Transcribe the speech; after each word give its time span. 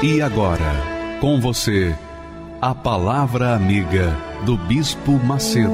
E 0.00 0.22
agora, 0.22 1.18
com 1.20 1.40
você, 1.40 1.92
a 2.62 2.72
Palavra 2.72 3.56
Amiga 3.56 4.16
do 4.46 4.56
Bispo 4.56 5.10
Macedo. 5.10 5.72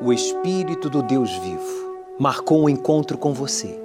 O 0.00 0.10
Espírito 0.10 0.88
do 0.88 1.02
Deus 1.02 1.30
vivo 1.36 2.16
marcou 2.18 2.64
um 2.64 2.68
encontro 2.70 3.18
com 3.18 3.34
você 3.34 3.78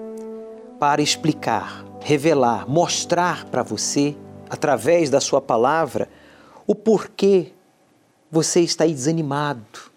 para 0.79 1.01
explicar, 1.01 1.83
revelar, 1.99 2.65
mostrar 2.65 3.43
para 3.43 3.61
você 3.61 4.15
através 4.49 5.09
da 5.09 5.19
sua 5.19 5.41
palavra, 5.41 6.09
o 6.65 6.75
porquê 6.75 7.53
você 8.29 8.61
está 8.61 8.83
aí 8.83 8.93
desanimado. 8.93 9.91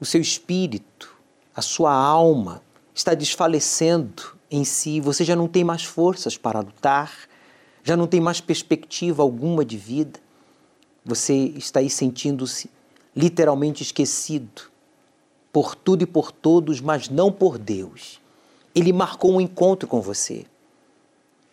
O 0.00 0.04
seu 0.04 0.20
espírito, 0.20 1.16
a 1.54 1.62
sua 1.62 1.92
alma 1.92 2.62
está 2.94 3.14
desfalecendo 3.14 4.36
em 4.50 4.64
si, 4.64 5.00
você 5.00 5.24
já 5.24 5.34
não 5.34 5.48
tem 5.48 5.64
mais 5.64 5.84
forças 5.84 6.36
para 6.36 6.60
lutar, 6.60 7.12
já 7.82 7.96
não 7.96 8.06
tem 8.06 8.20
mais 8.20 8.40
perspectiva 8.40 9.22
alguma 9.22 9.64
de 9.64 9.76
vida. 9.76 10.20
Você 11.04 11.34
está 11.56 11.80
aí 11.80 11.90
sentindo-se 11.90 12.70
literalmente 13.14 13.82
esquecido 13.82 14.62
por 15.52 15.74
tudo 15.74 16.02
e 16.02 16.06
por 16.06 16.32
todos, 16.32 16.80
mas 16.80 17.08
não 17.08 17.30
por 17.30 17.58
Deus. 17.58 18.20
Ele 18.74 18.92
marcou 18.92 19.32
um 19.32 19.40
encontro 19.40 19.86
com 19.86 20.00
você. 20.00 20.44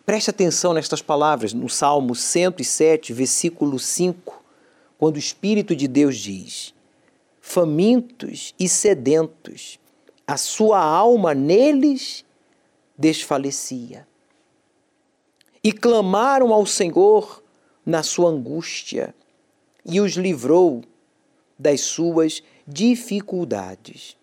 Preste 0.04 0.30
atenção 0.30 0.72
nestas 0.72 1.00
palavras 1.00 1.52
no 1.52 1.68
Salmo 1.68 2.14
107, 2.14 3.12
versículo 3.12 3.78
5, 3.78 4.42
quando 4.98 5.14
o 5.14 5.18
Espírito 5.18 5.76
de 5.76 5.86
Deus 5.86 6.16
diz: 6.16 6.74
Famintos 7.40 8.52
e 8.58 8.68
sedentos, 8.68 9.78
a 10.26 10.36
sua 10.36 10.80
alma 10.80 11.34
neles 11.34 12.24
desfalecia. 12.98 14.06
E 15.62 15.70
clamaram 15.70 16.52
ao 16.52 16.66
Senhor 16.66 17.40
na 17.86 18.02
sua 18.02 18.30
angústia, 18.30 19.14
e 19.86 20.00
os 20.00 20.12
livrou 20.14 20.82
das 21.56 21.80
suas 21.80 22.42
dificuldades. 22.66 24.16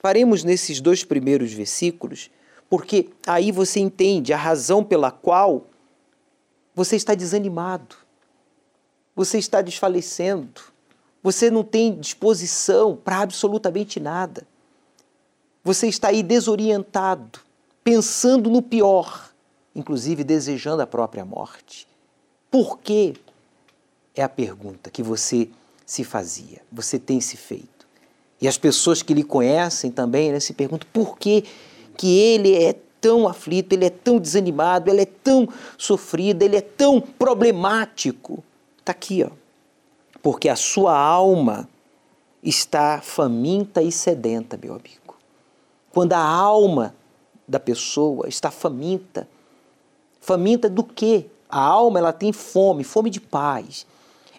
Paremos 0.00 0.44
nesses 0.44 0.80
dois 0.80 1.02
primeiros 1.02 1.52
versículos 1.52 2.30
porque 2.68 3.10
aí 3.26 3.52
você 3.52 3.80
entende 3.80 4.32
a 4.32 4.36
razão 4.36 4.82
pela 4.82 5.10
qual 5.10 5.66
você 6.74 6.96
está 6.96 7.14
desanimado, 7.14 7.96
você 9.14 9.38
está 9.38 9.62
desfalecendo, 9.62 10.60
você 11.22 11.50
não 11.50 11.64
tem 11.64 11.98
disposição 11.98 12.96
para 12.96 13.20
absolutamente 13.20 13.98
nada. 13.98 14.46
Você 15.64 15.88
está 15.88 16.08
aí 16.08 16.22
desorientado, 16.22 17.40
pensando 17.82 18.48
no 18.48 18.62
pior, 18.62 19.32
inclusive 19.74 20.22
desejando 20.22 20.82
a 20.82 20.86
própria 20.86 21.24
morte. 21.24 21.88
Por 22.50 22.78
quê? 22.78 23.14
É 24.14 24.22
a 24.22 24.28
pergunta 24.28 24.90
que 24.90 25.02
você 25.02 25.48
se 25.84 26.04
fazia, 26.04 26.62
você 26.70 26.98
tem 26.98 27.20
se 27.20 27.36
feito. 27.36 27.86
E 28.40 28.46
as 28.46 28.58
pessoas 28.58 29.02
que 29.02 29.14
lhe 29.14 29.24
conhecem 29.24 29.90
também 29.90 30.30
né, 30.30 30.40
se 30.40 30.52
perguntam 30.52 30.88
por 30.92 31.18
que 31.18 31.44
que 31.96 32.18
ele 32.18 32.54
é 32.54 32.74
tão 33.00 33.28
aflito, 33.28 33.72
ele 33.72 33.84
é 33.84 33.90
tão 33.90 34.18
desanimado, 34.18 34.90
ele 34.90 35.02
é 35.02 35.06
tão 35.06 35.48
sofrido, 35.78 36.42
ele 36.42 36.56
é 36.56 36.60
tão 36.60 37.00
problemático. 37.00 38.42
Está 38.78 38.92
aqui, 38.92 39.24
ó. 39.24 39.30
Porque 40.22 40.48
a 40.48 40.56
sua 40.56 40.98
alma 40.98 41.68
está 42.42 43.00
faminta 43.00 43.82
e 43.82 43.92
sedenta, 43.92 44.58
meu 44.60 44.72
amigo. 44.74 45.16
Quando 45.90 46.12
a 46.12 46.20
alma 46.20 46.94
da 47.46 47.60
pessoa 47.60 48.28
está 48.28 48.50
faminta, 48.50 49.28
faminta 50.20 50.68
do 50.68 50.82
quê? 50.82 51.26
A 51.48 51.60
alma 51.60 51.98
ela 51.98 52.12
tem 52.12 52.32
fome, 52.32 52.82
fome 52.82 53.08
de 53.08 53.20
paz. 53.20 53.86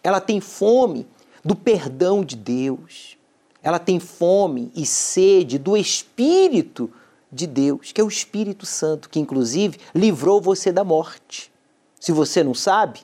Ela 0.04 0.20
tem 0.20 0.40
fome 0.40 1.08
do 1.44 1.56
perdão 1.56 2.24
de 2.24 2.36
Deus. 2.36 3.18
Ela 3.64 3.80
tem 3.80 4.00
fome 4.00 4.72
e 4.76 4.86
sede 4.86 5.58
do 5.58 5.76
Espírito 5.76 6.92
de 7.32 7.46
Deus, 7.46 7.92
que 7.92 8.00
é 8.00 8.04
o 8.04 8.08
Espírito 8.08 8.66
Santo, 8.66 9.10
que 9.10 9.20
inclusive 9.20 9.80
livrou 9.94 10.42
você 10.42 10.72
da 10.72 10.84
morte. 10.84 11.52
Se 12.00 12.12
você 12.12 12.44
não 12.44 12.54
sabe, 12.54 13.02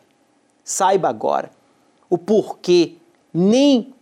saiba 0.64 1.10
agora 1.10 1.52
o 2.10 2.18
porquê 2.18 2.96
nem 3.34 3.94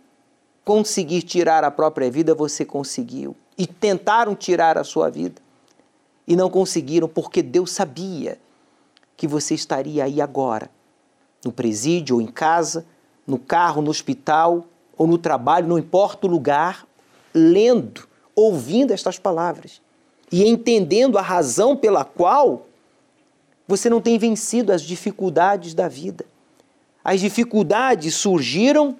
conseguir 0.64 1.22
tirar 1.22 1.64
a 1.64 1.70
própria 1.70 2.10
vida 2.10 2.34
você 2.34 2.64
conseguiu. 2.64 3.34
E 3.56 3.66
tentaram 3.66 4.34
tirar 4.34 4.78
a 4.78 4.84
sua 4.84 5.10
vida 5.10 5.40
e 6.26 6.36
não 6.36 6.48
conseguiram 6.48 7.08
porque 7.08 7.42
Deus 7.42 7.72
sabia 7.72 8.38
que 9.16 9.26
você 9.26 9.54
estaria 9.54 10.04
aí 10.04 10.20
agora, 10.20 10.70
no 11.44 11.52
presídio 11.52 12.16
ou 12.16 12.22
em 12.22 12.26
casa, 12.26 12.86
no 13.26 13.38
carro, 13.38 13.82
no 13.82 13.90
hospital 13.90 14.66
ou 14.96 15.06
no 15.06 15.18
trabalho, 15.18 15.68
não 15.68 15.78
importa 15.78 16.26
o 16.26 16.30
lugar, 16.30 16.86
lendo, 17.34 18.08
ouvindo 18.34 18.92
estas 18.92 19.18
palavras 19.18 19.81
e 20.32 20.48
entendendo 20.48 21.18
a 21.18 21.22
razão 21.22 21.76
pela 21.76 22.06
qual 22.06 22.66
você 23.68 23.90
não 23.90 24.00
tem 24.00 24.18
vencido 24.18 24.72
as 24.72 24.80
dificuldades 24.80 25.74
da 25.74 25.86
vida. 25.88 26.24
As 27.04 27.20
dificuldades 27.20 28.14
surgiram, 28.14 28.96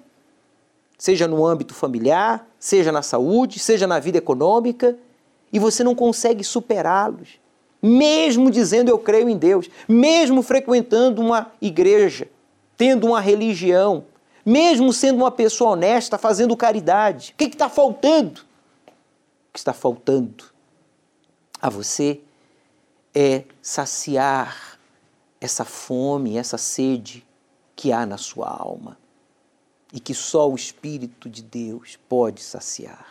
seja 0.97 1.27
no 1.27 1.43
âmbito 1.43 1.73
familiar, 1.73 2.47
seja 2.59 2.91
na 2.91 3.01
saúde, 3.01 3.57
seja 3.57 3.87
na 3.87 3.99
vida 3.99 4.19
econômica, 4.19 4.95
e 5.51 5.57
você 5.57 5.83
não 5.83 5.95
consegue 5.95 6.43
superá-los. 6.43 7.39
Mesmo 7.81 8.51
dizendo 8.51 8.89
eu 8.89 8.99
creio 8.99 9.27
em 9.27 9.37
Deus, 9.37 9.69
mesmo 9.87 10.43
frequentando 10.43 11.21
uma 11.21 11.51
igreja, 11.59 12.27
tendo 12.77 13.07
uma 13.07 13.19
religião, 13.19 14.05
mesmo 14.45 14.93
sendo 14.93 15.17
uma 15.17 15.31
pessoa 15.31 15.71
honesta, 15.71 16.17
fazendo 16.17 16.55
caridade. 16.55 17.33
O 17.33 17.37
que 17.37 17.45
está 17.45 17.67
faltando? 17.67 18.41
O 18.41 19.53
que 19.53 19.59
está 19.59 19.73
faltando 19.73 20.52
a 21.63 21.69
você 21.69 22.19
é 23.15 23.45
saciar 23.61 24.77
essa 25.39 25.63
fome, 25.63 26.37
essa 26.37 26.57
sede 26.57 27.25
que 27.73 27.93
há 27.93 28.05
na 28.05 28.17
sua 28.17 28.49
alma 28.49 28.97
e 29.93 29.97
que 29.97 30.13
só 30.13 30.51
o 30.51 30.55
Espírito 30.55 31.29
de 31.29 31.41
Deus 31.41 31.97
pode 32.09 32.43
saciar 32.43 33.07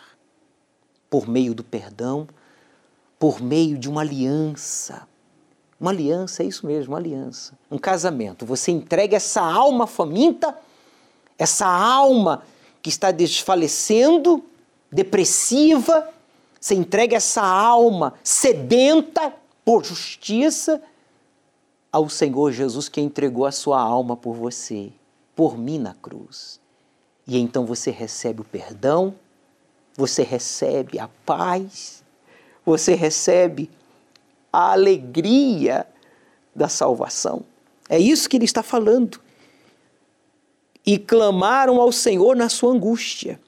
por 1.08 1.26
meio 1.26 1.54
do 1.54 1.64
perdão, 1.64 2.28
por 3.19 3.40
meio 3.40 3.78
de 3.78 3.88
uma 3.88 4.02
aliança. 4.02 5.08
Uma 5.81 5.90
aliança, 5.90 6.43
é 6.43 6.46
isso 6.46 6.66
mesmo, 6.66 6.93
uma 6.93 6.98
aliança. 6.98 7.58
Um 7.70 7.78
casamento. 7.78 8.44
Você 8.44 8.70
entrega 8.70 9.16
essa 9.16 9.40
alma 9.40 9.87
faminta, 9.87 10.55
essa 11.38 11.66
alma 11.66 12.43
que 12.82 12.90
está 12.90 13.10
desfalecendo, 13.12 14.44
depressiva, 14.90 16.12
você 16.62 16.76
entrega 16.76 17.17
essa 17.17 17.43
alma 17.43 18.14
sedenta 18.23 19.35
por 19.64 19.85
justiça 19.85 20.81
ao 21.91 22.09
Senhor 22.09 22.53
Jesus 22.53 22.88
que 22.88 23.00
entregou 23.00 23.47
a 23.47 23.50
sua 23.50 23.81
alma 23.81 24.17
por 24.17 24.35
você, 24.35 24.93
por 25.35 25.59
mim 25.59 25.81
na 25.81 25.93
cruz. 25.94 26.61
E 27.26 27.37
então 27.37 27.67
você 27.67 27.91
recebe 27.91 28.43
o 28.43 28.44
perdão, 28.44 29.17
você 29.97 30.23
recebe 30.23 31.00
a 31.00 31.09
paz, 31.26 32.05
você 32.65 32.94
recebe 32.94 33.69
a 34.53 34.70
alegria 34.70 35.85
da 36.55 36.69
salvação. 36.69 37.43
É 37.88 37.99
isso 37.99 38.29
que 38.29 38.37
ele 38.37 38.44
está 38.44 38.62
falando. 38.62 39.20
E 40.87 40.97
clamaram 40.97 41.81
ao 41.81 41.91
Senhor 41.91 42.37
na 42.37 42.49
sua 42.49 42.73
angústia 42.73 43.41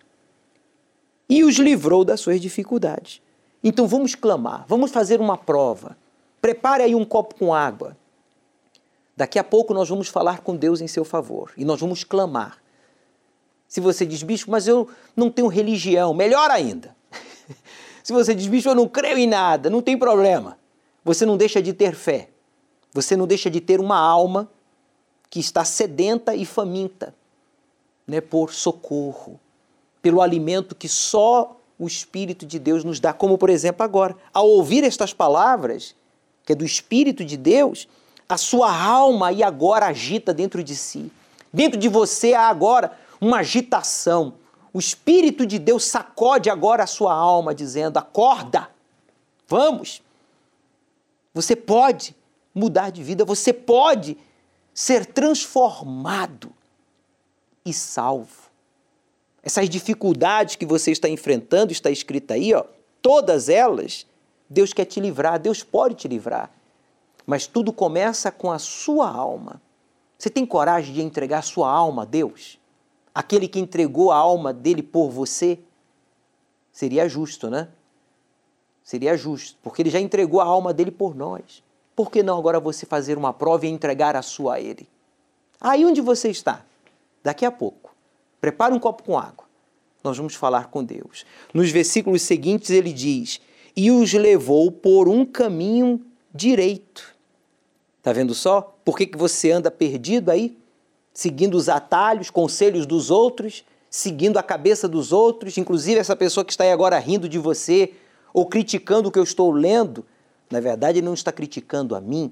e 1.34 1.42
os 1.42 1.56
livrou 1.56 2.04
das 2.04 2.20
suas 2.20 2.40
dificuldades. 2.40 3.20
Então 3.62 3.88
vamos 3.88 4.14
clamar, 4.14 4.64
vamos 4.68 4.92
fazer 4.92 5.20
uma 5.20 5.36
prova. 5.36 5.96
Prepare 6.40 6.84
aí 6.84 6.94
um 6.94 7.04
copo 7.04 7.34
com 7.34 7.52
água. 7.52 7.96
Daqui 9.16 9.36
a 9.36 9.42
pouco 9.42 9.74
nós 9.74 9.88
vamos 9.88 10.06
falar 10.06 10.42
com 10.42 10.54
Deus 10.54 10.80
em 10.80 10.86
seu 10.86 11.04
favor 11.04 11.52
e 11.56 11.64
nós 11.64 11.80
vamos 11.80 12.04
clamar. 12.04 12.62
Se 13.66 13.80
você 13.80 14.06
diz, 14.06 14.22
bispo, 14.22 14.52
mas 14.52 14.68
eu 14.68 14.88
não 15.16 15.28
tenho 15.28 15.48
religião, 15.48 16.14
melhor 16.14 16.52
ainda. 16.52 16.94
Se 18.04 18.12
você 18.12 18.32
diz, 18.32 18.46
bispo, 18.46 18.68
eu 18.68 18.74
não 18.76 18.86
creio 18.86 19.18
em 19.18 19.26
nada, 19.26 19.68
não 19.68 19.82
tem 19.82 19.98
problema. 19.98 20.56
Você 21.04 21.26
não 21.26 21.36
deixa 21.36 21.60
de 21.60 21.72
ter 21.72 21.96
fé. 21.96 22.28
Você 22.92 23.16
não 23.16 23.26
deixa 23.26 23.50
de 23.50 23.60
ter 23.60 23.80
uma 23.80 23.98
alma 23.98 24.48
que 25.28 25.40
está 25.40 25.64
sedenta 25.64 26.32
e 26.32 26.46
faminta 26.46 27.12
né, 28.06 28.20
por 28.20 28.52
socorro, 28.52 29.40
pelo 30.04 30.20
alimento 30.20 30.74
que 30.74 30.86
só 30.86 31.58
o 31.78 31.86
Espírito 31.86 32.44
de 32.44 32.58
Deus 32.58 32.84
nos 32.84 33.00
dá, 33.00 33.14
como 33.14 33.38
por 33.38 33.48
exemplo 33.48 33.82
agora. 33.82 34.14
Ao 34.34 34.46
ouvir 34.46 34.84
estas 34.84 35.14
palavras, 35.14 35.96
que 36.44 36.52
é 36.52 36.54
do 36.54 36.62
Espírito 36.62 37.24
de 37.24 37.38
Deus, 37.38 37.88
a 38.28 38.36
sua 38.36 38.70
alma 38.70 39.32
e 39.32 39.42
agora 39.42 39.86
agita 39.86 40.34
dentro 40.34 40.62
de 40.62 40.76
si. 40.76 41.10
Dentro 41.50 41.78
de 41.78 41.88
você 41.88 42.34
há 42.34 42.48
agora 42.48 42.92
uma 43.18 43.38
agitação. 43.38 44.34
O 44.74 44.78
Espírito 44.78 45.46
de 45.46 45.58
Deus 45.58 45.86
sacode 45.86 46.50
agora 46.50 46.82
a 46.84 46.86
sua 46.86 47.14
alma, 47.14 47.54
dizendo: 47.54 47.96
acorda, 47.96 48.68
vamos. 49.48 50.02
Você 51.32 51.56
pode 51.56 52.14
mudar 52.54 52.90
de 52.90 53.02
vida, 53.02 53.24
você 53.24 53.54
pode 53.54 54.18
ser 54.74 55.06
transformado 55.06 56.52
e 57.64 57.72
salvo. 57.72 58.43
Essas 59.44 59.68
dificuldades 59.68 60.56
que 60.56 60.64
você 60.64 60.90
está 60.90 61.06
enfrentando, 61.06 61.70
está 61.70 61.90
escrita 61.90 62.32
aí, 62.32 62.54
ó, 62.54 62.64
todas 63.02 63.50
elas, 63.50 64.06
Deus 64.48 64.72
quer 64.72 64.86
te 64.86 65.00
livrar, 65.00 65.38
Deus 65.38 65.62
pode 65.62 65.96
te 65.96 66.08
livrar. 66.08 66.50
Mas 67.26 67.46
tudo 67.46 67.70
começa 67.70 68.32
com 68.32 68.50
a 68.50 68.58
sua 68.58 69.06
alma. 69.10 69.60
Você 70.16 70.30
tem 70.30 70.46
coragem 70.46 70.94
de 70.94 71.02
entregar 71.02 71.42
sua 71.42 71.70
alma 71.70 72.02
a 72.02 72.04
Deus? 72.06 72.58
Aquele 73.14 73.46
que 73.46 73.60
entregou 73.60 74.10
a 74.10 74.16
alma 74.16 74.50
dele 74.50 74.82
por 74.82 75.10
você? 75.10 75.58
Seria 76.72 77.06
justo, 77.06 77.50
né? 77.50 77.68
Seria 78.82 79.14
justo, 79.14 79.58
porque 79.62 79.82
ele 79.82 79.90
já 79.90 80.00
entregou 80.00 80.40
a 80.40 80.44
alma 80.44 80.72
dele 80.72 80.90
por 80.90 81.14
nós. 81.14 81.62
Por 81.94 82.10
que 82.10 82.22
não 82.22 82.38
agora 82.38 82.58
você 82.58 82.86
fazer 82.86 83.18
uma 83.18 83.32
prova 83.32 83.66
e 83.66 83.70
entregar 83.70 84.16
a 84.16 84.22
sua 84.22 84.54
a 84.54 84.60
ele? 84.60 84.88
Aí 85.60 85.84
onde 85.84 86.00
você 86.00 86.30
está? 86.30 86.64
Daqui 87.22 87.44
a 87.44 87.52
pouco. 87.52 87.83
Prepare 88.44 88.74
um 88.74 88.78
copo 88.78 89.02
com 89.02 89.18
água. 89.18 89.46
Nós 90.02 90.18
vamos 90.18 90.34
falar 90.34 90.68
com 90.68 90.84
Deus. 90.84 91.24
Nos 91.54 91.70
versículos 91.70 92.22
seguintes 92.22 92.70
ele 92.70 92.92
diz: 92.92 93.40
E 93.74 93.90
os 93.90 94.12
levou 94.12 94.70
por 94.70 95.08
um 95.08 95.24
caminho 95.24 96.04
direito 96.34 97.14
Tá 98.04 98.12
vendo 98.12 98.34
só? 98.34 98.76
Por 98.84 98.98
que, 98.98 99.06
que 99.06 99.16
você 99.16 99.50
anda 99.50 99.70
perdido 99.70 100.30
aí? 100.30 100.54
Seguindo 101.14 101.54
os 101.54 101.70
atalhos, 101.70 102.28
conselhos 102.28 102.84
dos 102.84 103.10
outros, 103.10 103.64
seguindo 103.88 104.36
a 104.36 104.42
cabeça 104.42 104.86
dos 104.86 105.10
outros, 105.10 105.56
inclusive 105.56 105.98
essa 105.98 106.14
pessoa 106.14 106.44
que 106.44 106.52
está 106.52 106.64
aí 106.64 106.70
agora 106.70 106.98
rindo 106.98 107.26
de 107.26 107.38
você 107.38 107.94
ou 108.34 108.44
criticando 108.44 109.08
o 109.08 109.10
que 109.10 109.18
eu 109.18 109.22
estou 109.22 109.50
lendo, 109.50 110.04
na 110.50 110.60
verdade 110.60 110.98
ele 110.98 111.06
não 111.06 111.14
está 111.14 111.32
criticando 111.32 111.96
a 111.96 112.00
mim, 112.00 112.30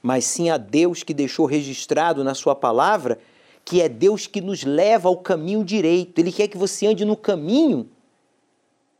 mas 0.00 0.24
sim 0.24 0.50
a 0.50 0.56
Deus 0.56 1.02
que 1.02 1.12
deixou 1.12 1.46
registrado 1.46 2.22
na 2.22 2.32
sua 2.32 2.54
palavra, 2.54 3.18
que 3.68 3.82
é 3.82 3.88
Deus 3.88 4.26
que 4.26 4.40
nos 4.40 4.64
leva 4.64 5.10
ao 5.10 5.18
caminho 5.18 5.62
direito. 5.62 6.18
Ele 6.18 6.32
quer 6.32 6.48
que 6.48 6.56
você 6.56 6.86
ande 6.86 7.04
no 7.04 7.14
caminho, 7.14 7.86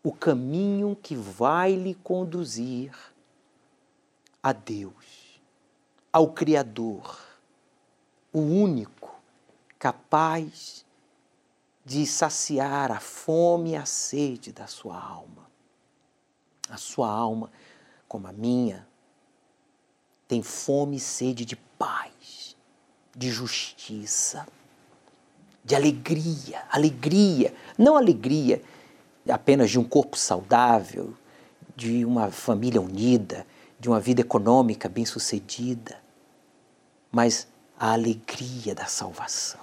o 0.03 0.13
caminho 0.13 0.95
que 0.95 1.17
vai 1.17 1.73
lhe 1.73 1.95
conduzir 1.95 2.93
a 4.43 4.53
Deus 4.53 5.41
ao 6.13 6.33
Criador, 6.33 7.19
o 8.31 8.41
único 8.41 9.19
capaz 9.79 10.85
de 11.83 12.07
saciar 12.07 12.93
a 12.93 13.01
fome 13.01 13.71
e 13.71 13.77
a 13.77 13.87
sede 13.87 14.53
da 14.53 14.67
sua 14.67 15.03
alma. 15.03 15.49
A 16.69 16.77
sua 16.77 17.11
alma, 17.11 17.51
como 18.07 18.27
a 18.27 18.33
minha, 18.33 18.87
tem 20.27 20.43
fome 20.43 20.97
e 20.99 21.01
sede 21.01 21.47
de 21.47 21.57
paz, 21.57 22.55
de 23.17 23.31
justiça, 23.31 24.47
de 25.69 25.75
alegria, 25.75 26.63
alegria, 26.71 27.53
não 27.77 27.95
alegria 27.95 28.63
apenas 29.29 29.71
de 29.71 29.79
um 29.79 29.85
corpo 29.85 30.17
saudável, 30.17 31.13
de 31.77 32.07
uma 32.07 32.31
família 32.31 32.81
unida, 32.81 33.47
de 33.79 33.87
uma 33.87 34.01
vida 34.01 34.23
econômica 34.23 34.89
bem-sucedida, 34.89 35.99
mas 37.13 37.47
a 37.79 37.93
alegria 37.93 38.75
da 38.75 38.87
salvação. 38.87 39.61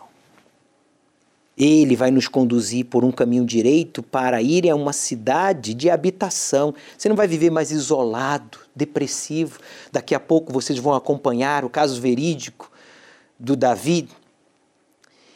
Ele 1.57 1.95
vai 1.95 2.11
nos 2.11 2.27
conduzir 2.27 2.85
por 2.85 3.03
um 3.03 3.11
caminho 3.11 3.43
direito 3.43 4.03
para 4.03 4.43
ir 4.43 4.69
a 4.69 4.75
uma 4.75 4.93
cidade 4.93 5.73
de 5.73 5.89
habitação. 5.89 6.75
Você 6.95 7.09
não 7.09 7.15
vai 7.15 7.27
viver 7.27 7.49
mais 7.49 7.71
isolado, 7.71 8.59
depressivo. 8.75 9.59
Daqui 9.91 10.13
a 10.13 10.19
pouco 10.19 10.53
vocês 10.53 10.77
vão 10.77 10.93
acompanhar 10.93 11.65
o 11.65 11.69
caso 11.69 11.99
verídico 11.99 12.71
do 13.39 13.55
Davi. 13.55 14.07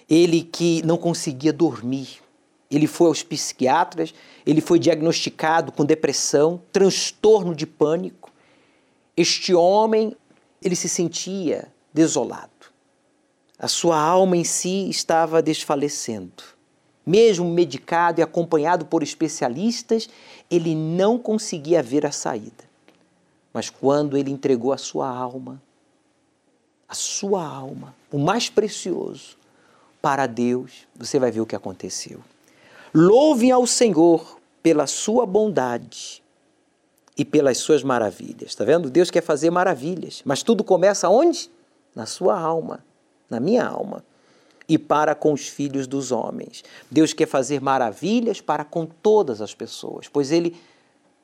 Ele 0.10 0.42
que 0.42 0.82
não 0.86 0.98
conseguia 0.98 1.54
dormir. 1.54 2.20
Ele 2.70 2.88
foi 2.88 3.08
aos 3.08 3.24
psiquiatras, 3.24 4.14
ele 4.46 4.62
foi 4.62 4.80
diagnosticado 4.80 5.72
com 5.72 5.86
depressão, 5.86 6.62
transtorno 6.72 7.56
de 7.56 7.66
pânico. 7.66 8.32
Este 9.16 9.54
homem, 9.54 10.16
ele 10.62 10.76
se 10.76 10.88
sentia 10.90 11.72
desolado. 11.94 12.50
A 13.58 13.68
sua 13.68 14.00
alma 14.00 14.38
em 14.38 14.44
si 14.44 14.90
estava 14.90 15.42
desfalecendo. 15.42 16.44
Mesmo 17.06 17.50
medicado 17.50 18.22
e 18.22 18.24
acompanhado 18.24 18.86
por 18.86 19.02
especialistas, 19.02 20.08
ele 20.50 20.76
não 20.76 21.18
conseguia 21.18 21.82
ver 21.82 22.06
a 22.06 22.12
saída. 22.12 22.70
Mas 23.52 23.70
quando 23.70 24.16
ele 24.16 24.32
entregou 24.32 24.72
a 24.72 24.78
sua 24.78 25.10
alma, 25.10 25.62
a 26.88 26.94
sua 26.94 27.44
alma, 27.44 27.96
o 28.12 28.20
mais 28.20 28.48
precioso, 28.48 29.39
para 30.02 30.28
Deus, 30.28 30.88
você 30.96 31.20
vai 31.20 31.32
ver 31.32 31.42
o 31.42 31.46
que 31.46 31.56
aconteceu. 31.56 32.20
Louvem 32.94 33.52
ao 33.52 33.68
Senhor 33.68 34.40
pela 34.64 34.88
sua 34.88 35.26
bondade 35.26 36.24
e 37.18 37.26
pelas 37.26 37.58
suas 37.58 37.84
maravilhas. 37.84 38.50
Está 38.50 38.64
vendo? 38.64 38.90
Deus 38.90 39.12
quer 39.12 39.22
fazer 39.22 39.50
maravilhas, 39.50 40.22
mas 40.26 40.42
tudo 40.42 40.64
começa 40.64 41.10
onde? 41.10 41.52
Na 41.94 42.06
sua 42.06 42.40
alma, 42.40 42.84
na 43.30 43.40
minha 43.40 43.66
alma. 43.66 44.04
E 44.68 44.78
para 44.78 45.14
com 45.16 45.34
os 45.34 45.48
filhos 45.48 45.88
dos 45.88 46.12
homens. 46.12 46.64
Deus 46.90 47.12
quer 47.12 47.28
fazer 47.28 47.60
maravilhas 47.60 48.40
para 48.40 48.64
com 48.64 48.86
todas 48.86 49.42
as 49.42 49.54
pessoas, 49.54 50.08
pois 50.08 50.32
Ele, 50.32 50.56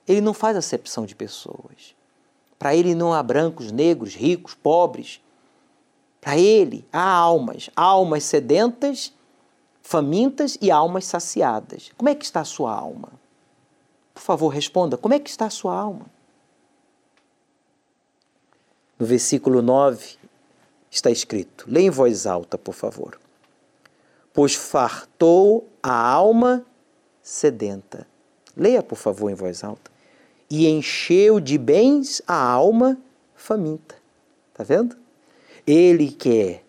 ele 0.07 0.19
não 0.19 0.33
faz 0.33 0.57
acepção 0.57 1.05
de 1.05 1.15
pessoas. 1.15 1.95
Para 2.57 2.75
Ele 2.75 2.95
não 2.95 3.13
há 3.13 3.21
brancos, 3.21 3.71
negros, 3.71 4.15
ricos, 4.15 4.53
pobres. 4.53 5.21
Para 6.25 6.39
Ele 6.39 6.83
há 6.91 7.07
almas, 7.07 7.69
almas 7.75 8.23
sedentas, 8.23 9.13
famintas 9.83 10.57
e 10.59 10.71
almas 10.71 11.05
saciadas. 11.05 11.91
Como 11.95 12.09
é 12.09 12.15
que 12.15 12.25
está 12.25 12.39
a 12.39 12.43
sua 12.43 12.73
alma? 12.73 13.11
Por 14.11 14.21
favor, 14.21 14.47
responda: 14.47 14.97
como 14.97 15.13
é 15.13 15.19
que 15.19 15.29
está 15.29 15.45
a 15.45 15.51
sua 15.51 15.75
alma? 15.77 16.07
No 18.97 19.05
versículo 19.05 19.61
9 19.61 20.17
está 20.89 21.11
escrito: 21.11 21.65
leia 21.67 21.85
em 21.85 21.91
voz 21.91 22.25
alta, 22.25 22.57
por 22.57 22.73
favor. 22.73 23.19
Pois 24.33 24.55
fartou 24.55 25.69
a 25.83 25.93
alma 25.93 26.65
sedenta. 27.21 28.07
Leia, 28.57 28.81
por 28.81 28.97
favor, 28.97 29.29
em 29.29 29.35
voz 29.35 29.63
alta. 29.63 29.91
E 30.49 30.67
encheu 30.67 31.39
de 31.39 31.59
bens 31.59 32.19
a 32.27 32.35
alma 32.35 32.97
faminta. 33.35 33.95
Está 34.51 34.63
vendo? 34.63 35.04
Ele 35.65 36.11
quer 36.11 36.63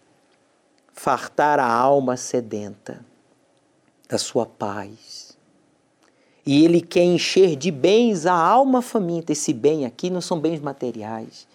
fartar 0.92 1.58
a 1.58 1.70
alma 1.70 2.16
sedenta 2.16 3.04
da 4.08 4.18
sua 4.18 4.46
paz 4.46 5.36
e 6.46 6.64
ele 6.64 6.80
quer 6.80 7.02
encher 7.02 7.56
de 7.56 7.70
bens 7.72 8.24
a 8.24 8.32
alma 8.32 8.80
faminta. 8.80 9.32
Esse 9.32 9.52
bem 9.52 9.84
aqui 9.84 10.08
não 10.08 10.20
são 10.20 10.40
bens 10.40 10.60
materiais, 10.60 11.46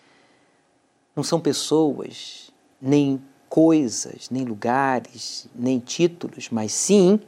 não 1.15 1.24
são 1.24 1.39
pessoas, 1.39 2.51
nem 2.81 3.21
coisas, 3.48 4.29
nem 4.29 4.43
lugares, 4.43 5.48
nem 5.55 5.79
títulos, 5.79 6.50
mas 6.50 6.74
sim 6.74 7.19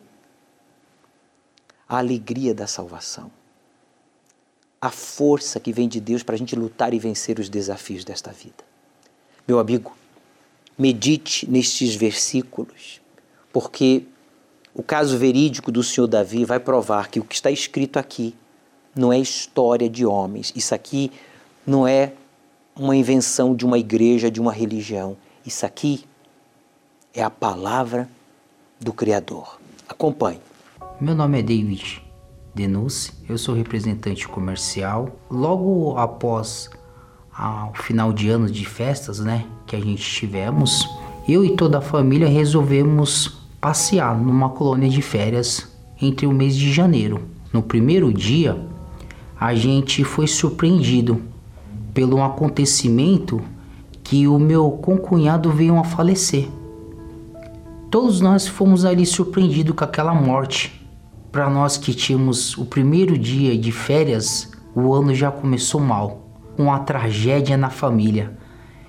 a 1.88 1.98
alegria 1.98 2.54
da 2.54 2.68
salvação. 2.68 3.32
A 4.82 4.90
força 4.90 5.60
que 5.60 5.72
vem 5.72 5.88
de 5.88 6.02
Deus 6.02 6.22
para 6.22 6.36
a 6.36 6.38
gente 6.38 6.56
lutar 6.56 6.94
e 6.94 7.00
vencer 7.00 7.40
os 7.40 7.48
desafios 7.48 8.04
desta 8.04 8.32
vida. 8.32 8.64
Meu 9.48 9.58
amigo, 9.60 9.96
medite 10.78 11.50
nestes 11.50 11.96
versículos, 11.96 13.02
porque 13.52 14.04
o 14.74 14.82
caso 14.82 15.18
verídico 15.18 15.72
do 15.72 15.84
senhor 15.84 16.08
Davi 16.08 16.46
vai 16.46 16.60
provar 16.60 17.10
que 17.10 17.20
o 17.20 17.24
que 17.24 17.36
está 17.36 17.52
escrito 17.52 17.98
aqui 17.98 18.36
não 18.96 19.12
é 19.12 19.20
história 19.20 19.90
de 19.90 20.06
homens. 20.06 20.52
Isso 20.56 20.74
aqui 20.74 21.12
não 21.66 21.88
é 21.88 22.14
uma 22.76 22.96
invenção 22.96 23.56
de 23.56 23.66
uma 23.66 23.78
igreja, 23.78 24.32
de 24.32 24.42
uma 24.42 24.52
religião. 24.52 25.16
Isso 25.46 25.66
aqui 25.66 26.06
é 27.14 27.22
a 27.22 27.30
palavra 27.30 28.10
do 28.80 28.92
Criador. 28.92 29.60
Acompanhe. 29.88 30.42
Meu 31.00 31.14
nome 31.14 31.40
é 31.40 31.44
David 31.44 32.04
Denúncia, 32.56 33.14
eu 33.28 33.36
sou 33.38 33.56
representante 33.56 34.28
comercial. 34.28 35.10
Logo 35.30 35.98
após 35.98 36.70
o 37.38 37.82
final 37.82 38.14
de 38.14 38.30
anos 38.30 38.52
de 38.52 38.66
festas, 38.66 39.20
né, 39.20 39.46
que 39.66 39.76
a 39.76 39.80
gente 39.80 40.04
tivemos, 40.04 40.88
eu 41.28 41.44
e 41.44 41.56
toda 41.56 41.80
a 41.80 41.82
família 41.82 42.28
resolvemos 42.28 43.40
passear 43.60 44.18
numa 44.18 44.50
colônia 44.50 44.90
de 44.90 45.02
férias 45.02 45.68
entre 46.02 46.28
o 46.28 46.32
mês 46.32 46.56
de 46.56 46.72
janeiro. 46.72 47.22
No 47.52 47.64
primeiro 47.64 48.14
dia, 48.14 48.60
a 49.40 49.56
gente 49.56 50.04
foi 50.04 50.28
surpreendido 50.28 51.22
pelo 51.94 52.18
um 52.18 52.24
acontecimento 52.24 53.42
que 54.04 54.28
o 54.28 54.38
meu 54.38 54.70
concunhado 54.72 55.52
veio 55.52 55.78
a 55.78 55.84
falecer. 55.84 56.50
Todos 57.90 58.20
nós 58.20 58.48
fomos 58.48 58.86
ali 58.86 59.06
surpreendidos 59.06 59.76
com 59.76 59.84
aquela 59.84 60.14
morte 60.14 60.84
para 61.32 61.50
nós 61.50 61.78
que 61.78 61.94
tínhamos 61.94 62.58
o 62.58 62.66
primeiro 62.66 63.18
dia 63.18 63.58
de 63.58 63.72
férias, 63.72 64.52
o 64.76 64.94
ano 64.94 65.16
já 65.16 65.32
começou 65.32 65.82
mal, 65.82 66.23
com 66.56 66.72
a 66.72 66.80
tragédia 66.80 67.58
na 67.58 67.70
família. 67.70 68.38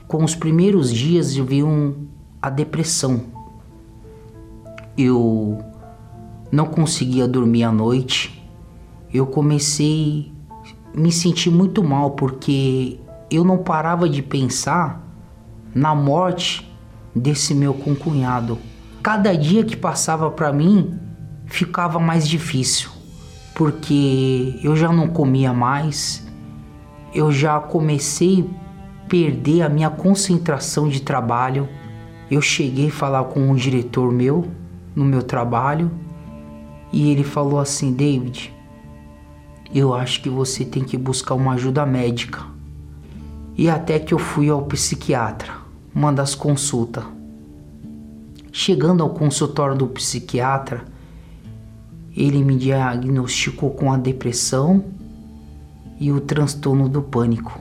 Com 0.07 0.23
os 0.23 0.35
primeiros 0.35 0.93
dias 0.93 1.37
eu 1.37 1.45
vi 1.45 1.63
um, 1.63 2.07
a 2.41 2.51
depressão. 2.51 3.23
Eu 4.97 5.59
não 6.53 6.67
conseguia 6.67 7.27
dormir 7.27 7.65
à 7.65 7.73
noite. 7.73 8.43
Eu 9.13 9.27
comecei 9.27 10.33
a 10.95 10.99
me 10.99 11.11
sentir 11.11 11.51
muito 11.51 11.83
mal 11.83 12.13
porque 12.13 13.01
eu 13.31 13.45
não 13.45 13.59
parava 13.59 14.09
de 14.09 14.23
pensar 14.23 15.03
na 15.75 15.95
morte 15.95 16.71
desse 17.15 17.55
meu 17.55 17.75
concunhado. 17.75 18.59
Cada 19.03 19.37
dia 19.37 19.65
que 19.65 19.77
passava 19.77 20.31
para 20.31 20.53
mim, 20.53 20.99
ficava 21.47 21.99
mais 21.99 22.27
difícil, 22.27 22.91
porque 23.55 24.59
eu 24.63 24.75
já 24.75 24.93
não 24.93 25.09
comia 25.09 25.53
mais, 25.53 26.27
eu 27.15 27.31
já 27.31 27.61
comecei 27.61 28.41
a 28.43 29.09
perder 29.09 29.63
a 29.63 29.69
minha 29.69 29.89
concentração 29.89 30.89
de 30.89 31.01
trabalho. 31.01 31.69
Eu 32.31 32.43
cheguei 32.43 32.89
a 32.89 32.93
falar 32.93 33.25
com 33.25 33.41
um 33.41 33.55
diretor 33.55 34.11
meu 34.11 34.47
no 34.95 35.05
meu 35.05 35.23
trabalho 35.23 35.91
e 36.93 37.11
ele 37.11 37.23
falou 37.23 37.61
assim: 37.61 37.93
David, 37.93 38.53
eu 39.73 39.95
acho 39.95 40.21
que 40.23 40.29
você 40.29 40.65
tem 40.65 40.83
que 40.83 40.97
buscar 40.97 41.35
uma 41.35 41.55
ajuda 41.55 41.87
médica. 41.87 42.43
E 43.57 43.71
até 43.71 44.01
que 44.01 44.13
eu 44.13 44.19
fui 44.19 44.49
ao 44.49 44.63
psiquiatra, 44.63 45.53
uma 45.95 46.13
das 46.13 46.35
consultas. 46.35 47.05
Chegando 48.51 49.03
ao 49.03 49.11
consultório 49.11 49.77
do 49.77 49.87
psiquiatra, 49.87 50.85
ele 52.17 52.43
me 52.43 52.57
diagnosticou 52.57 53.71
com 53.71 53.93
a 53.93 53.97
depressão 53.97 54.85
e 56.05 56.13
o 56.13 56.21
transtorno 56.21 56.87
do 56.87 57.01
pânico. 57.01 57.59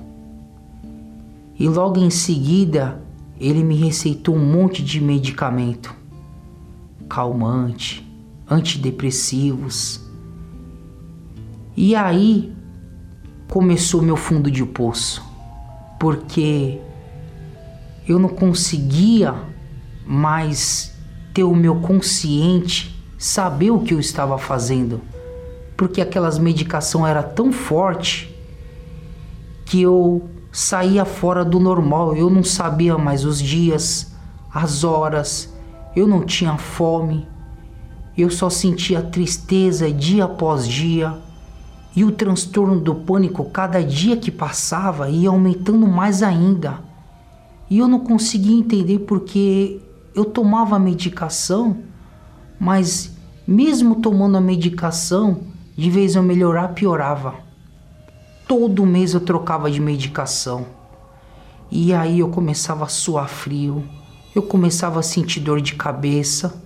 E 1.58 1.70
logo 1.70 1.98
em 1.98 2.10
seguida, 2.10 3.02
ele 3.40 3.64
me 3.64 3.74
receitou 3.74 4.36
um 4.36 4.46
monte 4.46 4.84
de 4.84 5.00
medicamento, 5.00 5.96
calmante, 7.08 8.06
antidepressivos. 8.46 10.02
E 11.78 11.96
aí 11.96 12.54
começou 13.50 14.02
meu 14.02 14.18
fundo 14.18 14.52
de 14.52 14.66
poço, 14.66 15.24
porque 15.98 16.82
eu 18.06 18.20
não 18.20 18.28
conseguia 18.28 19.36
mais 20.06 20.94
ter 21.34 21.46
o 21.46 21.56
meu 21.56 21.78
consciente 21.78 22.94
saber 23.18 23.72
o 23.72 23.80
que 23.80 23.94
eu 23.94 24.02
estava 24.02 24.38
fazendo, 24.38 25.00
porque 25.78 26.02
aquelas 26.02 26.38
medicação 26.38 27.08
era 27.08 27.24
tão 27.24 27.50
forte 27.54 28.33
que 29.74 29.82
eu 29.82 30.30
saía 30.52 31.04
fora 31.04 31.44
do 31.44 31.60
normal, 31.60 32.16
eu 32.16 32.30
não 32.30 32.44
sabia 32.44 32.96
mais 32.96 33.26
os 33.26 33.42
dias, 33.42 34.14
as 34.54 34.84
horas, 34.84 35.52
eu 35.96 36.06
não 36.06 36.24
tinha 36.24 36.60
fome, 36.60 37.28
eu 38.16 38.30
só 38.30 38.52
sentia 38.52 39.02
tristeza 39.02 39.92
dia 39.92 40.26
após 40.26 40.68
dia. 40.68 41.18
E 41.96 42.06
o 42.06 42.12
transtorno 42.12 42.80
do 42.80 42.94
pânico, 42.94 43.46
cada 43.46 43.84
dia 43.84 44.16
que 44.16 44.30
passava, 44.30 45.10
ia 45.10 45.30
aumentando 45.30 45.88
mais 45.88 46.22
ainda. 46.22 46.80
E 47.68 47.80
eu 47.80 47.88
não 47.88 48.02
conseguia 48.02 48.56
entender 48.56 49.00
porque 49.00 49.82
eu 50.14 50.24
tomava 50.24 50.78
medicação, 50.78 51.78
mas 52.60 53.12
mesmo 53.48 53.96
tomando 53.96 54.38
a 54.38 54.42
medicação, 54.42 55.40
de 55.76 55.90
vez 55.90 56.14
eu 56.14 56.22
melhorar, 56.22 56.76
piorava. 56.76 57.42
Todo 58.48 58.86
mês 58.86 59.14
eu 59.14 59.20
trocava 59.20 59.70
de 59.72 59.80
medicação. 59.80 60.66
E 61.72 61.94
aí 61.94 62.20
eu 62.20 62.30
começava 62.30 62.86
a 62.86 62.88
suar 62.88 63.28
frio, 63.28 63.84
eu 64.36 64.44
começava 64.44 65.00
a 65.00 65.04
sentir 65.04 65.40
dor 65.40 65.62
de 65.62 65.76
cabeça, 65.76 66.62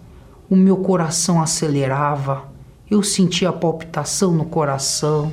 o 0.49 0.55
meu 0.55 0.77
coração 0.77 1.41
acelerava, 1.41 2.43
eu 2.89 3.01
sentia 3.03 3.53
palpitação 3.53 4.33
no 4.33 4.45
coração. 4.45 5.31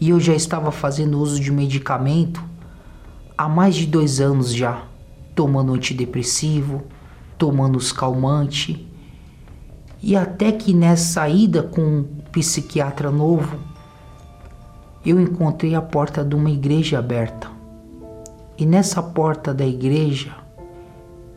E 0.00 0.10
eu 0.10 0.18
já 0.18 0.34
estava 0.34 0.72
fazendo 0.72 1.20
uso 1.20 1.40
de 1.40 1.52
medicamento 1.52 2.42
há 3.36 3.48
mais 3.48 3.74
de 3.74 3.86
dois 3.86 4.20
anos 4.20 4.52
já, 4.52 4.84
tomando 5.34 5.72
antidepressivo, 5.72 6.82
tomando 7.38 7.76
os 7.76 7.92
calmantes 7.92 8.78
e 10.06 10.14
até 10.16 10.52
que 10.52 10.74
nessa 10.74 11.26
ida 11.30 11.62
com 11.62 11.80
um 11.80 12.04
psiquiatra 12.30 13.10
novo, 13.10 13.58
eu 15.04 15.20
encontrei 15.20 15.74
a 15.74 15.82
porta 15.82 16.24
de 16.24 16.34
uma 16.34 16.50
igreja 16.50 16.98
aberta. 16.98 17.48
E 18.56 18.64
nessa 18.64 19.02
porta 19.02 19.52
da 19.52 19.66
igreja, 19.66 20.34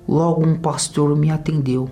logo 0.07 0.45
um 0.45 0.57
pastor 0.57 1.15
me 1.15 1.29
atendeu. 1.29 1.89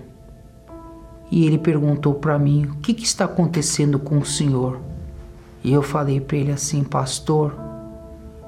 E 1.30 1.44
ele 1.44 1.58
perguntou 1.58 2.14
para 2.14 2.38
mim: 2.38 2.66
"O 2.66 2.76
que, 2.76 2.94
que 2.94 3.04
está 3.04 3.26
acontecendo 3.26 3.98
com 3.98 4.18
o 4.18 4.24
senhor?" 4.24 4.80
E 5.62 5.72
eu 5.72 5.82
falei 5.82 6.20
para 6.20 6.36
ele 6.36 6.52
assim: 6.52 6.82
"Pastor", 6.82 7.54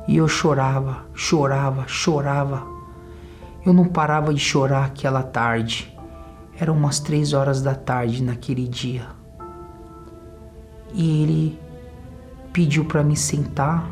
e 0.07 0.17
eu 0.17 0.27
chorava, 0.27 1.05
chorava, 1.13 1.87
chorava. 1.87 2.67
Eu 3.67 3.75
não 3.75 3.85
parava 3.85 4.33
de 4.33 4.41
chorar 4.41 4.87
aquela 4.87 5.23
tarde. 5.23 5.95
Eram 6.59 6.75
umas 6.75 6.99
três 6.99 7.35
horas 7.35 7.61
da 7.61 7.75
tarde 7.75 8.23
naquele 8.23 8.67
dia. 8.67 9.07
E 10.95 11.23
ele 11.23 11.68
pediu 12.59 12.85
para 12.85 13.05
me 13.05 13.15
sentar. 13.15 13.89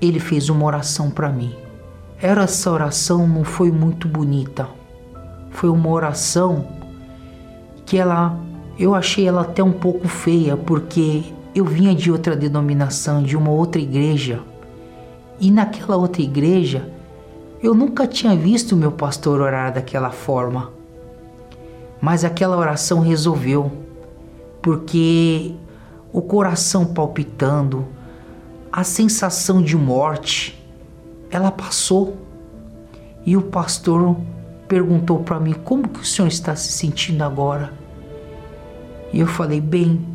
Ele 0.00 0.18
fez 0.18 0.48
uma 0.48 0.64
oração 0.64 1.10
para 1.10 1.28
mim. 1.28 1.54
Era 2.18 2.44
essa 2.44 2.70
oração 2.70 3.28
não 3.28 3.44
foi 3.44 3.70
muito 3.70 4.08
bonita. 4.08 4.66
Foi 5.50 5.68
uma 5.68 5.90
oração 5.90 6.66
que 7.84 7.98
ela 7.98 8.40
eu 8.78 8.94
achei 8.94 9.28
ela 9.28 9.42
até 9.42 9.62
um 9.62 9.72
pouco 9.72 10.08
feia 10.08 10.56
porque 10.56 11.24
eu 11.54 11.66
vinha 11.66 11.94
de 11.94 12.10
outra 12.10 12.34
denominação, 12.34 13.22
de 13.22 13.36
uma 13.36 13.50
outra 13.50 13.78
igreja. 13.78 14.40
E 15.38 15.50
naquela 15.50 15.98
outra 15.98 16.22
igreja, 16.22 16.90
eu 17.62 17.74
nunca 17.74 18.06
tinha 18.06 18.34
visto 18.34 18.74
meu 18.74 18.92
pastor 18.92 19.42
orar 19.42 19.74
daquela 19.74 20.10
forma. 20.10 20.70
Mas 22.00 22.24
aquela 22.24 22.56
oração 22.56 23.00
resolveu, 23.00 23.70
porque 24.62 25.54
o 26.12 26.20
coração 26.20 26.84
palpitando, 26.86 27.86
a 28.72 28.84
sensação 28.84 29.62
de 29.62 29.76
morte, 29.76 30.60
ela 31.30 31.50
passou. 31.50 32.16
E 33.24 33.36
o 33.36 33.42
pastor 33.42 34.16
perguntou 34.66 35.20
para 35.20 35.40
mim: 35.40 35.52
Como 35.52 35.88
que 35.88 36.00
o 36.00 36.04
senhor 36.04 36.28
está 36.28 36.54
se 36.56 36.72
sentindo 36.72 37.22
agora? 37.22 37.72
E 39.12 39.20
eu 39.20 39.26
falei: 39.26 39.60
Bem. 39.60 40.08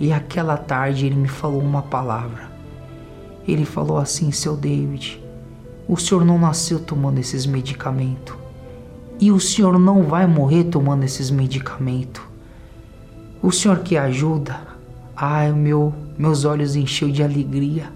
E 0.00 0.12
aquela 0.12 0.56
tarde 0.56 1.06
ele 1.06 1.16
me 1.16 1.28
falou 1.28 1.60
uma 1.60 1.82
palavra. 1.82 2.48
Ele 3.46 3.64
falou 3.64 3.98
assim: 3.98 4.30
Seu 4.30 4.56
David, 4.56 5.22
o 5.88 5.96
senhor 5.96 6.24
não 6.24 6.38
nasceu 6.38 6.78
tomando 6.80 7.18
esses 7.18 7.46
medicamentos. 7.46 8.36
E 9.20 9.32
o 9.32 9.40
senhor 9.40 9.78
não 9.78 10.04
vai 10.04 10.26
morrer 10.26 10.64
tomando 10.64 11.02
esses 11.02 11.30
medicamentos. 11.30 12.22
O 13.42 13.50
senhor 13.50 13.80
que 13.80 13.96
ajuda. 13.96 14.77
Ai, 15.20 15.50
meu, 15.50 15.92
meus 16.16 16.44
olhos 16.44 16.76
encheu 16.76 17.10
de 17.10 17.24
alegria. 17.24 17.90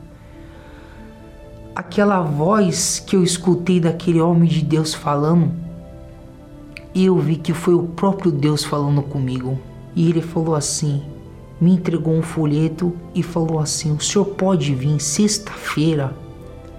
Aquela 1.72 2.20
voz 2.20 2.98
que 2.98 3.14
eu 3.14 3.22
escutei 3.22 3.78
daquele 3.78 4.20
homem 4.20 4.48
de 4.48 4.60
Deus 4.60 4.92
falando, 4.92 5.52
eu 6.92 7.16
vi 7.20 7.36
que 7.36 7.54
foi 7.54 7.74
o 7.74 7.84
próprio 7.84 8.32
Deus 8.32 8.64
falando 8.64 9.02
comigo. 9.02 9.56
E 9.94 10.10
ele 10.10 10.20
falou 10.20 10.56
assim: 10.56 11.00
me 11.60 11.72
entregou 11.72 12.12
um 12.12 12.22
folheto 12.22 12.92
e 13.14 13.22
falou 13.22 13.60
assim: 13.60 13.92
o 13.92 14.00
senhor 14.00 14.24
pode 14.24 14.74
vir 14.74 14.98
sexta-feira 14.98 16.12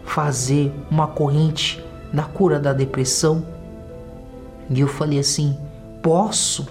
fazer 0.03 0.73
uma 0.91 1.07
corrente 1.07 1.81
da 2.11 2.23
cura 2.23 2.59
da 2.59 2.73
depressão? 2.73 3.45
E 4.69 4.81
eu 4.81 4.89
falei 4.89 5.19
assim: 5.19 5.57
posso? 6.01 6.67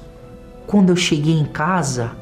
Quando 0.66 0.90
eu 0.90 0.96
cheguei 0.96 1.38
em 1.38 1.46
casa, 1.46 2.20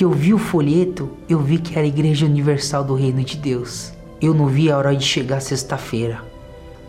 que 0.00 0.04
eu 0.06 0.12
vi 0.12 0.32
o 0.32 0.38
folheto, 0.38 1.10
eu 1.28 1.38
vi 1.40 1.58
que 1.58 1.74
era 1.74 1.82
a 1.82 1.86
Igreja 1.86 2.24
Universal 2.24 2.82
do 2.82 2.94
Reino 2.94 3.22
de 3.22 3.36
Deus. 3.36 3.92
Eu 4.18 4.32
não 4.32 4.46
vi 4.46 4.70
a 4.70 4.78
hora 4.78 4.96
de 4.96 5.04
chegar 5.04 5.40
sexta-feira. 5.40 6.24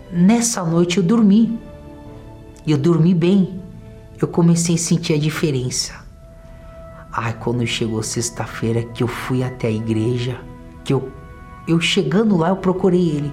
Nessa 0.10 0.64
noite 0.64 0.96
eu 0.96 1.04
dormi. 1.04 1.60
Eu 2.66 2.78
dormi 2.78 3.14
bem. 3.14 3.60
Eu 4.18 4.30
comecei 4.30 4.76
a 4.76 4.78
sentir 4.78 5.12
a 5.12 5.18
diferença. 5.18 5.94
Ai, 7.12 7.36
quando 7.38 7.68
chegou 7.68 8.02
sexta-feira 8.02 8.82
que 8.82 9.04
eu 9.04 9.10
fui 9.10 9.44
até 9.44 9.68
a 9.68 9.72
igreja, 9.72 10.40
que 10.86 10.94
eu 10.94 11.12
eu 11.68 11.82
chegando 11.82 12.38
lá 12.38 12.48
eu 12.48 12.56
procurei 12.56 13.10
ele. 13.10 13.32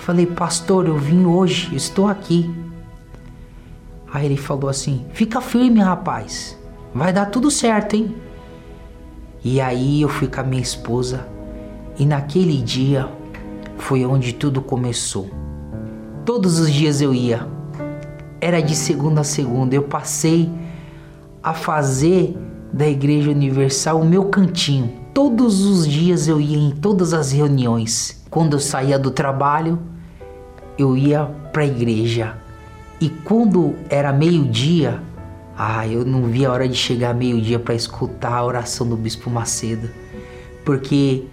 Falei, 0.00 0.26
pastor, 0.26 0.86
eu 0.86 0.98
vim 0.98 1.24
hoje, 1.24 1.74
estou 1.74 2.06
aqui. 2.06 2.54
Aí 4.12 4.26
ele 4.26 4.36
falou 4.36 4.68
assim: 4.68 5.06
fica 5.14 5.40
firme, 5.40 5.80
rapaz, 5.80 6.54
vai 6.94 7.14
dar 7.14 7.30
tudo 7.30 7.50
certo, 7.50 7.96
hein? 7.96 8.27
E 9.44 9.60
aí 9.60 10.02
eu 10.02 10.08
fui 10.08 10.28
com 10.28 10.40
a 10.40 10.44
minha 10.44 10.62
esposa 10.62 11.26
e 11.98 12.04
naquele 12.04 12.60
dia 12.62 13.08
foi 13.76 14.04
onde 14.04 14.32
tudo 14.32 14.60
começou. 14.60 15.30
Todos 16.24 16.58
os 16.58 16.70
dias 16.70 17.00
eu 17.00 17.14
ia, 17.14 17.46
era 18.40 18.60
de 18.60 18.74
segunda 18.74 19.22
a 19.22 19.24
segunda, 19.24 19.74
eu 19.74 19.84
passei 19.84 20.50
a 21.42 21.54
fazer 21.54 22.36
da 22.72 22.86
Igreja 22.86 23.30
Universal 23.30 24.00
o 24.00 24.04
meu 24.04 24.26
cantinho. 24.26 24.92
Todos 25.14 25.64
os 25.64 25.88
dias 25.88 26.28
eu 26.28 26.40
ia 26.40 26.58
em 26.58 26.70
todas 26.70 27.12
as 27.12 27.32
reuniões. 27.32 28.22
Quando 28.30 28.54
eu 28.54 28.60
saía 28.60 28.98
do 28.98 29.10
trabalho, 29.10 29.78
eu 30.76 30.96
ia 30.96 31.24
para 31.52 31.62
a 31.62 31.66
igreja. 31.66 32.36
E 33.00 33.08
quando 33.08 33.74
era 33.88 34.12
meio-dia, 34.12 35.02
ah, 35.58 35.86
eu 35.88 36.04
não 36.04 36.24
via 36.24 36.48
a 36.48 36.52
hora 36.52 36.68
de 36.68 36.76
chegar 36.76 37.12
meio-dia 37.14 37.58
para 37.58 37.74
escutar 37.74 38.34
a 38.34 38.44
oração 38.44 38.88
do 38.88 38.96
Bispo 38.96 39.28
Macedo. 39.28 39.90
Porque 40.64 41.26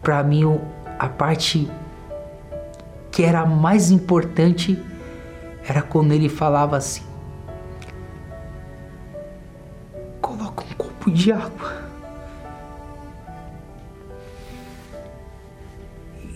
para 0.00 0.22
mim 0.22 0.44
a 0.98 1.08
parte 1.08 1.68
que 3.10 3.24
era 3.24 3.44
mais 3.44 3.90
importante 3.90 4.80
era 5.66 5.82
quando 5.82 6.12
ele 6.12 6.28
falava 6.28 6.76
assim: 6.76 7.02
copo 11.02 11.10
de 11.10 11.32
água. 11.32 11.82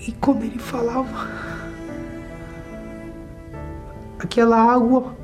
E 0.06 0.12
quando 0.12 0.42
ele 0.44 0.58
falava, 0.58 1.28
aquela 4.18 4.56
água 4.56 5.14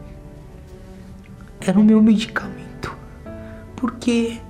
era 1.64 1.78
o 1.78 1.85
meu 1.85 2.02
medicamento, 2.02 2.97
porque 3.76 4.40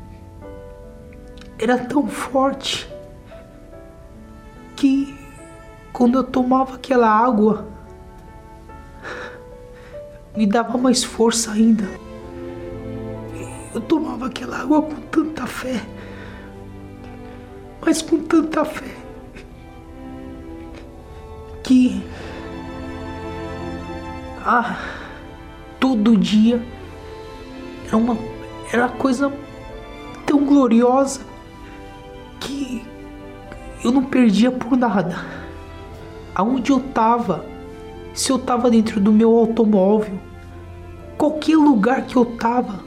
era 1.59 1.78
tão 1.78 2.09
forte 2.09 2.90
que 4.75 5.14
quando 5.92 6.16
eu 6.16 6.25
tomava 6.25 6.76
aquela 6.76 7.09
água 7.09 7.69
me 10.35 10.47
dava 10.47 10.78
mais 10.78 11.04
força 11.04 11.52
ainda. 11.52 11.85
Eu 13.75 13.81
tomava 13.83 14.26
aquela 14.26 14.59
água 14.59 14.83
com 14.83 15.00
tanta 15.02 15.47
fé, 15.47 15.83
mas 17.85 18.00
com 18.00 18.19
tanta 18.21 18.64
fé, 18.64 18.95
que 21.62 22.02
ah, 24.44 24.77
todo 25.79 26.16
dia 26.16 26.61
era 27.92 27.96
uma 27.98 28.16
era 28.72 28.88
coisa 28.88 29.31
tão 30.24 30.46
gloriosa 30.46 31.20
que 32.40 32.83
eu 33.85 33.92
não 33.92 34.02
perdia 34.02 34.50
por 34.50 34.78
nada. 34.78 35.16
Aonde 36.35 36.72
eu 36.72 36.81
tava, 36.81 37.44
se 38.14 38.33
eu 38.33 38.38
tava 38.38 38.70
dentro 38.70 38.98
do 38.98 39.12
meu 39.12 39.37
automóvel, 39.37 40.18
qualquer 41.18 41.57
lugar 41.57 42.07
que 42.07 42.16
eu 42.16 42.24
tava, 42.24 42.81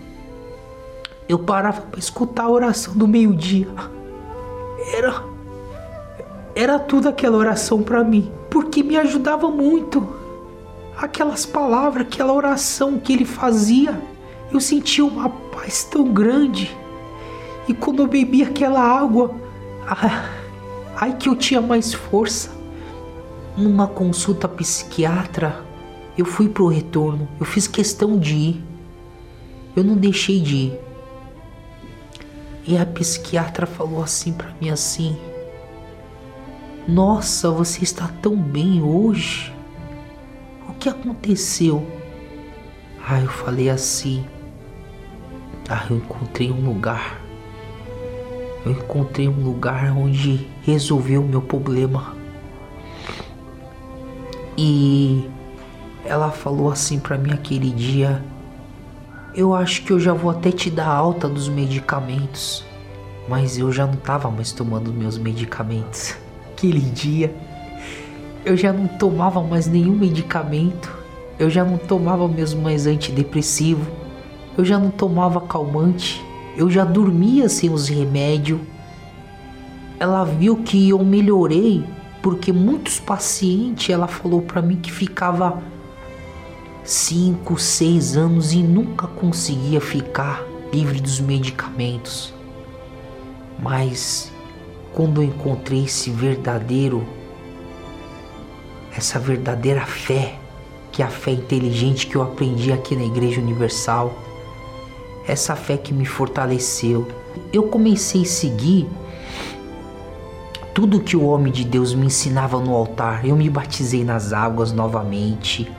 eu 1.30 1.38
parava 1.38 1.82
para 1.82 2.00
escutar 2.00 2.46
a 2.46 2.50
oração 2.50 2.96
do 2.96 3.08
meio-dia. 3.08 3.68
Era 4.92 5.24
era 6.56 6.80
tudo 6.80 7.10
aquela 7.10 7.38
oração 7.38 7.84
para 7.84 8.04
mim, 8.04 8.32
porque 8.50 8.82
me 8.82 8.98
ajudava 8.98 9.52
muito. 9.52 10.08
Aquelas 10.98 11.46
palavras, 11.46 12.08
aquela 12.08 12.32
oração 12.32 12.98
que 12.98 13.12
ele 13.12 13.26
fazia, 13.26 14.02
eu 14.56 14.62
sentia 14.62 15.06
uma 15.06 15.30
paz 15.30 15.84
tão 15.84 16.14
grande. 16.14 16.76
E 17.68 17.74
quando 17.74 18.02
eu 18.02 18.08
bebia 18.08 18.48
aquela 18.48 18.82
água, 18.82 19.36
ah, 19.88 20.30
ai 20.96 21.18
que 21.18 21.28
eu 21.28 21.36
tinha 21.36 21.62
mais 21.62 21.94
força. 21.94 22.52
Numa 23.58 23.88
consulta 23.88 24.48
psiquiatra, 24.48 25.64
eu 26.18 26.26
fui 26.26 26.50
pro 26.50 26.68
retorno, 26.68 27.28
eu 27.40 27.46
fiz 27.46 27.68
questão 27.68 28.18
de 28.18 28.36
ir. 28.36 28.64
Eu 29.76 29.84
não 29.84 29.96
deixei 29.96 30.40
de 30.40 30.56
ir. 30.56 30.80
E 32.68 32.78
a 32.78 32.86
psiquiatra 32.86 33.66
falou 33.66 34.02
assim 34.02 34.34
para 34.34 34.54
mim 34.60 34.70
assim: 34.70 35.18
Nossa, 36.88 37.52
você 37.52 37.84
está 37.84 38.08
tão 38.22 38.36
bem 38.36 38.82
hoje. 38.82 39.54
O 40.68 40.74
que 40.74 40.90
aconteceu? 40.90 41.86
Aí 43.08 43.24
eu 43.24 43.30
falei 43.30 43.70
assim: 43.70 44.26
Ah, 45.68 45.86
eu 45.90 45.98
encontrei 45.98 46.52
um 46.52 46.66
lugar. 46.66 47.20
Eu 48.66 48.72
encontrei 48.72 49.28
um 49.28 49.44
lugar 49.44 49.96
onde 49.98 50.48
resolveu 50.64 51.22
o 51.22 51.28
meu 51.28 51.42
problema. 51.42 52.16
E 54.58 55.30
ela 56.04 56.32
falou 56.32 56.72
assim 56.72 57.00
para 57.00 57.18
mim 57.18 57.32
aquele 57.32 57.72
dia: 57.72 58.24
eu 59.36 59.54
acho 59.54 59.84
que 59.84 59.92
eu 59.92 60.00
já 60.00 60.14
vou 60.14 60.32
até 60.32 60.50
te 60.50 60.70
dar 60.70 60.88
alta 60.88 61.28
dos 61.28 61.50
medicamentos. 61.50 62.64
Mas 63.28 63.58
eu 63.58 63.72
já 63.72 63.86
não 63.86 63.96
estava 63.96 64.30
mais 64.30 64.52
tomando 64.52 64.94
meus 64.94 65.18
medicamentos. 65.18 66.16
Aquele 66.54 66.80
dia, 66.80 67.36
eu 68.46 68.56
já 68.56 68.72
não 68.72 68.88
tomava 68.88 69.42
mais 69.42 69.68
nenhum 69.68 69.96
medicamento. 69.96 70.96
Eu 71.38 71.50
já 71.50 71.66
não 71.66 71.78
tomava 71.78 72.28
mesmo 72.30 72.62
mais 72.62 72.88
antidepressivo. 72.88 74.05
Eu 74.58 74.64
já 74.64 74.80
não 74.80 74.90
tomava 74.90 75.42
calmante. 75.42 76.24
Eu 76.56 76.70
já 76.70 76.86
dormia 76.86 77.50
sem 77.50 77.70
os 77.70 77.88
remédios. 77.88 78.60
Ela 80.00 80.24
viu 80.24 80.58
que 80.58 80.90
eu 80.90 81.04
melhorei 81.04 81.84
porque 82.22 82.52
muitos 82.52 83.00
pacientes 83.00 83.90
ela 83.90 84.08
falou 84.08 84.42
para 84.42 84.62
mim 84.62 84.78
que 84.78 84.92
ficava 84.92 85.62
cinco, 86.84 87.60
seis 87.60 88.18
anos 88.18 88.54
e 88.54 88.64
nunca 88.64 89.08
conseguia 89.08 89.80
ficar 89.80 90.44
livre 90.74 91.00
dos 91.00 91.20
medicamentos. 91.20 92.34
Mas 93.60 94.32
quando 94.94 95.22
eu 95.22 95.28
encontrei 95.28 95.84
esse 95.86 96.10
verdadeiro, 96.10 97.06
essa 98.96 99.20
verdadeira 99.20 99.86
fé, 99.86 100.36
que 100.92 101.02
é 101.02 101.06
a 101.06 101.10
fé 101.10 101.32
inteligente 101.32 102.08
que 102.08 102.16
eu 102.16 102.24
aprendi 102.24 102.72
aqui 102.72 102.96
na 102.96 103.04
Igreja 103.04 103.42
Universal, 103.42 104.16
essa 105.28 105.56
fé 105.56 105.78
que 105.78 105.94
me 105.94 106.06
fortaleceu, 106.06 107.08
eu 107.52 107.64
comecei 107.64 108.22
a 108.22 108.26
seguir 108.26 108.88
tudo 110.74 111.00
que 111.00 111.16
o 111.16 111.26
homem 111.26 111.52
de 111.52 111.64
Deus 111.64 111.94
me 111.94 112.08
ensinava 112.08 112.60
no 112.60 112.76
altar. 112.76 113.26
Eu 113.26 113.36
me 113.36 113.50
batizei 113.50 114.04
nas 114.04 114.34
águas 114.34 114.72
novamente 114.72 115.72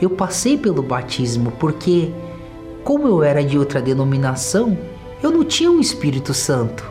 eu 0.00 0.10
passei 0.10 0.58
pelo 0.58 0.82
batismo 0.82 1.52
porque, 1.52 2.12
como 2.84 3.08
eu 3.08 3.22
era 3.22 3.42
de 3.42 3.58
outra 3.58 3.80
denominação, 3.80 4.76
eu 5.22 5.30
não 5.30 5.44
tinha 5.44 5.70
um 5.70 5.80
Espírito 5.80 6.34
Santo. 6.34 6.84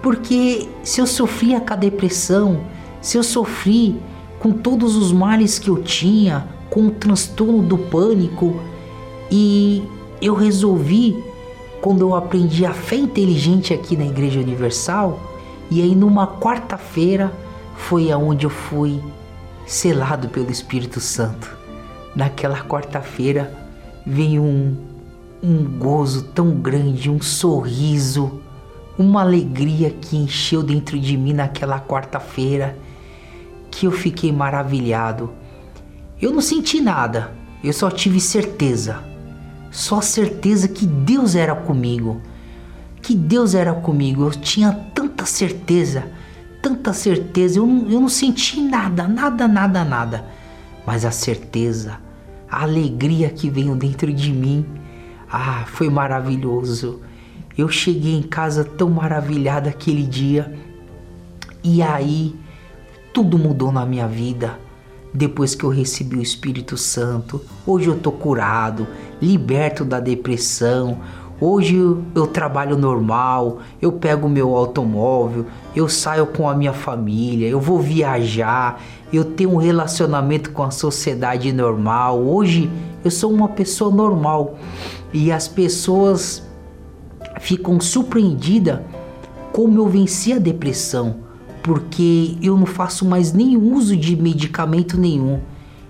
Porque 0.00 0.68
se 0.82 1.00
eu 1.00 1.06
sofria 1.06 1.60
com 1.60 1.72
a 1.72 1.76
depressão, 1.76 2.64
se 3.00 3.16
eu 3.16 3.22
sofri 3.22 4.00
com 4.38 4.52
todos 4.52 4.96
os 4.96 5.12
males 5.12 5.58
que 5.58 5.68
eu 5.68 5.82
tinha, 5.82 6.46
com 6.70 6.86
o 6.86 6.90
transtorno 6.90 7.62
do 7.62 7.78
pânico, 7.78 8.60
e 9.30 9.82
eu 10.24 10.34
resolvi, 10.34 11.22
quando 11.80 12.00
eu 12.00 12.14
aprendi 12.14 12.64
a 12.64 12.72
fé 12.72 12.96
inteligente 12.96 13.74
aqui 13.74 13.96
na 13.96 14.06
Igreja 14.06 14.40
Universal, 14.40 15.20
e 15.70 15.82
aí 15.82 15.94
numa 15.94 16.26
quarta-feira 16.26 17.32
foi 17.76 18.10
aonde 18.10 18.46
eu 18.46 18.50
fui 18.50 19.02
selado 19.66 20.28
pelo 20.28 20.50
Espírito 20.50 21.00
Santo 21.00 21.64
naquela 22.14 22.60
quarta-feira 22.60 23.52
veio 24.06 24.42
um, 24.42 24.76
um 25.42 25.64
gozo 25.78 26.22
tão 26.22 26.50
grande, 26.52 27.10
um 27.10 27.20
sorriso, 27.20 28.40
uma 28.98 29.22
alegria 29.22 29.90
que 29.90 30.16
encheu 30.16 30.62
dentro 30.62 30.98
de 30.98 31.16
mim 31.16 31.32
naquela 31.32 31.80
quarta-feira 31.80 32.76
que 33.70 33.86
eu 33.86 33.90
fiquei 33.92 34.30
maravilhado. 34.30 35.30
Eu 36.20 36.30
não 36.32 36.40
senti 36.40 36.80
nada, 36.80 37.32
eu 37.62 37.72
só 37.72 37.90
tive 37.90 38.20
certeza, 38.20 39.02
só 39.74 40.00
certeza 40.00 40.68
que 40.68 40.86
Deus 40.86 41.34
era 41.34 41.52
comigo, 41.52 42.20
que 43.02 43.12
Deus 43.12 43.56
era 43.56 43.74
comigo. 43.74 44.22
Eu 44.22 44.30
tinha 44.30 44.72
tanta 44.94 45.26
certeza, 45.26 46.06
tanta 46.62 46.92
certeza, 46.92 47.58
eu 47.58 47.66
não, 47.66 47.90
eu 47.90 48.00
não 48.00 48.08
senti 48.08 48.60
nada, 48.60 49.08
nada, 49.08 49.48
nada, 49.48 49.84
nada, 49.84 50.24
mas 50.86 51.04
a 51.04 51.10
certeza, 51.10 51.98
a 52.48 52.62
alegria 52.62 53.28
que 53.30 53.50
veio 53.50 53.74
dentro 53.74 54.12
de 54.12 54.32
mim, 54.32 54.64
ah, 55.28 55.64
foi 55.66 55.90
maravilhoso. 55.90 57.00
Eu 57.58 57.68
cheguei 57.68 58.14
em 58.14 58.22
casa 58.22 58.62
tão 58.62 58.88
maravilhada 58.88 59.70
aquele 59.70 60.04
dia. 60.04 60.56
E 61.64 61.82
aí, 61.82 62.36
tudo 63.12 63.36
mudou 63.36 63.72
na 63.72 63.84
minha 63.84 64.06
vida 64.06 64.56
depois 65.14 65.54
que 65.54 65.64
eu 65.64 65.70
recebi 65.70 66.16
o 66.16 66.22
Espírito 66.22 66.76
Santo. 66.76 67.40
Hoje 67.64 67.88
eu 67.88 67.96
tô 67.96 68.10
curado, 68.10 68.86
liberto 69.22 69.84
da 69.84 70.00
depressão. 70.00 70.98
Hoje 71.40 71.76
eu, 72.14 72.26
trabalho 72.26 72.76
normal, 72.76 73.58
eu 73.80 73.92
pego 73.92 74.28
meu 74.28 74.56
automóvel, 74.56 75.46
eu 75.74 75.88
saio 75.88 76.26
com 76.26 76.48
a 76.48 76.54
minha 76.54 76.72
família, 76.72 77.48
eu 77.48 77.60
vou 77.60 77.80
viajar, 77.80 78.80
eu 79.12 79.24
tenho 79.24 79.50
um 79.50 79.56
relacionamento 79.56 80.50
com 80.50 80.62
a 80.62 80.70
sociedade 80.70 81.52
normal. 81.52 82.20
Hoje 82.20 82.70
eu 83.04 83.10
sou 83.10 83.32
uma 83.32 83.48
pessoa 83.48 83.94
normal 83.94 84.56
e 85.12 85.30
as 85.30 85.46
pessoas 85.46 86.42
ficam 87.40 87.80
surpreendidas 87.80 88.80
como 89.52 89.78
eu 89.78 89.86
venci 89.86 90.32
a 90.32 90.38
depressão, 90.38 91.23
porque 91.64 92.36
eu 92.42 92.58
não 92.58 92.66
faço 92.66 93.06
mais 93.06 93.32
nenhum 93.32 93.72
uso 93.72 93.96
de 93.96 94.14
medicamento 94.14 95.00
nenhum. 95.00 95.40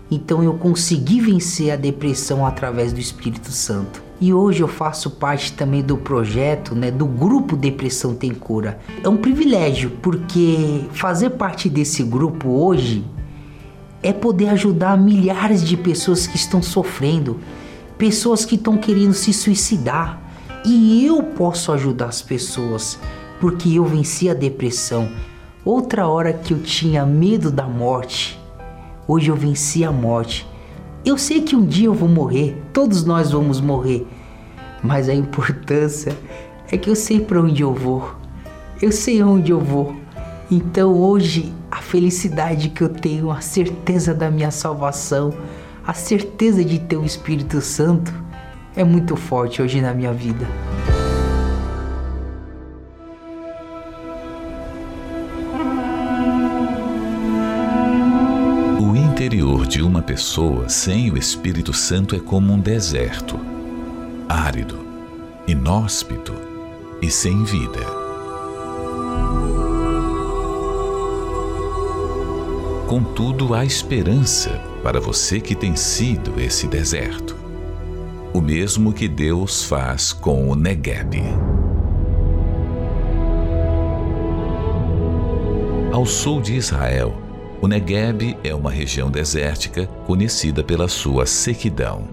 Então 0.09 0.41
eu 0.41 0.55
consegui 0.55 1.21
vencer 1.21 1.73
a 1.73 1.77
depressão 1.77 2.47
através 2.47 2.93
do 2.93 3.01
Espírito 3.01 3.51
Santo. 3.51 4.01
E 4.21 4.33
hoje 4.33 4.63
eu 4.63 4.69
faço 4.69 5.11
parte 5.11 5.53
também 5.53 5.83
do 5.83 5.97
projeto, 5.97 6.77
né, 6.77 6.93
do 6.93 7.05
grupo 7.05 7.57
Depressão 7.57 8.15
Tem 8.15 8.33
Cura. 8.33 8.79
É 9.03 9.09
um 9.09 9.17
privilégio, 9.17 9.91
porque 10.01 10.85
fazer 10.93 11.31
parte 11.31 11.69
desse 11.69 12.05
grupo 12.05 12.51
hoje 12.51 13.05
é 14.01 14.13
poder 14.13 14.51
ajudar 14.51 14.97
milhares 14.97 15.65
de 15.65 15.77
pessoas 15.77 16.25
que 16.25 16.37
estão 16.37 16.63
sofrendo, 16.63 17.41
pessoas 17.99 18.45
que 18.45 18.55
estão 18.55 18.79
querendo 18.79 19.13
se 19.13 19.33
suicidar, 19.33 20.23
e 20.65 21.05
eu 21.05 21.21
posso 21.21 21.73
ajudar 21.73 22.07
as 22.07 22.23
pessoas 22.23 22.97
porque 23.41 23.71
eu 23.71 23.85
venci 23.85 24.31
a 24.31 24.35
depressão. 24.35 25.09
Outra 25.65 26.07
hora 26.07 26.31
que 26.31 26.53
eu 26.53 26.59
tinha 26.59 27.07
medo 27.07 27.51
da 27.51 27.65
morte, 27.65 28.39
hoje 29.09 29.31
eu 29.31 29.35
venci 29.35 29.83
a 29.83 29.91
morte. 29.91 30.47
Eu 31.03 31.17
sei 31.17 31.41
que 31.41 31.57
um 31.57 31.65
dia 31.65 31.87
eu 31.87 31.95
vou 31.95 32.07
morrer, 32.09 32.63
todos 32.71 33.03
nós 33.03 33.31
vamos 33.31 33.63
morrer, 33.63 34.07
mas 34.83 35.09
a 35.09 35.15
importância 35.15 36.15
é 36.71 36.77
que 36.77 36.91
eu 36.91 36.95
sei 36.95 37.19
para 37.19 37.41
onde 37.41 37.63
eu 37.63 37.73
vou. 37.73 38.15
Eu 38.83 38.93
sei 38.93 39.23
onde 39.23 39.53
eu 39.53 39.59
vou. 39.59 39.97
Então 40.51 40.93
hoje 40.93 41.51
a 41.71 41.79
felicidade 41.79 42.69
que 42.69 42.83
eu 42.83 42.91
tenho, 42.91 43.31
a 43.31 43.41
certeza 43.41 44.13
da 44.13 44.31
minha 44.31 44.51
salvação, 44.51 45.33
a 45.87 45.95
certeza 45.95 46.63
de 46.63 46.79
ter 46.79 46.99
o 46.99 47.07
Espírito 47.07 47.63
Santo 47.63 48.13
é 48.77 48.85
muito 48.85 49.17
forte 49.17 49.63
hoje 49.63 49.81
na 49.81 49.95
minha 49.95 50.13
vida. 50.13 50.47
De 59.75 59.83
uma 59.83 60.01
pessoa 60.01 60.69
sem 60.69 61.11
o 61.11 61.19
Espírito 61.19 61.73
Santo 61.73 62.15
é 62.15 62.21
como 62.21 62.53
um 62.53 62.61
deserto, 62.61 63.37
árido, 64.29 64.79
inóspito 65.49 66.33
e 67.03 67.11
sem 67.11 67.43
vida. 67.43 67.81
Contudo, 72.87 73.53
há 73.53 73.65
esperança 73.65 74.51
para 74.81 75.01
você 75.01 75.41
que 75.41 75.57
tem 75.57 75.75
sido 75.75 76.41
esse 76.41 76.69
deserto 76.69 77.37
o 78.33 78.41
mesmo 78.41 78.93
que 78.93 79.09
Deus 79.09 79.65
faz 79.65 80.13
com 80.13 80.49
o 80.49 80.55
Negueb. 80.55 81.21
Ao 85.93 86.07
sul 86.07 86.41
de 86.41 86.55
Israel, 86.55 87.25
o 87.65 87.67
Negueb 87.67 88.37
é 88.45 88.55
uma 88.55 88.71
região 88.71 89.11
desértica 89.11 89.87
conhecida 90.07 90.63
pela 90.63 90.87
sua 90.87 91.25
sequidão. 91.25 92.07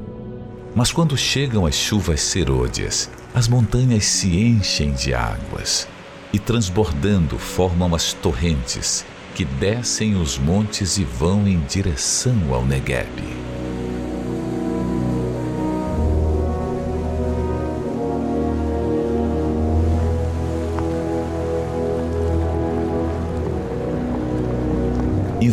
Mas 0.73 0.93
quando 0.93 1.17
chegam 1.17 1.65
as 1.65 1.75
chuvas 1.75 2.21
serôdias, 2.21 3.09
as 3.33 3.49
montanhas 3.49 4.05
se 4.05 4.33
enchem 4.33 4.93
de 4.93 5.13
águas 5.13 5.89
e, 6.31 6.39
transbordando, 6.39 7.37
formam 7.37 7.93
as 7.93 8.13
torrentes 8.13 9.05
que 9.35 9.43
descem 9.43 10.15
os 10.15 10.37
montes 10.37 10.97
e 10.97 11.03
vão 11.03 11.45
em 11.45 11.59
direção 11.67 12.53
ao 12.53 12.65
Negueb. 12.65 13.09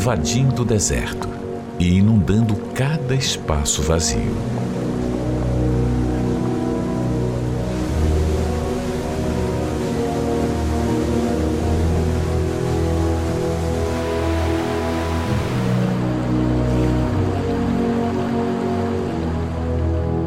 Invadindo 0.09 0.63
o 0.63 0.65
deserto 0.65 1.29
e 1.79 1.99
inundando 1.99 2.57
cada 2.73 3.15
espaço 3.15 3.83
vazio. 3.83 4.35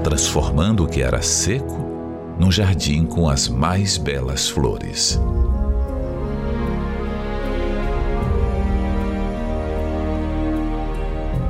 transformando 0.03 0.83
o 0.83 0.87
que 0.87 1.01
era 1.01 1.23
seco 1.23 1.79
num 2.37 2.51
jardim 2.51 3.05
com 3.05 3.27
as 3.27 3.47
mais 3.47 3.97
belas 3.97 4.47
flores. 4.47 5.19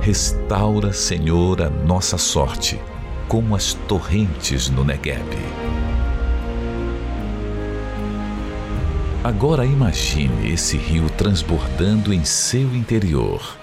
Restaura, 0.01 0.91
Senhor, 0.91 1.61
a 1.61 1.69
nossa 1.69 2.17
sorte, 2.17 2.81
como 3.27 3.55
as 3.55 3.75
torrentes 3.87 4.67
no 4.67 4.83
Negueb. 4.83 5.21
Agora 9.23 9.63
imagine 9.63 10.51
esse 10.51 10.75
rio 10.75 11.07
transbordando 11.11 12.11
em 12.11 12.25
seu 12.25 12.75
interior 12.75 13.60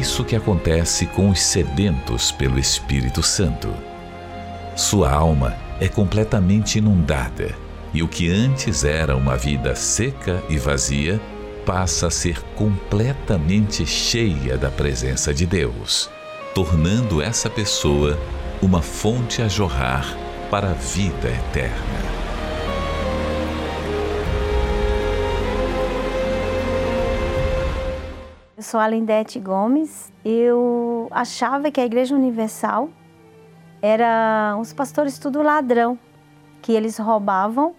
isso 0.00 0.24
que 0.24 0.34
acontece 0.34 1.04
com 1.04 1.28
os 1.28 1.40
sedentos 1.40 2.32
pelo 2.32 2.58
Espírito 2.58 3.22
Santo. 3.22 3.68
Sua 4.74 5.12
alma 5.12 5.54
é 5.78 5.88
completamente 5.88 6.78
inundada 6.78 7.54
e 7.92 8.02
o 8.02 8.08
que 8.08 8.30
antes 8.30 8.82
era 8.82 9.14
uma 9.14 9.36
vida 9.36 9.74
seca 9.76 10.42
e 10.48 10.56
vazia 10.56 11.20
passa 11.66 12.06
a 12.06 12.10
ser 12.10 12.40
completamente 12.56 13.84
cheia 13.84 14.56
da 14.56 14.70
presença 14.70 15.34
de 15.34 15.44
Deus, 15.44 16.08
tornando 16.54 17.20
essa 17.20 17.50
pessoa 17.50 18.18
uma 18.62 18.80
fonte 18.80 19.42
a 19.42 19.48
jorrar 19.48 20.16
para 20.50 20.70
a 20.70 20.74
vida 20.74 21.28
eterna. 21.28 22.19
Sou 28.70 28.78
a 28.78 28.86
Lindete 28.86 29.40
Gomes. 29.40 30.12
Eu 30.24 31.08
achava 31.10 31.72
que 31.72 31.80
a 31.80 31.84
Igreja 31.84 32.14
Universal 32.14 32.88
era 33.82 34.56
os 34.60 34.72
pastores 34.72 35.18
tudo 35.18 35.42
ladrão, 35.42 35.98
que 36.62 36.72
eles 36.72 36.96
roubavam. 36.96 37.74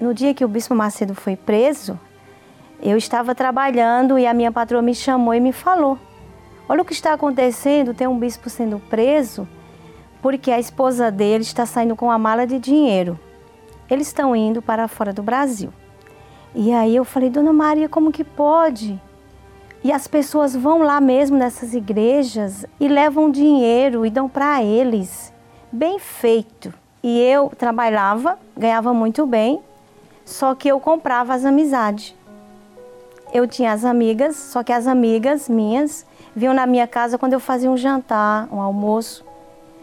No 0.00 0.14
dia 0.14 0.32
que 0.32 0.46
o 0.46 0.48
Bispo 0.48 0.74
Macedo 0.74 1.14
foi 1.14 1.36
preso, 1.36 2.00
eu 2.82 2.96
estava 2.96 3.34
trabalhando 3.34 4.18
e 4.18 4.26
a 4.26 4.32
minha 4.32 4.50
patroa 4.50 4.80
me 4.80 4.94
chamou 4.94 5.34
e 5.34 5.40
me 5.40 5.52
falou: 5.52 5.98
Olha 6.66 6.80
o 6.80 6.84
que 6.86 6.94
está 6.94 7.12
acontecendo, 7.12 7.92
tem 7.92 8.06
um 8.06 8.18
bispo 8.18 8.48
sendo 8.48 8.78
preso 8.88 9.46
porque 10.22 10.50
a 10.50 10.58
esposa 10.58 11.10
dele 11.10 11.42
está 11.42 11.66
saindo 11.66 11.96
com 11.96 12.06
uma 12.06 12.18
mala 12.18 12.46
de 12.46 12.58
dinheiro. 12.58 13.20
Eles 13.90 14.06
estão 14.06 14.34
indo 14.34 14.62
para 14.62 14.88
fora 14.88 15.12
do 15.12 15.22
Brasil. 15.22 15.70
E 16.54 16.72
aí 16.72 16.96
eu 16.96 17.04
falei: 17.04 17.28
Dona 17.28 17.52
Maria, 17.52 17.90
como 17.90 18.10
que 18.10 18.24
pode? 18.24 18.98
E 19.84 19.90
as 19.90 20.06
pessoas 20.06 20.54
vão 20.54 20.82
lá 20.82 21.00
mesmo 21.00 21.36
nessas 21.36 21.74
igrejas 21.74 22.64
e 22.78 22.86
levam 22.86 23.32
dinheiro 23.32 24.06
e 24.06 24.10
dão 24.10 24.28
para 24.28 24.62
eles. 24.62 25.32
Bem 25.72 25.98
feito. 25.98 26.72
E 27.02 27.18
eu 27.18 27.50
trabalhava, 27.58 28.38
ganhava 28.56 28.94
muito 28.94 29.26
bem, 29.26 29.60
só 30.24 30.54
que 30.54 30.68
eu 30.68 30.78
comprava 30.78 31.34
as 31.34 31.44
amizades. 31.44 32.14
Eu 33.32 33.48
tinha 33.48 33.72
as 33.72 33.84
amigas, 33.84 34.36
só 34.36 34.62
que 34.62 34.72
as 34.72 34.86
amigas 34.86 35.48
minhas 35.48 36.06
vinham 36.36 36.54
na 36.54 36.64
minha 36.64 36.86
casa 36.86 37.18
quando 37.18 37.32
eu 37.32 37.40
fazia 37.40 37.68
um 37.68 37.76
jantar, 37.76 38.46
um 38.52 38.60
almoço. 38.60 39.24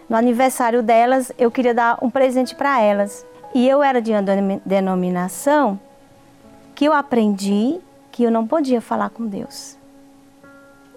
No 0.07 0.15
aniversário 0.15 0.81
delas, 0.81 1.29
eu 1.37 1.51
queria 1.51 1.73
dar 1.73 1.97
um 2.01 2.09
presente 2.09 2.55
para 2.55 2.79
elas. 2.81 3.25
E 3.53 3.67
eu 3.67 3.83
era 3.83 4.01
de 4.01 4.13
uma 4.13 4.21
denominação 4.65 5.77
que 6.73 6.85
eu 6.85 6.93
aprendi 6.93 7.81
que 8.13 8.23
eu 8.23 8.31
não 8.31 8.47
podia 8.47 8.79
falar 8.79 9.09
com 9.09 9.25
Deus 9.25 9.78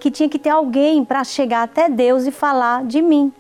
que 0.03 0.11
tinha 0.11 0.29
que 0.29 0.37
ter 0.37 0.51
alguém 0.51 1.05
para 1.05 1.23
chegar 1.23 1.63
até 1.63 1.89
Deus 1.89 2.27
e 2.27 2.33
falar 2.33 2.85
de 2.85 3.01
mim. 3.01 3.33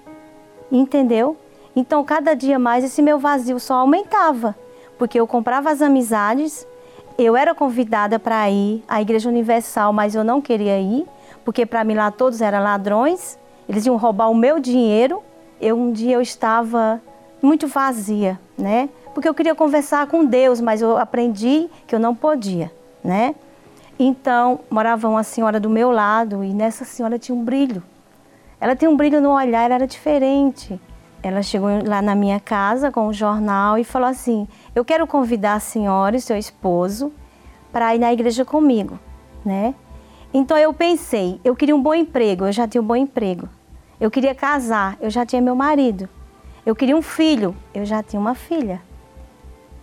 Entendeu? 0.70 1.36
Então, 1.74 2.04
cada 2.04 2.34
dia 2.34 2.56
mais 2.56 2.84
esse 2.84 3.02
meu 3.02 3.18
vazio 3.18 3.58
só 3.58 3.74
aumentava, 3.74 4.54
porque 4.96 5.18
eu 5.18 5.26
comprava 5.26 5.72
as 5.72 5.82
amizades, 5.82 6.64
eu 7.18 7.36
era 7.36 7.52
convidada 7.52 8.16
para 8.16 8.48
ir 8.48 8.84
à 8.86 9.02
Igreja 9.02 9.28
Universal, 9.28 9.92
mas 9.92 10.14
eu 10.14 10.22
não 10.22 10.40
queria 10.40 10.78
ir, 10.78 11.04
porque 11.44 11.66
para 11.66 11.82
mim 11.82 11.94
lá 11.94 12.12
todos 12.12 12.40
eram 12.40 12.62
ladrões, 12.62 13.36
eles 13.68 13.84
iam 13.84 13.96
roubar 13.96 14.30
o 14.30 14.34
meu 14.34 14.60
dinheiro. 14.60 15.20
Eu 15.60 15.76
um 15.76 15.90
dia 15.90 16.14
eu 16.14 16.22
estava 16.22 17.02
muito 17.42 17.66
vazia, 17.66 18.38
né? 18.56 18.88
Porque 19.12 19.28
eu 19.28 19.34
queria 19.34 19.56
conversar 19.56 20.06
com 20.06 20.24
Deus, 20.24 20.60
mas 20.60 20.80
eu 20.80 20.96
aprendi 20.96 21.68
que 21.88 21.94
eu 21.96 21.98
não 21.98 22.14
podia, 22.14 22.70
né? 23.02 23.34
Então, 24.04 24.58
morava 24.68 25.08
uma 25.08 25.22
senhora 25.22 25.60
do 25.60 25.70
meu 25.70 25.92
lado 25.92 26.42
e 26.42 26.52
nessa 26.52 26.84
senhora 26.84 27.20
tinha 27.20 27.38
um 27.38 27.44
brilho. 27.44 27.80
Ela 28.60 28.74
tinha 28.74 28.90
um 28.90 28.96
brilho 28.96 29.20
no 29.20 29.30
olhar, 29.30 29.62
ela 29.62 29.76
era 29.76 29.86
diferente. 29.86 30.80
Ela 31.22 31.40
chegou 31.40 31.68
lá 31.86 32.02
na 32.02 32.12
minha 32.16 32.40
casa 32.40 32.90
com 32.90 33.06
um 33.06 33.12
jornal 33.12 33.78
e 33.78 33.84
falou 33.84 34.08
assim: 34.08 34.48
Eu 34.74 34.84
quero 34.84 35.06
convidar 35.06 35.54
a 35.54 35.60
senhora 35.60 36.16
e 36.16 36.20
seu 36.20 36.36
esposo 36.36 37.12
para 37.72 37.94
ir 37.94 38.00
na 38.00 38.12
igreja 38.12 38.44
comigo, 38.44 38.98
né? 39.44 39.72
Então 40.34 40.58
eu 40.58 40.74
pensei, 40.74 41.40
eu 41.44 41.54
queria 41.54 41.76
um 41.76 41.80
bom 41.80 41.94
emprego, 41.94 42.46
eu 42.46 42.52
já 42.52 42.66
tinha 42.66 42.82
um 42.82 42.86
bom 42.86 42.96
emprego. 42.96 43.48
Eu 44.00 44.10
queria 44.10 44.34
casar, 44.34 44.96
eu 45.00 45.10
já 45.10 45.24
tinha 45.24 45.40
meu 45.40 45.54
marido. 45.54 46.08
Eu 46.66 46.74
queria 46.74 46.96
um 46.96 47.02
filho, 47.02 47.54
eu 47.72 47.84
já 47.84 48.02
tinha 48.02 48.18
uma 48.18 48.34
filha. 48.34 48.82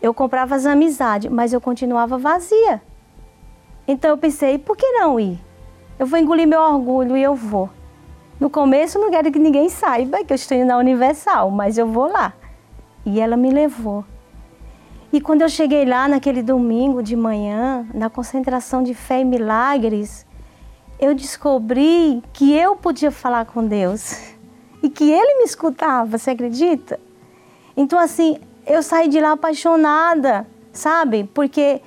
Eu 0.02 0.14
comprava 0.14 0.56
as 0.56 0.66
amizades, 0.66 1.32
mas 1.32 1.54
eu 1.54 1.62
continuava 1.62 2.18
vazia. 2.18 2.82
Então 3.92 4.12
eu 4.12 4.18
pensei, 4.20 4.60
por 4.60 4.78
que 4.78 4.86
não 4.92 5.20
ir? 5.20 5.40
Eu 5.98 6.06
vou 6.06 6.20
engolir 6.20 6.48
meu 6.48 6.62
orgulho 6.62 7.18
e 7.18 7.24
eu 7.24 7.34
vou. 7.34 7.72
No 8.40 8.48
começo 8.48 9.00
não 9.00 9.10
quero 9.10 9.32
que 9.32 9.40
ninguém 9.40 9.68
saiba 9.68 10.24
que 10.24 10.32
eu 10.32 10.36
estou 10.36 10.56
indo 10.56 10.68
na 10.68 10.78
Universal, 10.78 11.50
mas 11.50 11.76
eu 11.76 11.88
vou 11.88 12.08
lá. 12.08 12.34
E 13.04 13.20
ela 13.20 13.36
me 13.36 13.50
levou. 13.50 14.06
E 15.12 15.20
quando 15.20 15.42
eu 15.42 15.50
cheguei 15.50 15.86
lá 15.86 16.08
naquele 16.08 16.44
domingo 16.44 17.02
de 17.02 17.16
manhã, 17.16 17.84
na 17.92 18.12
concentração 18.12 18.84
de 18.84 18.94
fé 18.94 19.22
e 19.22 19.26
milagres, 19.26 20.24
eu 21.00 21.16
descobri 21.16 22.22
que 22.32 22.56
eu 22.56 22.76
podia 22.76 23.10
falar 23.10 23.46
com 23.46 23.66
Deus 23.66 24.36
e 24.84 24.90
que 24.92 25.10
Ele 25.10 25.40
me 25.40 25.46
escutava, 25.46 26.16
você 26.16 26.30
acredita? 26.30 27.00
Então, 27.76 27.98
assim, 27.98 28.38
eu 28.68 28.84
saí 28.84 29.08
de 29.08 29.20
lá 29.20 29.32
apaixonada, 29.32 30.46
sabe? 30.72 31.28
Porque 31.34 31.82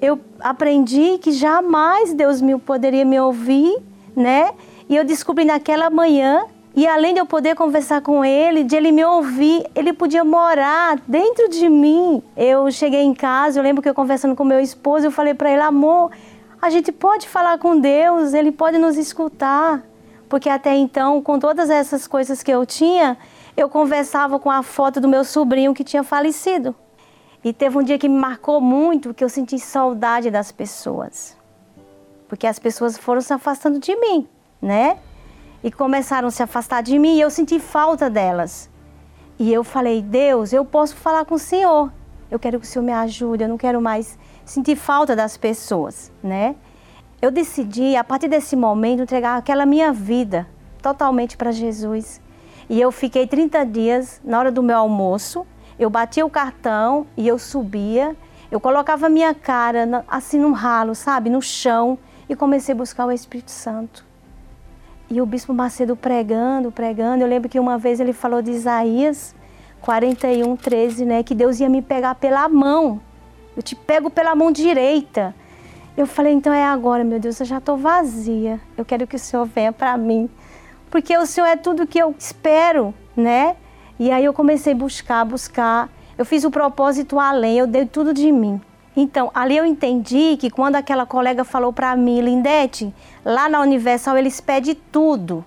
eu 0.00 0.20
aprendi 0.40 1.18
que 1.18 1.32
jamais 1.32 2.12
Deus 2.12 2.40
me 2.40 2.58
poderia 2.58 3.04
me 3.04 3.18
ouvir, 3.18 3.76
né? 4.14 4.52
E 4.88 4.96
eu 4.96 5.04
descobri 5.04 5.44
naquela 5.44 5.88
manhã 5.88 6.44
e 6.76 6.88
além 6.88 7.14
de 7.14 7.20
eu 7.20 7.26
poder 7.26 7.54
conversar 7.54 8.00
com 8.00 8.24
ele, 8.24 8.64
de 8.64 8.74
ele 8.74 8.90
me 8.90 9.04
ouvir, 9.04 9.64
ele 9.76 9.92
podia 9.92 10.24
morar 10.24 10.98
dentro 11.06 11.48
de 11.48 11.68
mim. 11.68 12.20
Eu 12.36 12.68
cheguei 12.72 13.02
em 13.02 13.14
casa, 13.14 13.60
eu 13.60 13.62
lembro 13.62 13.80
que 13.80 13.88
eu 13.88 13.94
conversando 13.94 14.34
com 14.34 14.44
meu 14.44 14.58
esposo, 14.58 15.06
eu 15.06 15.12
falei 15.12 15.34
para 15.34 15.52
ele: 15.52 15.62
"Amor, 15.62 16.10
a 16.60 16.68
gente 16.70 16.90
pode 16.90 17.28
falar 17.28 17.58
com 17.58 17.78
Deus, 17.78 18.34
ele 18.34 18.50
pode 18.50 18.76
nos 18.76 18.96
escutar". 18.96 19.84
Porque 20.28 20.48
até 20.48 20.74
então, 20.74 21.22
com 21.22 21.38
todas 21.38 21.70
essas 21.70 22.08
coisas 22.08 22.42
que 22.42 22.50
eu 22.50 22.66
tinha, 22.66 23.16
eu 23.56 23.68
conversava 23.68 24.40
com 24.40 24.50
a 24.50 24.62
foto 24.64 25.00
do 25.00 25.06
meu 25.06 25.24
sobrinho 25.24 25.74
que 25.74 25.84
tinha 25.84 26.02
falecido. 26.02 26.74
E 27.44 27.52
teve 27.52 27.76
um 27.76 27.82
dia 27.82 27.98
que 27.98 28.08
me 28.08 28.18
marcou 28.18 28.58
muito, 28.58 29.12
que 29.12 29.22
eu 29.22 29.28
senti 29.28 29.58
saudade 29.58 30.30
das 30.30 30.50
pessoas. 30.50 31.36
Porque 32.26 32.46
as 32.46 32.58
pessoas 32.58 32.96
foram 32.96 33.20
se 33.20 33.34
afastando 33.34 33.78
de 33.78 33.94
mim, 33.94 34.26
né? 34.62 34.98
E 35.62 35.70
começaram 35.70 36.28
a 36.28 36.30
se 36.30 36.42
afastar 36.42 36.82
de 36.82 36.98
mim 36.98 37.16
e 37.16 37.20
eu 37.20 37.28
senti 37.28 37.60
falta 37.60 38.08
delas. 38.08 38.70
E 39.38 39.52
eu 39.52 39.62
falei: 39.62 40.00
Deus, 40.00 40.54
eu 40.54 40.64
posso 40.64 40.96
falar 40.96 41.26
com 41.26 41.34
o 41.34 41.38
Senhor. 41.38 41.92
Eu 42.30 42.38
quero 42.38 42.58
que 42.58 42.66
o 42.66 42.68
Senhor 42.68 42.84
me 42.84 42.92
ajude, 42.92 43.44
eu 43.44 43.48
não 43.48 43.58
quero 43.58 43.80
mais 43.80 44.18
sentir 44.44 44.74
falta 44.74 45.14
das 45.14 45.36
pessoas, 45.36 46.10
né? 46.22 46.56
Eu 47.20 47.30
decidi, 47.30 47.94
a 47.94 48.02
partir 48.02 48.28
desse 48.28 48.56
momento, 48.56 49.02
entregar 49.02 49.36
aquela 49.36 49.66
minha 49.66 49.92
vida 49.92 50.46
totalmente 50.82 51.36
para 51.36 51.52
Jesus. 51.52 52.20
E 52.68 52.80
eu 52.80 52.90
fiquei 52.90 53.26
30 53.26 53.64
dias 53.64 54.20
na 54.24 54.38
hora 54.38 54.50
do 54.50 54.62
meu 54.62 54.78
almoço 54.78 55.46
eu 55.78 55.90
batia 55.90 56.24
o 56.24 56.30
cartão 56.30 57.06
e 57.16 57.26
eu 57.26 57.38
subia, 57.38 58.16
eu 58.50 58.60
colocava 58.60 59.08
minha 59.08 59.34
cara 59.34 60.04
assim 60.08 60.38
num 60.38 60.52
ralo, 60.52 60.94
sabe, 60.94 61.28
no 61.28 61.42
chão 61.42 61.98
e 62.28 62.36
comecei 62.36 62.74
a 62.74 62.78
buscar 62.78 63.06
o 63.06 63.12
Espírito 63.12 63.50
Santo. 63.50 64.04
E 65.10 65.20
o 65.20 65.26
bispo 65.26 65.52
Macedo 65.52 65.96
pregando, 65.96 66.72
pregando, 66.72 67.22
eu 67.22 67.28
lembro 67.28 67.48
que 67.48 67.60
uma 67.60 67.76
vez 67.76 68.00
ele 68.00 68.12
falou 68.12 68.40
de 68.40 68.50
Isaías 68.50 69.34
41, 69.80 70.56
13, 70.56 71.04
né, 71.04 71.22
que 71.22 71.34
Deus 71.34 71.60
ia 71.60 71.68
me 71.68 71.82
pegar 71.82 72.14
pela 72.14 72.48
mão. 72.48 73.00
Eu 73.54 73.62
te 73.62 73.76
pego 73.76 74.08
pela 74.08 74.34
mão 74.34 74.50
direita. 74.50 75.34
Eu 75.96 76.06
falei, 76.06 76.32
então 76.32 76.52
é 76.52 76.64
agora, 76.64 77.04
meu 77.04 77.20
Deus, 77.20 77.38
eu 77.38 77.46
já 77.46 77.58
estou 77.58 77.76
vazia. 77.76 78.58
Eu 78.76 78.84
quero 78.84 79.06
que 79.06 79.14
o 79.14 79.18
Senhor 79.18 79.44
venha 79.44 79.72
para 79.72 79.96
mim. 79.96 80.28
Porque 80.90 81.16
o 81.16 81.26
Senhor 81.26 81.46
é 81.46 81.56
tudo 81.56 81.86
que 81.86 81.98
eu 81.98 82.14
espero, 82.18 82.94
né? 83.14 83.56
E 83.98 84.10
aí 84.10 84.24
eu 84.24 84.32
comecei 84.32 84.72
a 84.72 84.76
buscar, 84.76 85.24
buscar. 85.24 85.88
Eu 86.16 86.24
fiz 86.24 86.44
o 86.44 86.50
propósito 86.50 87.18
além, 87.18 87.58
eu 87.58 87.66
dei 87.66 87.86
tudo 87.86 88.12
de 88.12 88.30
mim. 88.32 88.60
Então, 88.96 89.30
ali 89.34 89.56
eu 89.56 89.66
entendi 89.66 90.36
que 90.36 90.50
quando 90.50 90.76
aquela 90.76 91.04
colega 91.04 91.44
falou 91.44 91.72
para 91.72 91.96
mim, 91.96 92.20
Lindete, 92.20 92.94
lá 93.24 93.48
na 93.48 93.60
Universal 93.60 94.16
eles 94.16 94.40
pedem 94.40 94.76
tudo. 94.92 95.44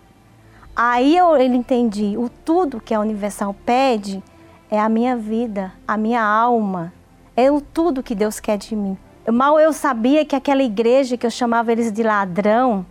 Aí 0.75 1.15
eu 1.15 1.35
entendi, 1.41 2.15
o 2.17 2.29
tudo 2.29 2.81
que 2.81 2.93
a 2.93 2.99
Universal 2.99 3.55
pede 3.65 4.21
é 4.69 4.79
a 4.79 4.89
minha 4.89 5.15
vida, 5.15 5.73
a 5.87 5.97
minha 5.97 6.21
alma. 6.21 6.93
É 7.35 7.51
o 7.51 7.61
tudo 7.61 8.03
que 8.03 8.13
Deus 8.13 8.39
quer 8.39 8.57
de 8.57 8.75
mim. 8.75 8.97
Mal 9.31 9.59
eu 9.59 9.73
sabia 9.73 10.25
que 10.25 10.35
aquela 10.35 10.63
igreja 10.63 11.17
que 11.17 11.25
eu 11.25 11.31
chamava 11.31 11.71
eles 11.71 11.91
de 11.91 12.03
ladrão, 12.03 12.85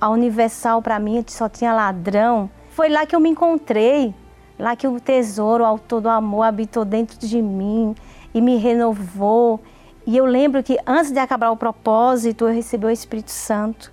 a 0.00 0.08
Universal 0.08 0.82
para 0.82 0.98
mim 0.98 1.24
só 1.26 1.48
tinha 1.48 1.72
ladrão. 1.72 2.48
Foi 2.70 2.88
lá 2.88 3.06
que 3.06 3.14
eu 3.14 3.20
me 3.20 3.30
encontrei. 3.30 4.14
Lá 4.58 4.74
que 4.74 4.88
o 4.88 4.98
tesouro, 4.98 5.62
o 5.62 5.66
autor 5.66 6.00
do 6.00 6.08
amor, 6.08 6.42
habitou 6.42 6.84
dentro 6.84 7.18
de 7.18 7.42
mim 7.42 7.94
e 8.32 8.40
me 8.40 8.56
renovou. 8.56 9.60
E 10.06 10.16
eu 10.16 10.24
lembro 10.24 10.62
que 10.62 10.78
antes 10.86 11.10
de 11.10 11.18
acabar 11.18 11.50
o 11.50 11.56
propósito, 11.56 12.46
eu 12.46 12.54
recebi 12.54 12.86
o 12.86 12.90
Espírito 12.90 13.30
Santo, 13.30 13.92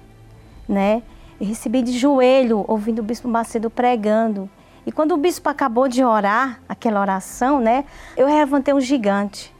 né? 0.67 1.04
Eu 1.39 1.47
recebi 1.47 1.82
de 1.82 1.91
joelho, 1.91 2.63
ouvindo 2.67 2.99
o 2.99 3.04
bispo 3.04 3.28
Macedo 3.28 3.69
pregando. 3.69 4.49
E 4.86 4.91
quando 4.91 5.13
o 5.13 5.17
bispo 5.17 5.49
acabou 5.49 5.88
de 5.88 6.04
orar, 6.04 6.62
aquela 6.67 7.02
oração, 7.02 7.60
né? 7.60 7.84
Eu 8.15 8.28
levantei 8.28 8.73
um 8.73 8.80
gigante. 8.80 9.54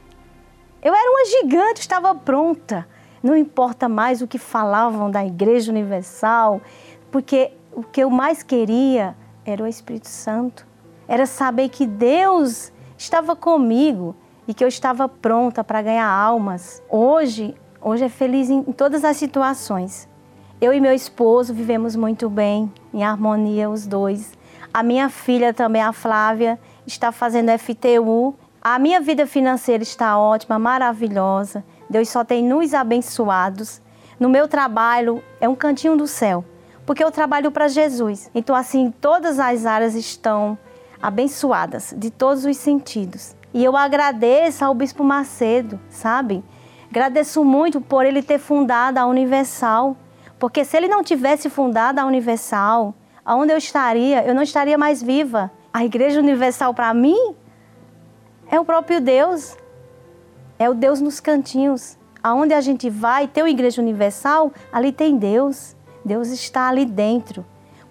Eu 0.82 0.94
era 0.94 1.10
uma 1.10 1.24
gigante, 1.26 1.80
estava 1.80 2.14
pronta. 2.14 2.86
Não 3.22 3.36
importa 3.36 3.88
mais 3.88 4.22
o 4.22 4.26
que 4.26 4.38
falavam 4.38 5.10
da 5.10 5.24
Igreja 5.24 5.70
Universal, 5.70 6.60
porque 7.10 7.52
o 7.72 7.82
que 7.82 8.02
eu 8.02 8.10
mais 8.10 8.42
queria 8.42 9.14
era 9.44 9.62
o 9.62 9.66
Espírito 9.66 10.08
Santo 10.08 10.66
era 11.08 11.26
saber 11.26 11.68
que 11.68 11.86
Deus 11.86 12.72
estava 12.96 13.36
comigo 13.36 14.14
e 14.46 14.54
que 14.54 14.62
eu 14.62 14.68
estava 14.68 15.08
pronta 15.08 15.64
para 15.64 15.82
ganhar 15.82 16.08
almas. 16.08 16.82
Hoje, 16.88 17.54
hoje 17.80 18.04
é 18.04 18.08
feliz 18.08 18.50
em 18.50 18.62
todas 18.62 19.04
as 19.04 19.16
situações. 19.16 20.08
Eu 20.60 20.72
e 20.72 20.80
meu 20.80 20.94
esposo 20.94 21.52
vivemos 21.52 21.96
muito 21.96 22.30
bem, 22.30 22.72
em 22.92 23.02
harmonia 23.02 23.68
os 23.68 23.86
dois. 23.86 24.32
A 24.72 24.82
minha 24.82 25.08
filha 25.08 25.52
também, 25.52 25.82
a 25.82 25.92
Flávia, 25.92 26.58
está 26.86 27.12
fazendo 27.12 27.50
FTU. 27.58 28.34
A 28.62 28.78
minha 28.78 29.00
vida 29.00 29.26
financeira 29.26 29.82
está 29.82 30.18
ótima, 30.18 30.58
maravilhosa. 30.58 31.64
Deus 31.88 32.08
só 32.08 32.24
tem 32.24 32.42
nos 32.42 32.72
abençoados. 32.72 33.82
No 34.18 34.28
meu 34.28 34.48
trabalho 34.48 35.22
é 35.40 35.48
um 35.48 35.54
cantinho 35.54 35.96
do 35.96 36.06
céu, 36.06 36.44
porque 36.86 37.04
eu 37.04 37.10
trabalho 37.10 37.50
para 37.50 37.68
Jesus. 37.68 38.30
Então 38.34 38.54
assim, 38.56 38.92
todas 39.00 39.38
as 39.38 39.66
áreas 39.66 39.94
estão 39.94 40.56
abençoadas 41.00 41.94
de 41.96 42.10
todos 42.10 42.44
os 42.44 42.56
sentidos. 42.56 43.36
E 43.52 43.62
eu 43.62 43.76
agradeço 43.76 44.64
ao 44.64 44.74
Bispo 44.74 45.04
Macedo, 45.04 45.78
sabe? 45.88 46.42
Agradeço 46.90 47.44
muito 47.44 47.80
por 47.80 48.04
ele 48.04 48.22
ter 48.22 48.38
fundado 48.38 48.98
a 48.98 49.06
Universal, 49.06 49.96
Porque 50.38 50.64
se 50.64 50.76
ele 50.76 50.88
não 50.88 51.02
tivesse 51.02 51.48
fundado 51.48 52.00
a 52.00 52.04
Universal, 52.04 52.94
aonde 53.24 53.52
eu 53.52 53.56
estaria? 53.56 54.24
Eu 54.24 54.34
não 54.34 54.42
estaria 54.42 54.76
mais 54.76 55.02
viva. 55.02 55.50
A 55.72 55.84
Igreja 55.84 56.20
Universal 56.20 56.74
para 56.74 56.92
mim 56.92 57.34
é 58.50 58.60
o 58.60 58.64
próprio 58.64 59.00
Deus. 59.00 59.56
É 60.58 60.68
o 60.68 60.74
Deus 60.74 61.00
nos 61.00 61.20
cantinhos. 61.20 61.96
Aonde 62.22 62.54
a 62.54 62.60
gente 62.60 62.90
vai, 62.90 63.26
ter 63.26 63.42
uma 63.42 63.50
Igreja 63.50 63.80
Universal, 63.80 64.52
ali 64.72 64.92
tem 64.92 65.16
Deus. 65.16 65.74
Deus 66.04 66.28
está 66.28 66.68
ali 66.68 66.84
dentro. 66.84 67.44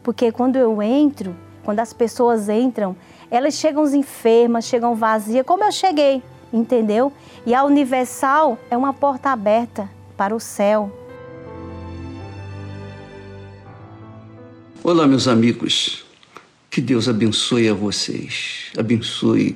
Porque 0.03 0.31
quando 0.31 0.57
eu 0.57 0.81
entro, 0.81 1.35
quando 1.63 1.79
as 1.79 1.93
pessoas 1.93 2.49
entram, 2.49 2.95
elas 3.31 3.55
chegam 3.55 3.83
enfermas, 3.95 4.65
chegam 4.65 4.95
vazias, 4.95 5.45
como 5.45 5.63
eu 5.63 5.71
cheguei, 5.71 6.21
entendeu? 6.51 7.11
E 7.45 7.55
a 7.55 7.63
Universal 7.63 8.57
é 8.69 8.77
uma 8.77 8.93
porta 8.93 9.29
aberta 9.29 9.89
para 10.15 10.35
o 10.35 10.39
céu. 10.39 10.91
Olá, 14.83 15.07
meus 15.07 15.27
amigos. 15.27 16.03
Que 16.69 16.81
Deus 16.81 17.07
abençoe 17.07 17.69
a 17.69 17.73
vocês, 17.73 18.71
abençoe 18.75 19.55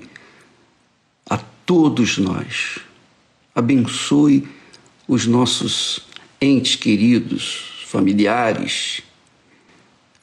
a 1.28 1.40
todos 1.66 2.20
nós, 2.20 2.78
abençoe 3.56 4.48
os 5.08 5.26
nossos 5.26 6.06
entes 6.40 6.76
queridos, 6.76 7.84
familiares, 7.88 9.02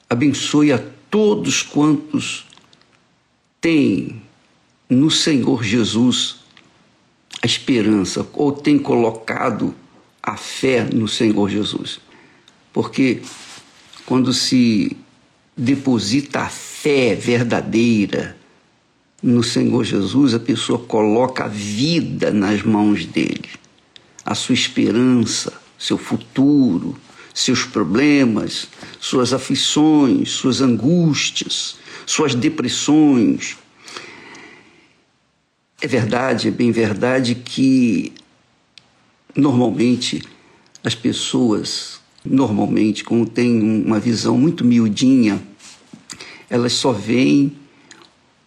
abençoe 0.08 0.72
a 0.72 0.78
todos 1.14 1.62
quantos 1.62 2.44
têm 3.60 4.20
no 4.90 5.12
Senhor 5.12 5.62
Jesus 5.62 6.40
a 7.40 7.46
esperança 7.46 8.26
ou 8.32 8.50
têm 8.50 8.76
colocado 8.76 9.72
a 10.20 10.36
fé 10.36 10.82
no 10.82 11.06
Senhor 11.06 11.48
Jesus. 11.48 12.00
Porque 12.72 13.22
quando 14.04 14.34
se 14.34 14.96
deposita 15.56 16.40
a 16.40 16.48
fé 16.48 17.14
verdadeira 17.14 18.36
no 19.22 19.44
Senhor 19.44 19.84
Jesus, 19.84 20.34
a 20.34 20.40
pessoa 20.40 20.80
coloca 20.80 21.44
a 21.44 21.48
vida 21.48 22.32
nas 22.32 22.64
mãos 22.64 23.06
dele, 23.06 23.50
a 24.24 24.34
sua 24.34 24.54
esperança, 24.54 25.52
seu 25.78 25.96
futuro, 25.96 26.98
seus 27.34 27.64
problemas, 27.64 28.68
suas 29.00 29.32
aflições, 29.32 30.30
suas 30.30 30.60
angústias, 30.60 31.76
suas 32.06 32.32
depressões. 32.32 33.58
É 35.82 35.86
verdade, 35.88 36.46
é 36.46 36.50
bem 36.52 36.70
verdade 36.70 37.34
que 37.34 38.12
normalmente 39.36 40.22
as 40.84 40.94
pessoas, 40.94 42.00
normalmente, 42.24 43.02
como 43.02 43.26
têm 43.26 43.60
uma 43.84 43.98
visão 43.98 44.38
muito 44.38 44.64
miudinha, 44.64 45.42
elas 46.48 46.74
só 46.74 46.92
veem 46.92 47.56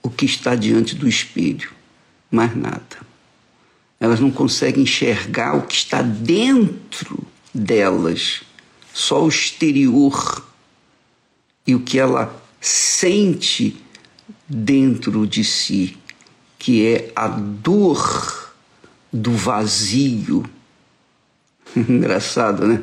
o 0.01 0.09
que 0.09 0.25
está 0.25 0.55
diante 0.55 0.95
do 0.95 1.09
espelho, 1.09 1.71
mais 2.31 2.55
nada. 2.55 3.05
Elas 3.99 4.21
não 4.21 4.31
conseguem 4.31 4.83
enxergar 4.83 5.57
o 5.57 5.63
que 5.63 5.75
está 5.75 6.01
dentro 6.01 7.27
delas 7.53 8.46
só 8.97 9.23
o 9.23 9.29
exterior 9.29 10.43
e 11.67 11.75
o 11.75 11.79
que 11.79 11.99
ela 11.99 12.35
sente 12.59 13.79
dentro 14.49 15.27
de 15.27 15.43
si, 15.43 15.95
que 16.57 16.87
é 16.87 17.11
a 17.15 17.27
dor 17.27 18.55
do 19.13 19.33
vazio. 19.33 20.43
Engraçado, 21.77 22.65
né? 22.65 22.81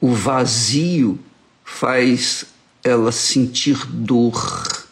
O 0.00 0.12
vazio 0.12 1.20
faz 1.64 2.46
ela 2.82 3.12
sentir 3.12 3.86
dor. 3.86 4.88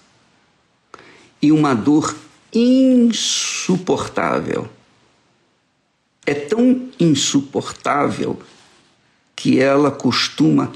E 1.42 1.51
uma 1.51 1.75
dor 1.75 2.14
insuportável. 2.55 4.71
É 6.25 6.35
tão 6.35 6.88
insuportável 7.01 8.40
que 9.42 9.59
ela 9.59 9.90
costuma 9.90 10.70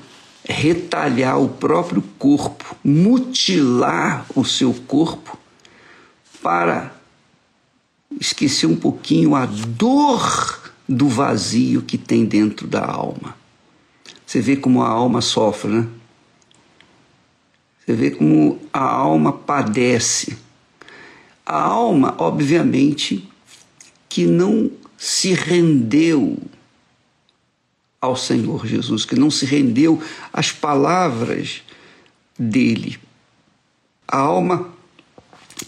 retalhar 0.45 1.41
o 1.41 1.49
próprio 1.49 2.03
corpo, 2.19 2.75
mutilar 2.83 4.27
o 4.35 4.45
seu 4.45 4.75
corpo 4.75 5.39
para 6.43 6.93
esquecer 8.21 8.67
um 8.67 8.75
pouquinho 8.75 9.37
a 9.37 9.47
dor 9.47 10.73
do 10.89 11.07
vazio 11.09 11.81
que 11.81 11.97
tem 11.97 12.25
dentro 12.25 12.67
da 12.67 12.85
alma. 12.85 13.37
Você 14.27 14.41
vê 14.41 14.57
como 14.57 14.83
a 14.83 14.89
alma 14.89 15.21
sofre, 15.21 15.71
né? 15.71 15.87
Você 17.79 17.93
vê 17.93 18.11
como 18.11 18.59
a 18.73 18.83
alma 18.83 19.33
padece. 19.33 20.37
A 21.47 21.61
alma, 21.61 22.17
obviamente, 22.19 23.29
que 24.09 24.27
não 24.27 24.73
se 24.99 25.35
rendeu 25.35 26.37
ao 28.01 28.17
Senhor 28.17 28.67
Jesus, 28.67 29.05
que 29.05 29.17
não 29.17 29.31
se 29.31 29.47
rendeu 29.47 30.03
às 30.33 30.53
palavras 30.53 31.63
dele. 32.39 32.99
A 34.07 34.19
alma 34.19 34.73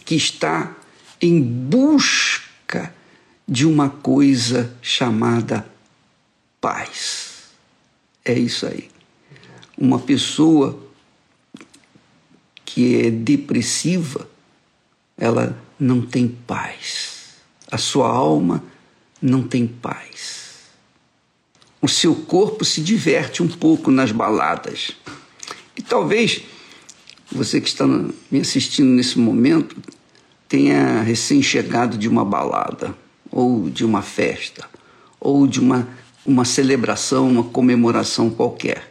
que 0.05 0.15
está 0.15 0.77
em 1.21 1.43
busca 1.43 2.95
de 3.47 3.67
uma 3.67 3.89
coisa 3.89 4.77
chamada 4.83 5.69
paz. 6.61 7.49
É 8.25 8.39
isso 8.39 8.67
aí. 8.67 8.91
Uma 9.77 9.99
pessoa 9.99 10.79
que 12.65 13.07
é 13.07 13.11
depressiva, 13.11 14.29
ela 15.17 15.59
não 15.81 16.03
tem 16.03 16.29
paz. 16.29 17.37
A 17.71 17.79
sua 17.79 18.09
alma 18.09 18.63
não 19.21 19.43
tem 19.43 19.67
paz 19.67 20.38
o 21.81 21.89
seu 21.89 22.15
corpo 22.15 22.65
se 22.65 22.81
diverte 22.81 23.43
um 23.43 23.49
pouco 23.49 23.91
nas 23.91 24.11
baladas. 24.11 24.93
E 25.77 25.83
talvez 25.83 26.43
você 27.31 27.61
que 27.61 27.69
está 27.69 27.87
me 27.87 28.41
assistindo 28.41 28.89
nesse 28.89 29.19
momento 29.19 29.77
tenha 30.49 31.03
recém-chegado 31.03 31.99
de 31.99 32.09
uma 32.09 32.25
balada, 32.25 32.97
ou 33.31 33.69
de 33.69 33.85
uma 33.85 34.01
festa, 34.01 34.67
ou 35.21 35.47
de 35.47 35.61
uma, 35.61 35.87
uma 36.25 36.45
celebração, 36.45 37.29
uma 37.29 37.45
comemoração 37.45 38.31
qualquer. 38.31 38.91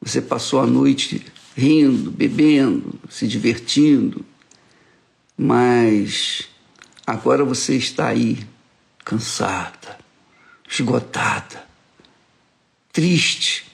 Você 0.00 0.22
passou 0.22 0.60
a 0.60 0.66
noite 0.66 1.26
rindo, 1.54 2.10
bebendo, 2.10 2.98
se 3.10 3.26
divertindo, 3.26 4.24
mas 5.36 6.48
agora 7.06 7.44
você 7.44 7.76
está 7.76 8.08
aí 8.08 8.38
cansada, 9.04 9.98
esgotada, 10.68 11.67
triste 12.92 13.66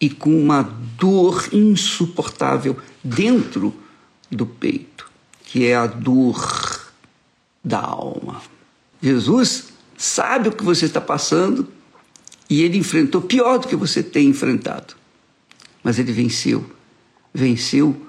e 0.00 0.08
com 0.08 0.38
uma 0.38 0.62
dor 0.62 1.48
insuportável 1.52 2.78
dentro 3.04 3.74
do 4.30 4.46
peito, 4.46 5.10
que 5.44 5.66
é 5.66 5.76
a 5.76 5.86
dor 5.86 6.90
da 7.62 7.80
alma. 7.80 8.40
Jesus 9.02 9.72
sabe 9.96 10.48
o 10.48 10.52
que 10.52 10.64
você 10.64 10.86
está 10.86 11.00
passando 11.00 11.68
e 12.48 12.62
ele 12.62 12.78
enfrentou 12.78 13.20
pior 13.20 13.58
do 13.58 13.68
que 13.68 13.76
você 13.76 14.02
tem 14.02 14.28
enfrentado. 14.28 14.94
Mas 15.82 15.98
ele 15.98 16.12
venceu. 16.12 16.68
Venceu 17.32 18.06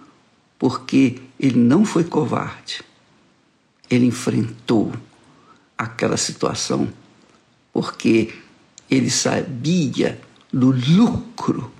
porque 0.58 1.20
ele 1.40 1.60
não 1.60 1.86
foi 1.86 2.04
covarde. 2.04 2.82
Ele 3.90 4.06
enfrentou 4.06 4.94
aquela 5.78 6.18
situação 6.18 6.92
porque 7.74 8.34
ele 8.92 9.10
sabia 9.10 10.20
do 10.52 10.70
lucro 10.70 11.72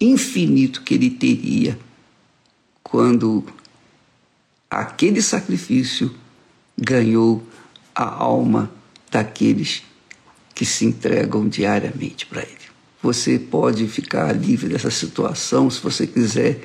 infinito 0.00 0.82
que 0.82 0.94
ele 0.94 1.08
teria 1.08 1.78
quando 2.82 3.44
aquele 4.68 5.22
sacrifício 5.22 6.12
ganhou 6.76 7.42
a 7.94 8.04
alma 8.04 8.70
daqueles 9.08 9.84
que 10.52 10.66
se 10.66 10.84
entregam 10.84 11.48
diariamente 11.48 12.26
para 12.26 12.42
ele. 12.42 12.64
Você 13.00 13.38
pode 13.38 13.86
ficar 13.86 14.32
livre 14.32 14.68
dessa 14.68 14.90
situação 14.90 15.70
se 15.70 15.80
você 15.80 16.06
quiser, 16.06 16.60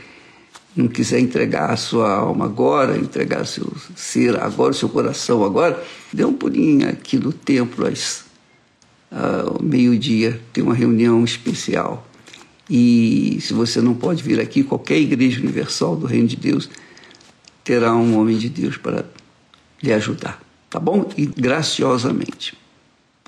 não 0.76 0.88
quiser 0.88 1.20
entregar 1.20 1.70
a 1.70 1.78
sua 1.78 2.12
alma 2.12 2.46
agora, 2.46 2.98
entregar 2.98 3.46
seu 3.46 3.72
ser 3.96 4.40
agora, 4.40 4.74
seu 4.74 4.90
coração 4.90 5.44
agora, 5.44 5.84
dê 6.12 6.26
um 6.26 6.34
pulinho 6.34 6.90
aqui 6.90 7.18
no 7.18 7.32
templo 7.32 7.86
às 7.86 8.29
ao 9.12 9.62
meio-dia, 9.62 10.40
tem 10.54 10.64
uma 10.64 10.74
reunião 10.74 11.24
especial. 11.24 12.08
E 12.70 13.40
se 13.42 13.54
você 13.54 13.82
não 13.82 13.96
pode 13.96 14.22
vir 14.22 14.40
aqui, 14.40 14.64
qualquer 14.64 15.00
igreja 15.00 15.40
universal 15.40 15.96
do 15.96 16.06
Reino 16.06 16.28
de 16.28 16.36
Deus 16.36 16.70
terá 17.64 17.96
um 17.96 18.20
homem 18.20 18.38
de 18.38 18.50
Deus 18.50 18.78
para 18.78 19.06
lhe 19.82 19.94
ajudar, 19.94 20.42
tá 20.70 20.80
bom? 20.80 21.10
E 21.18 21.26
graciosamente, 21.26 22.56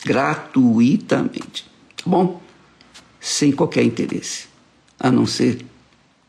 gratuitamente, 0.04 1.66
tá 1.96 2.04
bom? 2.06 2.42
sem 3.22 3.52
qualquer 3.52 3.84
interesse, 3.84 4.48
a 5.00 5.12
não 5.12 5.28
ser 5.28 5.64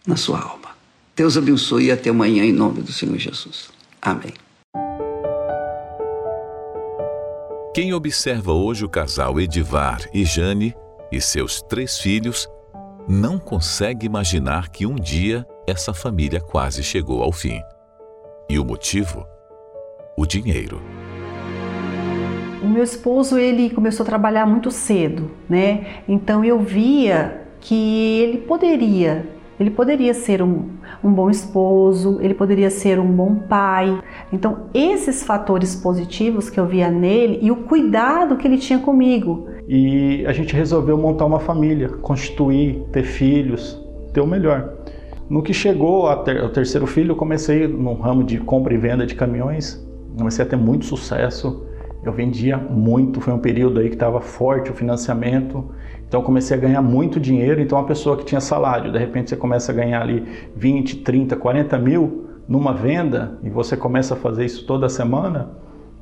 na 0.06 0.14
sua 0.14 0.38
alma. 0.38 0.76
Deus 1.16 1.38
abençoe 1.38 1.86
e 1.86 1.90
até 1.90 2.10
amanhã 2.10 2.44
em 2.44 2.52
nome 2.52 2.82
do 2.82 2.92
Senhor 2.92 3.16
Jesus. 3.16 3.70
Amém. 4.00 4.34
Quem 7.74 7.94
observa 7.94 8.52
hoje 8.52 8.84
o 8.84 8.88
casal 8.88 9.40
Edivar 9.40 10.00
e 10.12 10.26
Jane 10.26 10.74
e 11.10 11.22
seus 11.22 11.62
três 11.62 11.98
filhos 11.98 12.46
não 13.08 13.38
consegue 13.38 14.04
imaginar 14.04 14.68
que 14.68 14.84
um 14.84 14.94
dia 14.94 15.46
essa 15.66 15.94
família 15.94 16.38
quase 16.38 16.82
chegou 16.82 17.22
ao 17.22 17.32
fim. 17.32 17.58
E 18.46 18.58
o 18.58 18.64
motivo? 18.64 19.26
O 20.18 20.26
dinheiro. 20.26 20.82
O 22.62 22.68
meu 22.68 22.82
esposo 22.84 23.38
ele 23.38 23.70
começou 23.70 24.04
a 24.04 24.06
trabalhar 24.06 24.44
muito 24.44 24.70
cedo, 24.70 25.30
né? 25.48 26.02
Então 26.06 26.44
eu 26.44 26.60
via 26.60 27.46
que 27.58 28.20
ele 28.20 28.36
poderia, 28.36 29.26
ele 29.62 29.70
poderia 29.70 30.12
ser 30.12 30.42
um, 30.42 30.70
um 31.02 31.12
bom 31.12 31.30
esposo, 31.30 32.18
ele 32.20 32.34
poderia 32.34 32.68
ser 32.68 32.98
um 32.98 33.10
bom 33.10 33.36
pai. 33.36 34.02
Então 34.32 34.66
esses 34.74 35.22
fatores 35.22 35.74
positivos 35.74 36.50
que 36.50 36.58
eu 36.58 36.66
via 36.66 36.90
nele 36.90 37.38
e 37.40 37.50
o 37.50 37.56
cuidado 37.56 38.36
que 38.36 38.46
ele 38.46 38.58
tinha 38.58 38.78
comigo. 38.78 39.46
E 39.68 40.24
a 40.26 40.32
gente 40.32 40.54
resolveu 40.54 40.98
montar 40.98 41.24
uma 41.24 41.40
família, 41.40 41.88
constituir, 41.88 42.82
ter 42.92 43.04
filhos, 43.04 43.80
ter 44.12 44.20
o 44.20 44.26
melhor. 44.26 44.72
No 45.30 45.42
que 45.42 45.54
chegou 45.54 46.08
ao 46.08 46.24
terceiro 46.50 46.86
filho, 46.86 47.12
eu 47.12 47.16
comecei 47.16 47.66
no 47.66 47.94
ramo 47.94 48.22
de 48.22 48.38
compra 48.38 48.74
e 48.74 48.76
venda 48.76 49.06
de 49.06 49.14
caminhões. 49.14 49.82
Comecei 50.18 50.44
a 50.44 50.48
ter 50.48 50.56
muito 50.56 50.84
sucesso. 50.84 51.66
Eu 52.04 52.12
vendia 52.12 52.58
muito, 52.58 53.20
foi 53.20 53.32
um 53.32 53.38
período 53.38 53.80
aí 53.80 53.88
que 53.88 53.94
estava 53.94 54.20
forte 54.20 54.70
o 54.70 54.74
financiamento. 54.74 55.64
Então 56.12 56.20
eu 56.20 56.26
comecei 56.26 56.54
a 56.54 56.60
ganhar 56.60 56.82
muito 56.82 57.18
dinheiro. 57.18 57.58
Então 57.62 57.78
uma 57.78 57.86
pessoa 57.86 58.18
que 58.18 58.24
tinha 58.26 58.38
salário, 58.38 58.92
de 58.92 58.98
repente 58.98 59.30
você 59.30 59.36
começa 59.36 59.72
a 59.72 59.74
ganhar 59.74 60.02
ali 60.02 60.22
20, 60.54 60.98
30, 60.98 61.36
40 61.36 61.78
mil 61.78 62.26
numa 62.46 62.74
venda 62.74 63.38
e 63.42 63.48
você 63.48 63.78
começa 63.78 64.12
a 64.12 64.16
fazer 64.18 64.44
isso 64.44 64.66
toda 64.66 64.90
semana, 64.90 65.52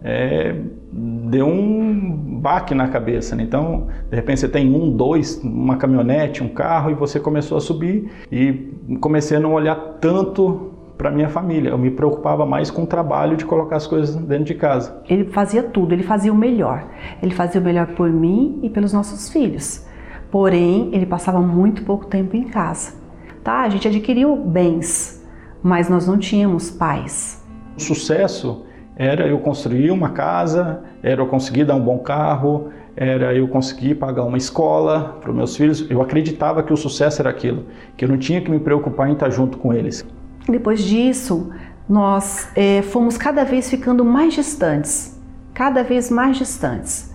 é, 0.03 0.57
deu 0.93 1.47
um 1.47 2.41
baque 2.43 2.75
na 2.75 2.89
cabeça. 2.89 3.37
Né? 3.37 3.45
Então, 3.45 3.87
de 4.11 4.17
repente 4.17 4.41
você 4.41 4.49
tem 4.49 4.75
um, 4.75 4.91
dois, 4.91 5.41
uma 5.45 5.77
caminhonete, 5.77 6.43
um 6.43 6.49
carro 6.49 6.91
e 6.91 6.95
você 6.95 7.21
começou 7.21 7.57
a 7.57 7.61
subir 7.61 8.11
e 8.33 8.75
comecei 9.01 9.37
a 9.37 9.41
não 9.41 9.53
olhar 9.53 9.77
tanto 10.01 10.73
para 10.99 11.13
minha 11.13 11.29
família. 11.29 11.71
Eu 11.71 11.79
me 11.79 11.93
preocupava 11.93 12.45
mais 12.45 12.69
com 12.69 12.83
o 12.83 12.87
trabalho 12.87 13.37
de 13.37 13.45
colocar 13.45 13.77
as 13.77 13.87
coisas 13.87 14.17
dentro 14.17 14.47
de 14.47 14.55
casa. 14.57 15.01
Ele 15.09 15.27
fazia 15.27 15.63
tudo, 15.63 15.95
ele 15.95 16.03
fazia 16.03 16.33
o 16.33 16.37
melhor. 16.37 16.85
Ele 17.23 17.33
fazia 17.33 17.61
o 17.61 17.65
melhor 17.65 17.87
por 17.95 18.11
mim 18.11 18.59
e 18.61 18.69
pelos 18.69 18.93
nossos 18.93 19.29
filhos. 19.29 19.89
Porém, 20.31 20.91
ele 20.93 21.07
passava 21.07 21.41
muito 21.41 21.85
pouco 21.85 22.07
tempo 22.07 22.37
em 22.37 22.45
casa. 22.45 22.95
Tá? 23.43 23.63
A 23.63 23.69
gente 23.69 23.89
adquiriu 23.89 24.37
bens, 24.37 25.27
mas 25.63 25.89
nós 25.89 26.07
não 26.07 26.19
tínhamos 26.19 26.71
pais. 26.71 27.43
O 27.77 27.81
sucesso 27.81 28.65
era 28.97 29.27
eu 29.27 29.39
construir 29.39 29.91
uma 29.91 30.11
casa, 30.11 30.83
era 31.03 31.23
eu 31.23 31.27
conseguir 31.27 31.65
dar 31.65 31.75
um 31.75 31.81
bom 31.81 31.99
carro, 31.99 32.69
era 32.95 33.35
eu 33.35 33.49
conseguir 33.49 33.95
pagar 33.95 34.25
uma 34.25 34.37
escola 34.37 35.19
para 35.21 35.31
os 35.31 35.37
meus 35.37 35.57
filhos. 35.57 35.91
Eu 35.91 36.03
acreditava 36.03 36.63
que 36.63 36.73
o 36.73 36.77
sucesso 36.77 37.23
era 37.23 37.31
aquilo, 37.31 37.65
que 37.97 38.05
eu 38.05 38.09
não 38.09 38.19
tinha 38.19 38.41
que 38.41 38.51
me 38.51 38.59
preocupar 38.59 39.09
em 39.09 39.15
estar 39.15 39.31
junto 39.31 39.57
com 39.57 39.73
eles. 39.73 40.05
Depois 40.47 40.83
disso, 40.83 41.51
nós 41.89 42.51
é, 42.55 42.83
fomos 42.83 43.17
cada 43.17 43.43
vez 43.45 43.71
ficando 43.71 44.05
mais 44.05 44.35
distantes, 44.35 45.19
cada 45.55 45.83
vez 45.83 46.11
mais 46.11 46.37
distantes. 46.37 47.10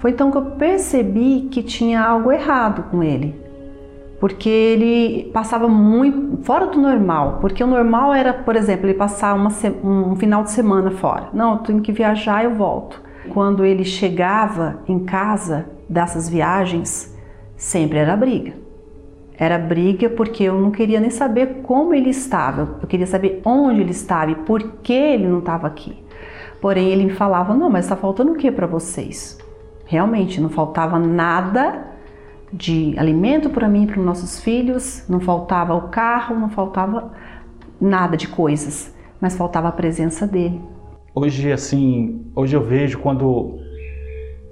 Foi 0.00 0.10
então 0.10 0.30
que 0.30 0.36
eu 0.36 0.44
percebi 0.52 1.48
que 1.50 1.62
tinha 1.62 2.02
algo 2.02 2.32
errado 2.32 2.90
com 2.90 3.02
ele 3.02 3.50
porque 4.20 4.50
ele 4.50 5.30
passava 5.32 5.66
muito 5.66 6.44
fora 6.44 6.66
do 6.66 6.78
normal, 6.78 7.38
porque 7.40 7.64
o 7.64 7.66
normal 7.66 8.12
era, 8.12 8.34
por 8.34 8.54
exemplo, 8.54 8.86
ele 8.86 8.94
passar 8.94 9.34
uma, 9.34 9.48
um 9.82 10.14
final 10.14 10.44
de 10.44 10.50
semana 10.50 10.90
fora. 10.90 11.30
Não, 11.32 11.52
eu 11.52 11.58
tenho 11.60 11.80
que 11.80 11.90
viajar, 11.90 12.44
eu 12.44 12.54
volto. 12.54 13.00
Quando 13.30 13.64
ele 13.64 13.82
chegava 13.82 14.80
em 14.86 14.98
casa 14.98 15.70
dessas 15.88 16.28
viagens, 16.28 17.16
sempre 17.56 17.96
era 17.96 18.14
briga. 18.14 18.52
Era 19.38 19.58
briga 19.58 20.10
porque 20.10 20.44
eu 20.44 20.60
não 20.60 20.70
queria 20.70 21.00
nem 21.00 21.08
saber 21.08 21.62
como 21.62 21.94
ele 21.94 22.10
estava, 22.10 22.76
eu 22.82 22.86
queria 22.86 23.06
saber 23.06 23.40
onde 23.42 23.80
ele 23.80 23.90
estava 23.90 24.32
e 24.32 24.34
por 24.34 24.62
que 24.82 24.92
ele 24.92 25.26
não 25.26 25.38
estava 25.38 25.66
aqui. 25.66 25.96
Porém, 26.60 26.88
ele 26.88 27.04
me 27.04 27.14
falava: 27.14 27.54
Não, 27.54 27.70
mas 27.70 27.86
está 27.86 27.96
faltando 27.96 28.32
o 28.32 28.36
que 28.36 28.52
para 28.52 28.66
vocês? 28.66 29.38
Realmente, 29.90 30.40
não 30.40 30.48
faltava 30.48 31.00
nada 31.00 31.84
de 32.52 32.94
alimento 32.96 33.50
para 33.50 33.68
mim 33.68 33.82
e 33.82 33.86
para 33.88 33.98
os 33.98 34.06
nossos 34.06 34.38
filhos, 34.38 35.04
não 35.08 35.18
faltava 35.18 35.74
o 35.74 35.88
carro, 35.88 36.38
não 36.38 36.48
faltava 36.48 37.10
nada 37.80 38.16
de 38.16 38.28
coisas, 38.28 38.94
mas 39.20 39.36
faltava 39.36 39.66
a 39.66 39.72
presença 39.72 40.28
dele. 40.28 40.60
Hoje 41.12 41.50
assim, 41.50 42.24
hoje 42.36 42.54
eu 42.54 42.62
vejo 42.62 43.00
quando 43.00 43.58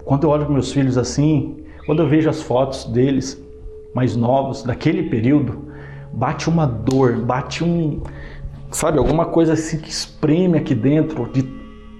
quando 0.05 0.25
eu 0.25 0.31
olho 0.31 0.45
para 0.45 0.55
meus 0.55 0.73
filhos 0.73 0.99
assim, 0.99 1.59
quando 1.87 2.03
eu 2.03 2.09
vejo 2.09 2.29
as 2.29 2.43
fotos 2.43 2.87
deles 2.87 3.41
mais 3.95 4.17
novos 4.17 4.65
daquele 4.65 5.05
período, 5.05 5.69
bate 6.13 6.49
uma 6.49 6.67
dor, 6.67 7.17
bate 7.17 7.63
um, 7.63 8.03
sabe, 8.73 8.99
alguma 8.99 9.27
coisa 9.27 9.53
assim 9.53 9.79
que 9.79 9.89
espreme 9.89 10.59
aqui 10.59 10.75
dentro 10.75 11.31
de 11.31 11.45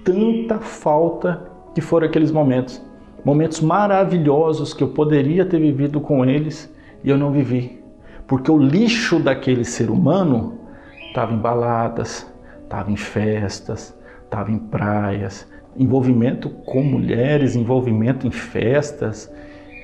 tanta 0.03 0.59
falta 0.59 1.49
que 1.73 1.79
foram 1.79 2.05
aqueles 2.05 2.33
momentos 2.33 2.88
momentos 3.23 3.59
maravilhosos 3.61 4.73
que 4.73 4.83
eu 4.83 4.89
poderia 4.89 5.45
ter 5.45 5.59
vivido 5.59 5.99
com 5.99 6.25
eles 6.25 6.73
e 7.03 7.09
eu 7.09 7.17
não 7.17 7.31
vivi. 7.31 7.81
Porque 8.27 8.51
o 8.51 8.57
lixo 8.57 9.19
daquele 9.19 9.65
ser 9.65 9.89
humano 9.89 10.59
estava 11.07 11.33
em 11.33 11.37
baladas, 11.37 12.31
estava 12.63 12.91
em 12.91 12.95
festas, 12.95 13.97
estava 14.23 14.51
em 14.51 14.59
praias, 14.59 15.47
envolvimento 15.75 16.49
com 16.49 16.83
mulheres, 16.83 17.55
envolvimento 17.55 18.27
em 18.27 18.31
festas, 18.31 19.31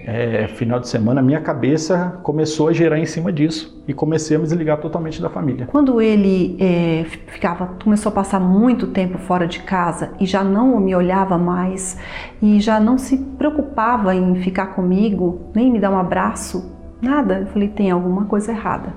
é, 0.06 0.48
final 0.48 0.80
de 0.80 0.88
semana, 0.88 1.22
minha 1.22 1.42
cabeça 1.42 2.20
começou 2.22 2.68
a 2.68 2.74
gerar 2.74 3.00
em 3.00 3.06
cima 3.06 3.34
disso 3.34 3.84
e 3.88 3.94
comecei 3.94 4.38
a 4.38 4.40
me 4.40 4.46
desligar 4.46 4.80
totalmente 4.80 5.20
da 5.20 5.30
família. 5.30 5.66
Quando 5.66 6.00
ele 6.00 6.56
é, 6.60 7.06
ficava, 7.28 7.76
começou 7.84 8.12
a 8.12 8.16
passar 8.16 8.40
muito 8.40 8.88
tempo 8.88 9.18
fora 9.18 9.48
de 9.48 9.60
casa 9.64 10.12
e 10.20 10.26
já 10.26 10.44
não 10.44 10.80
me 10.80 10.96
olhava 10.96 11.38
mais 11.38 11.98
e 12.42 12.60
já 12.60 12.80
não 12.80 12.98
se 12.98 13.18
preocupava 13.18 14.14
em 14.14 14.36
ficar 14.36 14.68
comigo, 14.68 15.42
nem 15.56 15.72
me 15.72 15.80
dar 15.80 15.90
um 15.90 15.98
abraço, 15.98 16.72
nada, 17.02 17.40
eu 17.40 17.48
falei 17.48 17.70
tem 17.70 17.90
alguma 17.90 18.26
coisa 18.26 18.52
errada. 18.52 18.94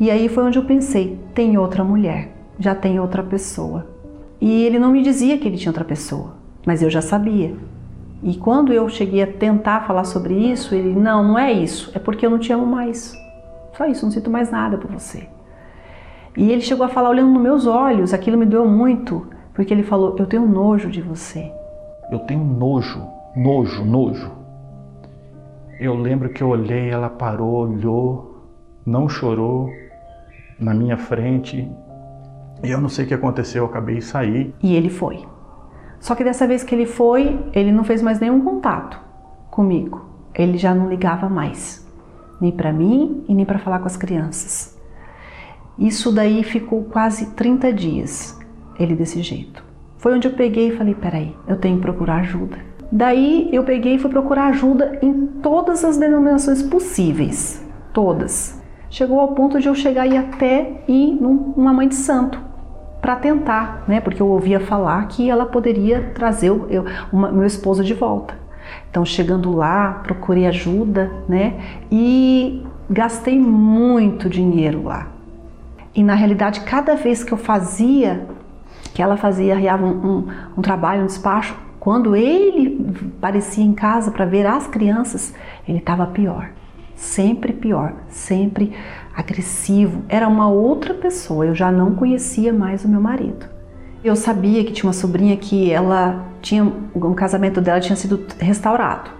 E 0.00 0.10
aí 0.10 0.28
foi 0.28 0.44
onde 0.44 0.58
eu 0.58 0.64
pensei, 0.64 1.18
tem 1.34 1.56
outra 1.56 1.84
mulher, 1.84 2.32
já 2.58 2.74
tem 2.74 2.98
outra 2.98 3.22
pessoa. 3.22 3.86
E 4.40 4.64
ele 4.64 4.78
não 4.78 4.90
me 4.90 5.02
dizia 5.02 5.38
que 5.38 5.46
ele 5.46 5.56
tinha 5.56 5.70
outra 5.70 5.84
pessoa, 5.84 6.34
mas 6.66 6.82
eu 6.82 6.90
já 6.90 7.00
sabia. 7.00 7.54
E 8.22 8.36
quando 8.36 8.72
eu 8.72 8.88
cheguei 8.88 9.22
a 9.22 9.26
tentar 9.26 9.86
falar 9.86 10.04
sobre 10.04 10.34
isso, 10.34 10.74
ele, 10.74 10.94
não, 10.94 11.22
não 11.22 11.38
é 11.38 11.52
isso, 11.52 11.90
é 11.94 11.98
porque 11.98 12.24
eu 12.24 12.30
não 12.30 12.38
te 12.38 12.52
amo 12.52 12.66
mais. 12.66 13.14
Só 13.76 13.86
isso, 13.86 14.04
não 14.04 14.12
sinto 14.12 14.30
mais 14.30 14.50
nada 14.50 14.78
por 14.78 14.90
você. 14.90 15.28
E 16.36 16.50
ele 16.50 16.60
chegou 16.60 16.84
a 16.84 16.88
falar 16.88 17.10
olhando 17.10 17.30
nos 17.30 17.42
meus 17.42 17.66
olhos, 17.66 18.12
aquilo 18.12 18.38
me 18.38 18.46
doeu 18.46 18.66
muito, 18.66 19.26
porque 19.54 19.72
ele 19.72 19.82
falou: 19.82 20.16
Eu 20.18 20.26
tenho 20.26 20.46
nojo 20.46 20.90
de 20.90 21.00
você. 21.00 21.50
Eu 22.10 22.20
tenho 22.20 22.44
nojo, 22.44 23.06
nojo, 23.34 23.84
nojo. 23.84 24.32
Eu 25.78 25.94
lembro 25.94 26.30
que 26.30 26.42
eu 26.42 26.48
olhei, 26.48 26.88
ela 26.88 27.10
parou, 27.10 27.68
olhou, 27.68 28.46
não 28.84 29.08
chorou 29.08 29.68
na 30.58 30.72
minha 30.72 30.96
frente. 30.96 31.70
E 32.62 32.70
eu 32.70 32.80
não 32.80 32.88
sei 32.88 33.04
o 33.04 33.08
que 33.08 33.14
aconteceu, 33.14 33.64
eu 33.64 33.68
acabei 33.68 33.96
de 33.96 34.04
sair. 34.04 34.54
E 34.62 34.74
ele 34.74 34.88
foi. 34.88 35.26
Só 36.06 36.14
que 36.14 36.22
dessa 36.22 36.46
vez 36.46 36.62
que 36.62 36.72
ele 36.72 36.86
foi, 36.86 37.36
ele 37.52 37.72
não 37.72 37.82
fez 37.82 38.00
mais 38.00 38.20
nenhum 38.20 38.40
contato 38.40 38.96
comigo. 39.50 40.06
Ele 40.32 40.56
já 40.56 40.72
não 40.72 40.88
ligava 40.88 41.28
mais, 41.28 41.84
nem 42.40 42.52
para 42.52 42.72
mim 42.72 43.24
e 43.28 43.34
nem 43.34 43.44
para 43.44 43.58
falar 43.58 43.80
com 43.80 43.86
as 43.86 43.96
crianças. 43.96 44.78
Isso 45.76 46.12
daí 46.12 46.44
ficou 46.44 46.84
quase 46.84 47.34
30 47.34 47.72
dias, 47.72 48.38
ele 48.78 48.94
desse 48.94 49.20
jeito. 49.20 49.64
Foi 49.98 50.14
onde 50.14 50.28
eu 50.28 50.34
peguei 50.34 50.68
e 50.68 50.76
falei: 50.76 50.94
peraí, 50.94 51.34
eu 51.48 51.56
tenho 51.56 51.74
que 51.74 51.82
procurar 51.82 52.20
ajuda. 52.20 52.56
Daí 52.92 53.48
eu 53.52 53.64
peguei 53.64 53.96
e 53.96 53.98
fui 53.98 54.08
procurar 54.08 54.46
ajuda 54.46 55.00
em 55.02 55.26
todas 55.42 55.84
as 55.84 55.96
denominações 55.96 56.62
possíveis, 56.62 57.66
todas. 57.92 58.62
Chegou 58.88 59.18
ao 59.18 59.34
ponto 59.34 59.58
de 59.58 59.66
eu 59.66 59.74
chegar 59.74 60.06
e 60.06 60.16
até 60.16 60.84
ir 60.86 61.18
numa 61.20 61.72
mãe 61.72 61.88
de 61.88 61.96
santo, 61.96 62.45
para 63.06 63.14
tentar, 63.14 63.84
né? 63.86 64.00
Porque 64.00 64.20
eu 64.20 64.26
ouvia 64.26 64.58
falar 64.58 65.06
que 65.06 65.30
ela 65.30 65.46
poderia 65.46 66.10
trazer 66.12 66.48
eu, 66.48 66.84
uma, 67.12 67.30
meu 67.30 67.46
esposo 67.46 67.84
de 67.84 67.94
volta. 67.94 68.36
Então, 68.90 69.04
chegando 69.04 69.54
lá, 69.54 70.00
procurei 70.02 70.44
ajuda, 70.44 71.12
né? 71.28 71.54
E 71.88 72.66
gastei 72.90 73.38
muito 73.38 74.28
dinheiro 74.28 74.82
lá. 74.82 75.06
E 75.94 76.02
na 76.02 76.14
realidade, 76.14 76.62
cada 76.62 76.96
vez 76.96 77.22
que 77.22 77.30
eu 77.30 77.38
fazia, 77.38 78.26
que 78.92 79.00
ela 79.00 79.16
fazia, 79.16 79.54
um, 79.76 79.86
um, 79.86 80.28
um 80.58 80.60
trabalho, 80.60 81.02
um 81.02 81.06
despacho, 81.06 81.56
quando 81.78 82.16
ele 82.16 82.92
parecia 83.20 83.62
em 83.62 83.72
casa 83.72 84.10
para 84.10 84.24
ver 84.24 84.44
as 84.46 84.66
crianças, 84.66 85.32
ele 85.68 85.78
estava 85.78 86.08
pior. 86.08 86.50
Sempre 86.96 87.52
pior, 87.52 87.92
sempre 88.08 88.72
agressivo. 89.16 90.02
Era 90.08 90.28
uma 90.28 90.48
outra 90.48 90.92
pessoa, 90.92 91.46
eu 91.46 91.54
já 91.54 91.72
não 91.72 91.94
conhecia 91.94 92.52
mais 92.52 92.84
o 92.84 92.88
meu 92.88 93.00
marido. 93.00 93.46
Eu 94.04 94.14
sabia 94.14 94.62
que 94.62 94.72
tinha 94.72 94.86
uma 94.86 94.92
sobrinha 94.92 95.36
que 95.36 95.70
ela 95.70 96.26
tinha 96.42 96.62
um 96.94 97.14
casamento 97.14 97.60
dela 97.60 97.80
tinha 97.80 97.96
sido 97.96 98.24
restaurado. 98.38 99.10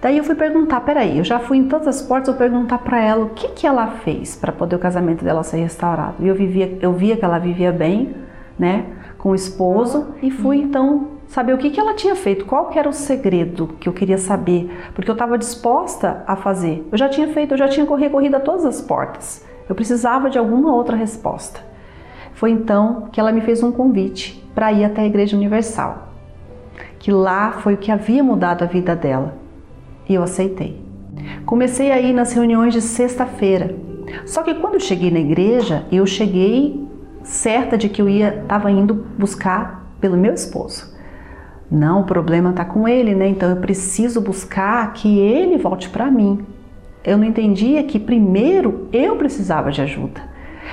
Daí 0.00 0.18
eu 0.18 0.24
fui 0.24 0.34
perguntar, 0.34 0.80
peraí, 0.80 1.18
eu 1.18 1.22
já 1.22 1.38
fui 1.38 1.58
em 1.58 1.68
todas 1.68 1.86
as 1.86 2.02
portas, 2.02 2.28
eu 2.28 2.34
perguntar 2.34 2.78
para 2.78 3.00
ela 3.00 3.24
o 3.24 3.30
que 3.30 3.48
que 3.48 3.66
ela 3.66 3.86
fez 3.86 4.34
para 4.34 4.50
poder 4.50 4.74
o 4.74 4.78
casamento 4.78 5.24
dela 5.24 5.44
ser 5.44 5.58
restaurado. 5.58 6.16
E 6.18 6.26
eu 6.26 6.34
vivia, 6.34 6.76
eu 6.80 6.92
via 6.92 7.16
que 7.16 7.24
ela 7.24 7.38
vivia 7.38 7.70
bem, 7.70 8.16
né, 8.58 8.86
com 9.16 9.30
o 9.30 9.34
esposo 9.34 10.08
e 10.20 10.30
fui 10.30 10.58
então 10.58 11.11
saber 11.32 11.54
o 11.54 11.58
que 11.58 11.70
que 11.70 11.80
ela 11.80 11.94
tinha 11.94 12.14
feito, 12.14 12.44
qual 12.44 12.66
que 12.66 12.78
era 12.78 12.86
o 12.86 12.92
segredo 12.92 13.68
que 13.80 13.88
eu 13.88 13.92
queria 13.94 14.18
saber, 14.18 14.70
porque 14.94 15.10
eu 15.10 15.14
estava 15.14 15.38
disposta 15.38 16.22
a 16.26 16.36
fazer. 16.36 16.86
Eu 16.92 16.98
já 16.98 17.08
tinha 17.08 17.26
feito, 17.28 17.54
eu 17.54 17.58
já 17.58 17.68
tinha 17.68 17.86
corrido 17.86 18.34
a 18.34 18.40
todas 18.40 18.66
as 18.66 18.82
portas. 18.82 19.42
Eu 19.66 19.74
precisava 19.74 20.28
de 20.28 20.36
alguma 20.36 20.74
outra 20.74 20.94
resposta. 20.94 21.60
Foi 22.34 22.50
então 22.50 23.08
que 23.10 23.18
ela 23.18 23.32
me 23.32 23.40
fez 23.40 23.62
um 23.62 23.72
convite 23.72 24.46
para 24.54 24.74
ir 24.74 24.84
até 24.84 25.00
a 25.00 25.06
Igreja 25.06 25.34
Universal, 25.34 26.08
que 26.98 27.10
lá 27.10 27.52
foi 27.52 27.74
o 27.74 27.78
que 27.78 27.90
havia 27.90 28.22
mudado 28.22 28.62
a 28.62 28.66
vida 28.66 28.94
dela 28.94 29.34
e 30.06 30.12
eu 30.12 30.22
aceitei. 30.22 30.84
Comecei 31.46 31.92
a 31.92 31.98
ir 31.98 32.12
nas 32.12 32.34
reuniões 32.34 32.74
de 32.74 32.82
sexta-feira. 32.82 33.74
Só 34.26 34.42
que 34.42 34.54
quando 34.56 34.74
eu 34.74 34.80
cheguei 34.80 35.10
na 35.10 35.20
igreja, 35.20 35.86
eu 35.90 36.04
cheguei 36.04 36.86
certa 37.22 37.78
de 37.78 37.88
que 37.88 38.02
eu 38.02 38.08
ia 38.08 38.42
estava 38.42 38.70
indo 38.70 39.06
buscar 39.16 39.94
pelo 39.98 40.18
meu 40.18 40.34
esposo. 40.34 40.91
Não, 41.72 42.02
o 42.02 42.04
problema 42.04 42.50
está 42.50 42.66
com 42.66 42.86
ele, 42.86 43.14
né? 43.14 43.26
Então 43.26 43.48
eu 43.48 43.56
preciso 43.56 44.20
buscar 44.20 44.92
que 44.92 45.18
ele 45.18 45.56
volte 45.56 45.88
para 45.88 46.10
mim. 46.10 46.44
Eu 47.02 47.16
não 47.16 47.24
entendia 47.24 47.82
que 47.84 47.98
primeiro 47.98 48.88
eu 48.92 49.16
precisava 49.16 49.72
de 49.72 49.80
ajuda. 49.80 50.20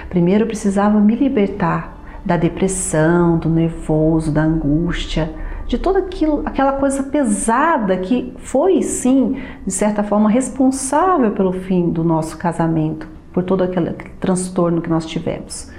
Primeiro 0.10 0.44
eu 0.44 0.48
precisava 0.48 1.00
me 1.00 1.16
libertar 1.16 1.98
da 2.26 2.36
depressão, 2.36 3.38
do 3.38 3.50
nervoso, 3.50 4.30
da 4.30 4.44
angústia, 4.44 5.34
de 5.66 5.78
toda 5.78 6.00
aquilo, 6.00 6.42
aquela 6.46 6.74
coisa 6.74 7.02
pesada 7.02 7.96
que 7.96 8.34
foi 8.40 8.82
sim, 8.82 9.38
de 9.66 9.72
certa 9.72 10.04
forma, 10.04 10.30
responsável 10.30 11.32
pelo 11.32 11.54
fim 11.54 11.90
do 11.90 12.04
nosso 12.04 12.38
casamento, 12.38 13.08
por 13.32 13.44
todo 13.44 13.64
aquele, 13.64 13.94
transtorno 14.20 14.82
que 14.82 14.90
nós 14.90 15.06
tivemos. 15.06 15.72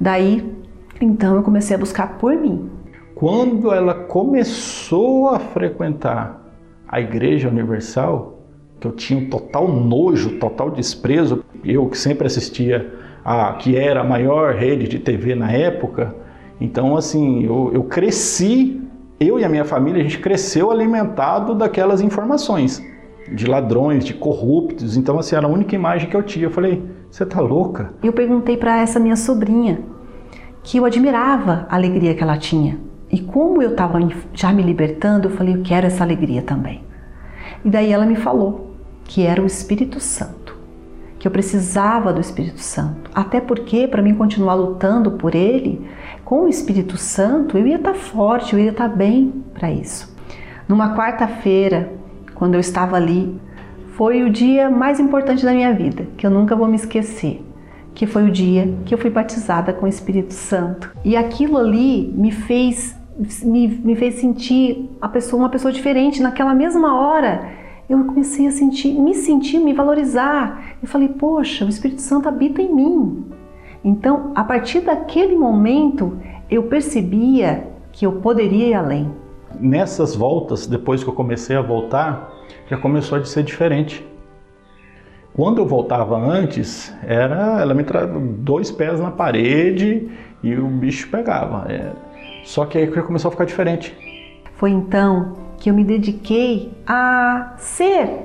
Daí, 0.00 0.56
então, 0.98 1.36
eu 1.36 1.42
comecei 1.42 1.76
a 1.76 1.78
buscar 1.78 2.16
por 2.16 2.34
mim. 2.34 2.77
Quando 3.18 3.72
ela 3.74 3.94
começou 3.94 5.30
a 5.30 5.40
frequentar 5.40 6.40
a 6.86 7.00
Igreja 7.00 7.48
Universal, 7.48 8.38
que 8.78 8.86
eu 8.86 8.92
tinha 8.92 9.18
um 9.18 9.28
total 9.28 9.66
nojo, 9.66 10.38
total 10.38 10.70
desprezo, 10.70 11.44
eu 11.64 11.88
que 11.88 11.98
sempre 11.98 12.28
assistia 12.28 12.94
a 13.24 13.54
que 13.54 13.76
era 13.76 14.02
a 14.02 14.04
maior 14.04 14.54
rede 14.54 14.86
de 14.86 15.00
TV 15.00 15.34
na 15.34 15.50
época, 15.50 16.14
então 16.60 16.96
assim, 16.96 17.44
eu, 17.44 17.72
eu 17.74 17.82
cresci 17.82 18.80
eu 19.18 19.40
e 19.40 19.44
a 19.44 19.48
minha 19.48 19.64
família, 19.64 19.98
a 19.98 20.04
gente 20.04 20.20
cresceu 20.20 20.70
alimentado 20.70 21.56
daquelas 21.56 22.00
informações 22.00 22.80
de 23.32 23.48
ladrões, 23.48 24.04
de 24.04 24.14
corruptos. 24.14 24.96
Então, 24.96 25.18
assim, 25.18 25.34
era 25.34 25.44
a 25.44 25.50
única 25.50 25.74
imagem 25.74 26.08
que 26.08 26.14
eu 26.14 26.22
tinha. 26.22 26.46
Eu 26.46 26.52
falei, 26.52 26.84
você 27.10 27.26
tá 27.26 27.40
louca? 27.40 27.92
Eu 28.00 28.12
perguntei 28.12 28.56
para 28.56 28.80
essa 28.80 29.00
minha 29.00 29.16
sobrinha 29.16 29.80
que 30.62 30.78
eu 30.78 30.84
admirava 30.84 31.66
a 31.68 31.74
alegria 31.74 32.14
que 32.14 32.22
ela 32.22 32.38
tinha. 32.38 32.87
E 33.10 33.20
como 33.20 33.62
eu 33.62 33.70
estava 33.70 33.98
já 34.34 34.52
me 34.52 34.62
libertando, 34.62 35.28
eu 35.28 35.32
falei, 35.32 35.54
eu 35.54 35.62
quero 35.62 35.86
essa 35.86 36.04
alegria 36.04 36.42
também. 36.42 36.82
E 37.64 37.70
daí 37.70 37.90
ela 37.90 38.04
me 38.04 38.16
falou 38.16 38.76
que 39.04 39.24
era 39.24 39.42
o 39.42 39.46
Espírito 39.46 39.98
Santo, 39.98 40.56
que 41.18 41.26
eu 41.26 41.32
precisava 41.32 42.12
do 42.12 42.20
Espírito 42.20 42.60
Santo. 42.60 43.10
Até 43.14 43.40
porque, 43.40 43.88
para 43.88 44.02
mim 44.02 44.14
continuar 44.14 44.54
lutando 44.54 45.12
por 45.12 45.34
ele, 45.34 45.88
com 46.24 46.42
o 46.44 46.48
Espírito 46.48 46.98
Santo, 46.98 47.56
eu 47.56 47.66
ia 47.66 47.76
estar 47.76 47.92
tá 47.92 47.98
forte, 47.98 48.52
eu 48.52 48.60
ia 48.60 48.70
estar 48.70 48.90
tá 48.90 48.94
bem 48.94 49.42
para 49.54 49.70
isso. 49.72 50.14
Numa 50.68 50.94
quarta-feira, 50.94 51.90
quando 52.34 52.54
eu 52.54 52.60
estava 52.60 52.96
ali, 52.96 53.40
foi 53.96 54.22
o 54.22 54.30
dia 54.30 54.68
mais 54.68 55.00
importante 55.00 55.44
da 55.44 55.52
minha 55.52 55.72
vida, 55.72 56.06
que 56.16 56.26
eu 56.26 56.30
nunca 56.30 56.54
vou 56.54 56.68
me 56.68 56.76
esquecer, 56.76 57.42
que 57.94 58.06
foi 58.06 58.24
o 58.24 58.30
dia 58.30 58.76
que 58.84 58.92
eu 58.92 58.98
fui 58.98 59.10
batizada 59.10 59.72
com 59.72 59.86
o 59.86 59.88
Espírito 59.88 60.34
Santo. 60.34 60.94
E 61.02 61.16
aquilo 61.16 61.56
ali 61.56 62.12
me 62.14 62.30
fez 62.30 62.97
me, 63.18 63.68
me 63.68 63.96
fez 63.96 64.14
sentir 64.14 64.90
a 65.00 65.08
pessoa 65.08 65.42
uma 65.42 65.48
pessoa 65.48 65.72
diferente 65.72 66.22
naquela 66.22 66.54
mesma 66.54 67.00
hora. 67.00 67.48
Eu 67.88 68.04
comecei 68.04 68.46
a 68.46 68.50
sentir, 68.50 68.92
me 68.92 69.14
sentir, 69.14 69.58
me 69.58 69.72
valorizar. 69.72 70.76
Eu 70.82 70.88
falei, 70.88 71.08
poxa, 71.08 71.64
o 71.64 71.68
Espírito 71.68 72.02
Santo 72.02 72.28
habita 72.28 72.62
em 72.62 72.72
mim. 72.72 73.24
Então, 73.82 74.32
a 74.34 74.44
partir 74.44 74.80
daquele 74.80 75.36
momento, 75.36 76.18
eu 76.50 76.64
percebia 76.64 77.68
que 77.90 78.04
eu 78.04 78.12
poderia 78.12 78.66
ir 78.68 78.74
além. 78.74 79.10
Nessas 79.58 80.14
voltas, 80.14 80.66
depois 80.66 81.02
que 81.02 81.08
eu 81.08 81.14
comecei 81.14 81.56
a 81.56 81.62
voltar, 81.62 82.30
já 82.68 82.76
começou 82.76 83.18
a 83.18 83.24
ser 83.24 83.42
diferente. 83.42 84.06
Quando 85.32 85.58
eu 85.58 85.66
voltava 85.66 86.18
antes, 86.18 86.94
era 87.06 87.60
ela 87.60 87.72
me 87.72 87.84
trazia 87.84 88.18
dois 88.18 88.70
pés 88.70 89.00
na 89.00 89.10
parede 89.10 90.10
e 90.42 90.54
o 90.54 90.66
bicho 90.66 91.08
pegava. 91.10 91.70
É. 91.72 91.92
Só 92.48 92.64
que 92.64 92.78
aí 92.78 92.86
começou 92.86 93.28
a 93.28 93.32
ficar 93.32 93.44
diferente. 93.44 93.94
Foi 94.54 94.70
então 94.70 95.34
que 95.58 95.68
eu 95.68 95.74
me 95.74 95.84
dediquei 95.84 96.72
a 96.86 97.52
ser 97.58 98.22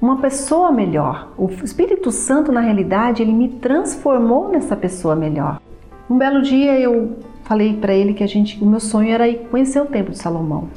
uma 0.00 0.16
pessoa 0.16 0.72
melhor. 0.72 1.28
O 1.36 1.46
Espírito 1.62 2.10
Santo, 2.10 2.50
na 2.50 2.60
realidade, 2.60 3.20
ele 3.20 3.34
me 3.34 3.50
transformou 3.50 4.48
nessa 4.48 4.74
pessoa 4.74 5.14
melhor. 5.14 5.60
Um 6.08 6.16
belo 6.16 6.40
dia 6.40 6.80
eu 6.80 7.18
falei 7.44 7.76
para 7.76 7.92
ele 7.92 8.14
que 8.14 8.24
a 8.24 8.26
gente, 8.26 8.58
o 8.64 8.66
meu 8.66 8.80
sonho 8.80 9.12
era 9.12 9.28
ir 9.28 9.46
conhecer 9.50 9.82
o 9.82 9.84
Templo 9.84 10.12
de 10.12 10.18
Salomão. 10.18 10.70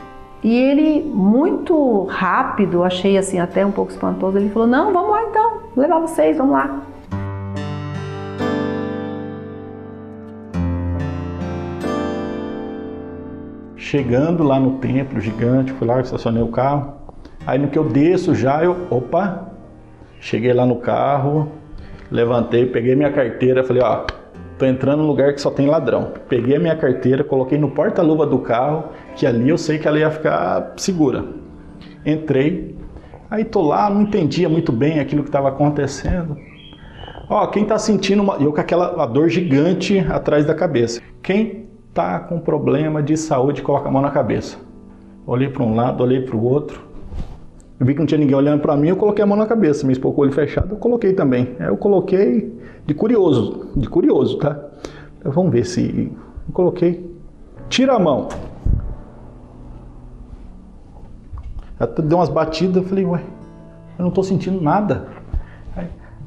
E 0.44 0.54
ele, 0.54 1.02
muito 1.02 2.04
rápido, 2.04 2.84
achei 2.84 3.18
assim 3.18 3.40
até 3.40 3.66
um 3.66 3.72
pouco 3.72 3.92
espantoso, 3.92 4.38
ele 4.38 4.50
falou: 4.50 4.68
Não, 4.68 4.92
vamos 4.92 5.12
lá 5.12 5.24
então, 5.24 5.60
vou 5.74 5.82
levar 5.82 6.00
vocês, 6.00 6.38
vamos 6.38 6.52
lá. 6.52 6.82
Chegando 13.90 14.44
lá 14.44 14.60
no 14.60 14.74
templo 14.74 15.20
gigante, 15.20 15.74
fui 15.74 15.88
lá, 15.88 16.00
estacionei 16.00 16.44
o 16.44 16.50
carro. 16.50 16.94
Aí 17.48 17.58
no 17.58 17.70
que 17.70 17.80
eu 17.80 17.84
desço 17.84 18.36
já, 18.36 18.64
eu, 18.64 18.86
opa, 18.92 19.50
cheguei 20.20 20.54
lá 20.54 20.64
no 20.64 20.76
carro, 20.76 21.52
levantei, 22.12 22.68
peguei 22.68 22.96
minha 22.96 23.12
carteira, 23.12 23.64
falei, 23.64 23.82
ó, 23.82 24.06
tô 24.60 24.66
entrando 24.68 25.00
num 25.00 25.08
lugar 25.08 25.34
que 25.34 25.42
só 25.42 25.50
tem 25.50 25.66
ladrão. 25.66 26.14
Peguei 26.28 26.58
a 26.58 26.60
minha 26.60 26.76
carteira, 26.76 27.24
coloquei 27.24 27.58
no 27.58 27.72
porta-luva 27.72 28.28
do 28.28 28.38
carro, 28.38 28.90
que 29.16 29.26
ali 29.26 29.50
eu 29.50 29.58
sei 29.58 29.80
que 29.80 29.88
ela 29.88 29.98
ia 29.98 30.12
ficar 30.12 30.74
segura. 30.78 31.26
Entrei, 32.06 32.78
aí 33.28 33.44
tô 33.44 33.64
lá, 33.64 33.90
não 33.90 34.04
entendia 34.04 34.48
muito 34.48 34.72
bem 34.72 35.00
aquilo 35.00 35.24
que 35.24 35.30
estava 35.30 35.50
acontecendo. 35.50 36.38
Ó, 37.28 37.48
quem 37.48 37.66
tá 37.66 37.80
sentindo 37.80 38.22
uma, 38.22 38.36
eu 38.36 38.54
com 38.54 38.62
aquela 38.62 39.08
dor 39.08 39.30
gigante 39.30 39.98
atrás 39.98 40.46
da 40.46 40.54
cabeça. 40.54 41.02
Quem 41.24 41.69
tá 42.00 42.18
com 42.18 42.40
problema 42.40 43.04
de 43.04 43.18
saúde, 43.18 43.62
coloca 43.62 43.90
a 43.90 43.92
mão 43.92 44.02
na 44.02 44.10
cabeça. 44.10 44.58
Olhei 45.28 45.50
para 45.50 45.64
um 45.64 45.76
lado, 45.76 46.02
olhei 46.02 46.22
para 46.22 46.38
o 46.38 46.42
outro. 46.42 46.82
Eu 47.78 47.86
vi 47.86 47.94
que 47.94 48.00
não 48.00 48.06
tinha 48.06 48.18
ninguém 48.18 48.36
olhando 48.36 48.62
para 48.62 48.76
mim, 48.78 48.88
eu 48.88 48.96
coloquei 48.96 49.22
a 49.22 49.28
mão 49.28 49.38
na 49.38 49.46
cabeça. 49.46 49.86
Me 49.86 49.92
expôs 49.92 50.16
com 50.16 50.22
o 50.22 50.24
olho 50.24 50.32
fechado, 50.32 50.76
eu 50.76 50.78
coloquei 50.78 51.12
também. 51.12 51.58
Aí 51.60 51.68
eu 51.68 51.76
coloquei 51.76 52.58
de 52.86 52.94
curioso, 52.94 53.68
de 53.76 53.90
curioso, 53.90 54.38
tá? 54.38 54.58
Vamos 55.26 55.52
ver 55.52 55.66
se. 55.66 56.10
Eu 56.48 56.54
coloquei. 56.54 57.14
Tira 57.68 57.96
a 57.96 58.00
mão. 58.00 58.30
Até 61.78 62.02
deu 62.02 62.18
umas 62.18 62.30
batidas, 62.30 62.78
eu 62.78 62.84
falei, 62.84 63.06
ué, 63.06 63.22
eu 63.98 64.04
não 64.04 64.10
estou 64.10 64.24
sentindo 64.24 64.62
nada. 64.62 65.08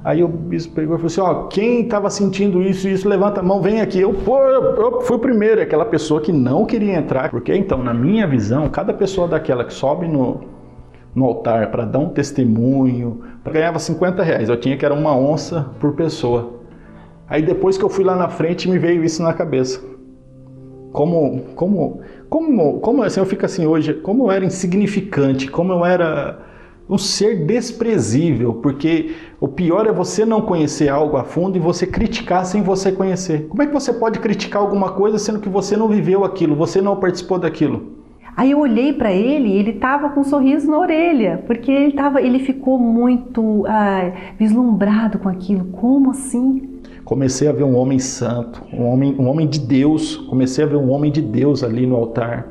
Aí, 0.04 0.22
o 0.22 0.28
bispo 0.28 0.74
pegou 0.74 0.96
e 0.96 0.98
falou 0.98 1.06
assim: 1.06 1.20
ó, 1.20 1.46
quem 1.46 1.82
estava 1.82 2.10
sentindo 2.10 2.60
isso 2.62 2.88
e 2.88 2.92
isso, 2.92 3.08
levanta 3.08 3.40
a 3.40 3.42
mão, 3.42 3.60
vem 3.60 3.80
aqui. 3.80 4.00
Eu, 4.00 4.12
pô, 4.12 4.38
eu, 4.38 4.74
eu 4.74 5.00
fui 5.02 5.16
o 5.16 5.20
primeiro, 5.20 5.60
aquela 5.60 5.84
pessoa 5.84 6.20
que 6.20 6.32
não 6.32 6.66
queria 6.66 6.94
entrar. 6.94 7.30
Porque 7.30 7.54
então, 7.54 7.78
na 7.78 7.94
minha 7.94 8.26
visão, 8.26 8.68
cada 8.68 8.92
pessoa 8.92 9.28
daquela 9.28 9.64
que 9.64 9.72
sobe 9.72 10.08
no, 10.08 10.40
no 11.14 11.24
altar 11.24 11.70
para 11.70 11.84
dar 11.84 12.00
um 12.00 12.08
testemunho, 12.08 13.22
ganhava 13.44 13.78
50 13.78 14.22
reais. 14.22 14.48
Eu 14.48 14.56
tinha 14.56 14.76
que 14.76 14.84
era 14.84 14.94
uma 14.94 15.16
onça 15.16 15.70
por 15.78 15.92
pessoa. 15.94 16.60
Aí 17.28 17.42
depois 17.42 17.78
que 17.78 17.84
eu 17.84 17.88
fui 17.88 18.04
lá 18.04 18.16
na 18.16 18.28
frente 18.28 18.68
me 18.68 18.78
veio 18.78 19.04
isso 19.04 19.22
na 19.22 19.32
cabeça. 19.32 19.80
Como, 20.92 21.40
como, 21.54 22.00
como, 22.28 22.80
como 22.80 23.02
assim 23.02 23.20
eu 23.20 23.24
fico 23.24 23.46
assim 23.46 23.66
hoje, 23.66 23.94
como 23.94 24.26
eu 24.26 24.30
era 24.30 24.44
insignificante, 24.44 25.50
como 25.50 25.72
eu 25.72 25.84
era 25.84 26.38
um 26.92 26.98
ser 26.98 27.46
desprezível, 27.46 28.52
porque 28.54 29.12
o 29.40 29.48
pior 29.48 29.86
é 29.86 29.92
você 29.92 30.26
não 30.26 30.42
conhecer 30.42 30.90
algo 30.90 31.16
a 31.16 31.24
fundo 31.24 31.56
e 31.56 31.60
você 31.60 31.86
criticar 31.86 32.44
sem 32.44 32.60
você 32.62 32.92
conhecer. 32.92 33.46
Como 33.48 33.62
é 33.62 33.66
que 33.66 33.72
você 33.72 33.94
pode 33.94 34.18
criticar 34.18 34.60
alguma 34.60 34.92
coisa 34.92 35.18
sendo 35.18 35.40
que 35.40 35.48
você 35.48 35.74
não 35.74 35.88
viveu 35.88 36.22
aquilo, 36.22 36.54
você 36.54 36.82
não 36.82 36.96
participou 36.96 37.38
daquilo? 37.38 38.02
Aí 38.36 38.50
eu 38.50 38.60
olhei 38.60 38.92
para 38.92 39.10
ele 39.10 39.48
e 39.48 39.56
ele 39.56 39.70
estava 39.70 40.10
com 40.10 40.20
um 40.20 40.24
sorriso 40.24 40.70
na 40.70 40.78
orelha, 40.78 41.42
porque 41.46 41.70
ele, 41.70 41.92
tava, 41.92 42.20
ele 42.20 42.38
ficou 42.38 42.78
muito 42.78 43.64
ah, 43.66 44.12
vislumbrado 44.38 45.18
com 45.18 45.30
aquilo. 45.30 45.64
Como 45.72 46.10
assim? 46.10 46.80
Comecei 47.04 47.48
a 47.48 47.52
ver 47.52 47.64
um 47.64 47.76
homem 47.76 47.98
santo, 47.98 48.62
um 48.70 48.84
homem, 48.84 49.16
um 49.18 49.28
homem 49.28 49.46
de 49.46 49.60
Deus. 49.60 50.16
Comecei 50.16 50.62
a 50.62 50.66
ver 50.66 50.76
um 50.76 50.90
homem 50.90 51.10
de 51.10 51.22
Deus 51.22 51.64
ali 51.64 51.86
no 51.86 51.96
altar. 51.96 52.48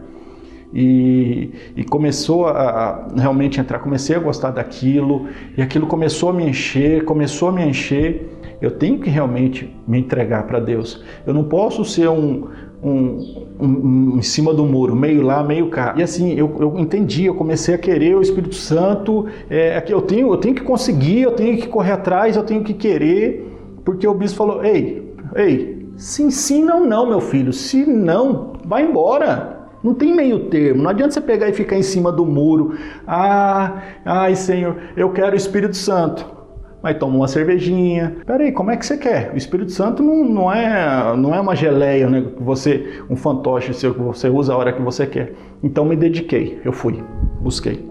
E, 0.74 1.51
e, 1.76 1.84
começou 1.84 2.47
a, 2.47 3.07
realmente 3.15 3.59
entrar, 3.59 3.80
comecei 3.80 4.15
a 4.15 4.19
gostar 4.19 4.51
daquilo, 4.51 5.28
e 5.57 5.61
aquilo 5.61 5.86
começou 5.86 6.30
a 6.30 6.34
me 6.34 6.45
encher, 6.45 7.03
começou 7.03 7.49
a 7.49 7.51
me 7.51 7.63
encher. 7.65 8.30
Eu 8.61 8.72
tenho 8.72 8.99
que 8.99 9.09
realmente 9.09 9.76
me 9.88 9.99
entregar 9.99 10.43
para 10.43 10.59
Deus. 10.59 11.03
Eu 11.26 11.34
não 11.34 11.43
posso 11.43 11.84
ser 11.84 12.07
um, 12.07 12.47
um, 12.84 13.45
um, 13.59 13.67
um, 13.67 14.17
em 14.17 14.22
cima 14.22 14.53
do 14.53 14.65
muro, 14.65 14.95
meio 14.95 15.22
lá, 15.22 15.43
meio 15.43 15.69
cá. 15.69 15.93
E 15.97 16.03
assim, 16.03 16.34
eu, 16.34 16.55
eu 16.59 16.80
entendi, 16.80 17.26
eu 17.26 17.36
comecei 17.36 17.76
a 17.76 17.78
querer 17.78 18.15
o 18.15 18.22
Espírito 18.22 18.55
Santo, 18.55 19.28
é, 19.49 19.84
eu, 19.88 20.01
tenho, 20.01 20.32
eu 20.32 20.38
tenho 20.38 20.55
que 20.55 20.61
conseguir, 20.61 21.22
eu 21.22 21.32
tenho 21.32 21.57
que 21.57 21.67
correr 21.67 21.91
atrás, 21.91 22.36
eu 22.36 22.43
tenho 22.43 22.63
que 22.63 22.74
querer, 22.74 23.51
porque 23.84 24.07
o 24.07 24.13
bispo 24.13 24.38
falou: 24.38 24.63
ei, 24.63 25.13
ei, 25.36 25.88
sim, 25.97 26.32
sim, 26.32 26.63
não, 26.63 26.86
não, 26.86 27.07
meu 27.07 27.22
filho, 27.22 27.53
se 27.53 27.86
não, 27.86 28.53
vai 28.65 28.86
embora. 28.86 29.61
Não 29.84 29.93
tem 29.93 30.13
meio 30.15 30.49
termo. 30.49 30.84
Não 30.84 30.89
adianta 30.89 31.13
você 31.13 31.21
pegar 31.21 31.49
e 31.49 31.53
ficar 31.53 31.77
em 31.77 31.84
cima 31.84 32.11
do 32.11 32.25
muro. 32.25 32.77
Ah, 33.07 33.82
ai 34.05 34.36
Senhor, 34.36 34.77
eu 34.95 35.11
quero 35.11 35.34
o 35.34 35.38
Espírito 35.38 35.75
Santo. 35.75 36.41
Mas 36.84 36.97
toma 36.97 37.15
uma 37.15 37.27
cervejinha. 37.27 38.17
Peraí, 38.25 38.51
como 38.51 38.71
é 38.71 38.77
que 38.77 38.86
você 38.86 38.97
quer? 38.97 39.32
O 39.34 39.38
Espírito 39.38 39.71
Santo 39.71 40.01
não, 40.01 40.23
não, 40.23 40.51
é, 40.51 41.15
não 41.15 41.34
é 41.34 41.39
uma 41.39 41.55
geleia, 41.55 42.09
né? 42.09 42.25
Você, 42.39 43.03
um 43.09 43.15
fantoche 43.15 43.73
seu 43.73 43.93
que 43.93 43.99
você 43.99 44.29
usa 44.29 44.53
a 44.53 44.57
hora 44.57 44.73
que 44.73 44.82
você 44.82 45.05
quer. 45.05 45.34
Então 45.61 45.86
me 45.86 45.95
dediquei, 45.95 46.59
eu 46.65 46.71
fui, 46.71 47.03
busquei. 47.39 47.88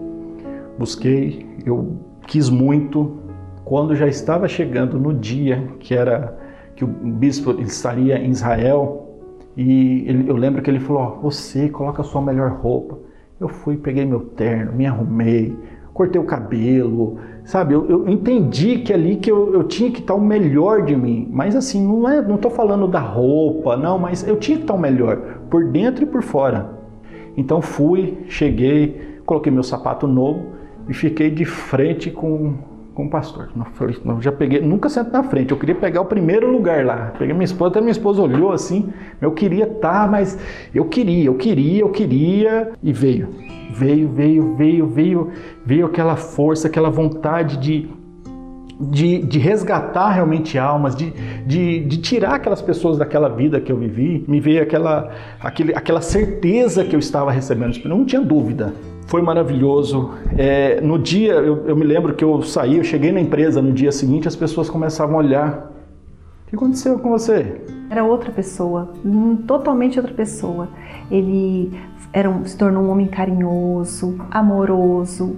Busquei, 0.77 1.45
eu 1.65 1.97
quis 2.27 2.49
muito. 2.49 3.17
Quando 3.63 3.95
já 3.95 4.07
estava 4.07 4.47
chegando 4.47 4.99
no 4.99 5.13
dia 5.13 5.69
que 5.79 5.93
era 5.93 6.37
que 6.75 6.83
o 6.83 6.87
bispo 6.87 7.61
estaria 7.61 8.17
em 8.17 8.31
Israel, 8.31 9.00
e 9.55 10.03
ele, 10.07 10.29
eu 10.29 10.35
lembro 10.35 10.61
que 10.61 10.69
ele 10.69 10.79
falou: 10.79 11.17
oh, 11.17 11.29
Você 11.29 11.69
coloca 11.69 12.01
a 12.01 12.05
sua 12.05 12.21
melhor 12.21 12.51
roupa. 12.51 12.97
Eu 13.39 13.47
fui, 13.47 13.75
peguei 13.75 14.05
meu 14.05 14.19
terno, 14.19 14.71
me 14.73 14.85
arrumei, 14.85 15.57
cortei 15.93 16.21
o 16.21 16.25
cabelo, 16.25 17.17
sabe? 17.43 17.73
Eu, 17.73 17.89
eu 17.89 18.07
entendi 18.07 18.79
que 18.79 18.93
ali 18.93 19.15
que 19.15 19.31
eu, 19.31 19.53
eu, 19.53 19.63
tinha 19.63 19.91
que 19.91 19.99
estar 19.99 20.13
o 20.13 20.21
melhor 20.21 20.85
de 20.85 20.95
mim. 20.95 21.27
Mas 21.31 21.55
assim, 21.55 21.85
não 21.85 22.07
é, 22.07 22.21
não 22.21 22.35
estou 22.35 22.51
falando 22.51 22.87
da 22.87 22.99
roupa, 22.99 23.75
não, 23.75 23.97
mas 23.97 24.27
eu 24.27 24.37
tinha 24.37 24.57
que 24.57 24.63
estar 24.63 24.75
o 24.75 24.79
melhor, 24.79 25.17
por 25.49 25.65
dentro 25.65 26.03
e 26.03 26.05
por 26.05 26.21
fora. 26.21 26.69
Então 27.35 27.61
fui, 27.61 28.19
cheguei, 28.27 29.19
coloquei 29.25 29.51
meu 29.51 29.63
sapato 29.63 30.07
novo 30.07 30.45
e 30.87 30.93
fiquei 30.93 31.29
de 31.31 31.45
frente 31.45 32.11
com, 32.11 32.53
com 33.01 33.07
o 33.07 33.09
pastor. 33.09 33.49
Eu 34.05 34.21
já 34.21 34.31
peguei, 34.31 34.61
nunca 34.61 34.87
sento 34.87 35.11
na 35.11 35.23
frente, 35.23 35.51
eu 35.51 35.57
queria 35.57 35.75
pegar 35.75 36.01
o 36.01 36.05
primeiro 36.05 36.51
lugar 36.51 36.85
lá. 36.85 37.13
Peguei 37.17 37.33
minha 37.33 37.45
esposa, 37.45 37.71
até 37.71 37.81
minha 37.81 37.91
esposa 37.91 38.21
olhou 38.21 38.51
assim, 38.51 38.89
eu 39.19 39.31
queria 39.31 39.65
tá, 39.65 40.07
mas 40.09 40.37
eu 40.73 40.85
queria, 40.85 41.25
eu 41.25 41.35
queria, 41.35 41.81
eu 41.81 41.89
queria, 41.89 42.71
e 42.83 42.93
veio. 42.93 43.29
Veio, 43.71 44.09
veio, 44.09 44.55
veio, 44.55 44.87
veio, 44.87 45.31
veio 45.65 45.85
aquela 45.85 46.15
força, 46.15 46.67
aquela 46.67 46.89
vontade 46.89 47.57
de, 47.57 47.89
de, 48.79 49.19
de 49.19 49.39
resgatar 49.39 50.11
realmente 50.11 50.57
almas, 50.57 50.95
de, 50.95 51.11
de, 51.45 51.79
de, 51.79 51.97
tirar 51.97 52.35
aquelas 52.35 52.61
pessoas 52.61 52.97
daquela 52.97 53.29
vida 53.29 53.61
que 53.61 53.71
eu 53.71 53.77
vivi. 53.77 54.25
Me 54.27 54.39
veio 54.39 54.61
aquela, 54.61 55.09
aquele, 55.39 55.73
aquela 55.73 56.01
certeza 56.01 56.83
que 56.83 56.95
eu 56.95 56.99
estava 56.99 57.31
recebendo. 57.31 57.79
Não 57.85 58.05
tinha 58.05 58.21
dúvida 58.21 58.73
foi 59.11 59.21
maravilhoso. 59.21 60.11
É, 60.37 60.79
no 60.79 60.97
dia, 60.97 61.33
eu, 61.33 61.67
eu, 61.67 61.75
me 61.75 61.83
lembro 61.83 62.15
que 62.15 62.23
eu 62.23 62.41
saí, 62.43 62.77
eu 62.77 62.83
cheguei 62.83 63.11
na 63.11 63.19
empresa 63.19 63.61
no 63.61 63.73
dia 63.73 63.91
seguinte, 63.91 64.25
as 64.25 64.37
pessoas 64.37 64.69
começavam 64.69 65.15
a 65.15 65.17
olhar. 65.17 65.71
O 66.45 66.49
que 66.49 66.55
aconteceu 66.55 66.97
com 66.97 67.09
você? 67.09 67.61
Era 67.89 68.05
outra 68.05 68.31
pessoa, 68.31 68.93
totalmente 69.45 69.99
outra 69.99 70.13
pessoa. 70.13 70.69
Ele 71.11 71.77
era 72.13 72.29
um, 72.29 72.45
se 72.45 72.57
tornou 72.57 72.83
um 72.83 72.89
homem 72.89 73.07
carinhoso, 73.07 74.17
amoroso, 74.31 75.35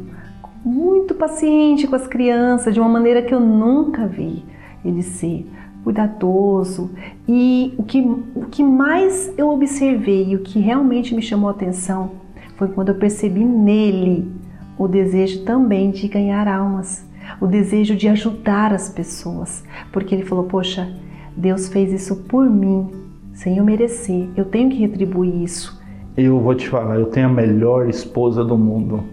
muito 0.63 1.15
paciente 1.15 1.87
com 1.87 1.95
as 1.95 2.05
crianças, 2.05 2.75
de 2.75 2.79
uma 2.79 2.89
maneira 2.89 3.23
que 3.23 3.33
eu 3.33 3.39
nunca 3.39 4.05
vi 4.05 4.45
ele 4.85 5.01
ser 5.01 5.47
cuidadoso. 5.83 6.91
E 7.27 7.73
o 7.75 7.81
que, 7.81 8.01
o 8.35 8.45
que 8.51 8.63
mais 8.63 9.33
eu 9.35 9.49
observei 9.49 10.35
o 10.35 10.41
que 10.41 10.59
realmente 10.59 11.15
me 11.15 11.23
chamou 11.23 11.49
a 11.49 11.53
atenção 11.53 12.22
foi 12.63 12.69
quando 12.69 12.89
eu 12.89 12.95
percebi 12.95 13.43
nele 13.43 14.31
o 14.77 14.87
desejo 14.87 15.43
também 15.43 15.91
de 15.91 16.07
ganhar 16.07 16.47
almas, 16.47 17.05
o 17.41 17.45
desejo 17.45 17.93
de 17.93 18.07
ajudar 18.07 18.71
as 18.71 18.89
pessoas, 18.89 19.65
porque 19.91 20.15
ele 20.15 20.23
falou: 20.23 20.45
Poxa, 20.45 20.89
Deus 21.35 21.67
fez 21.67 21.91
isso 21.91 22.23
por 22.23 22.49
mim, 22.49 22.89
sem 23.33 23.57
eu 23.57 23.65
merecer, 23.65 24.29
eu 24.37 24.45
tenho 24.45 24.69
que 24.69 24.77
retribuir 24.77 25.43
isso. 25.43 25.81
Eu 26.15 26.39
vou 26.39 26.55
te 26.55 26.69
falar, 26.69 26.95
eu 26.95 27.07
tenho 27.07 27.27
a 27.27 27.33
melhor 27.33 27.89
esposa 27.89 28.45
do 28.45 28.57
mundo, 28.57 29.03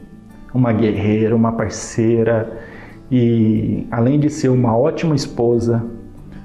uma 0.54 0.72
guerreira, 0.72 1.34
uma 1.34 1.50
parceira 1.50 2.60
e 3.10 3.84
além 3.90 4.20
de 4.20 4.30
ser 4.30 4.50
uma 4.50 4.76
ótima 4.76 5.16
esposa, 5.16 5.84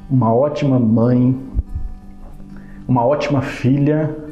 uma 0.09 0.33
ótima 0.33 0.79
mãe, 0.79 1.37
uma 2.87 3.05
ótima 3.05 3.43
filha, 3.43 4.24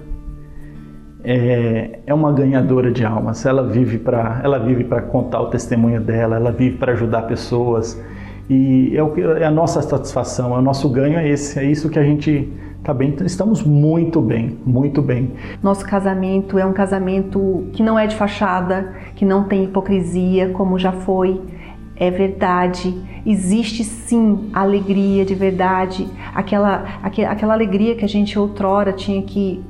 é, 1.24 2.00
é 2.06 2.14
uma 2.14 2.32
ganhadora 2.32 2.92
de 2.92 3.06
almas. 3.06 3.46
Ela 3.46 3.68
vive 3.68 3.98
para 3.98 4.42
ela 4.44 4.60
vive 4.60 4.84
para 4.84 5.02
contar 5.02 5.42
o 5.42 5.48
testemunho 5.48 6.02
dela, 6.02 6.36
ela 6.36 6.52
vive 6.52 6.78
para 6.78 6.94
ajudar 6.94 7.24
pessoas 7.24 8.02
e 8.50 8.96
é, 8.96 9.02
o 9.02 9.10
que, 9.12 9.22
é 9.22 9.46
a 9.46 9.52
nossa 9.52 9.82
satisfação, 9.82 10.54
é 10.54 10.60
o 10.60 10.62
nosso 10.62 10.90
ganho 10.90 11.18
é 11.18 11.28
esse, 11.28 11.58
é 11.60 11.64
isso 11.64 11.90
que 11.90 11.98
a 11.98 12.04
gente 12.04 12.52
tá 12.84 12.94
bem, 12.94 13.16
estamos 13.22 13.64
muito 13.64 14.22
bem, 14.22 14.58
muito 14.66 15.02
bem. 15.02 15.32
Nosso 15.62 15.86
casamento 15.86 16.60
é 16.60 16.66
um 16.66 16.74
casamento 16.74 17.68
que 17.72 17.82
não 17.82 17.98
é 17.98 18.06
de 18.06 18.16
fachada, 18.16 18.94
que 19.16 19.24
não 19.24 19.46
tem 19.46 19.64
hipocrisia, 19.64 20.50
como 20.50 20.78
já 20.78 20.92
foi. 20.92 21.42
É 21.96 22.12
verdade, 22.12 22.94
existe 23.26 23.84
sim 23.84 24.50
alegria 24.52 25.24
de 25.24 25.36
verdade, 25.36 26.08
aquela, 26.36 26.84
aquela 27.02 27.54
alegria 27.54 27.96
que 27.96 28.04
a 28.04 28.10
gente 28.10 28.38
outrora 28.38 28.92
tinha 28.92 29.22
que 29.22 29.64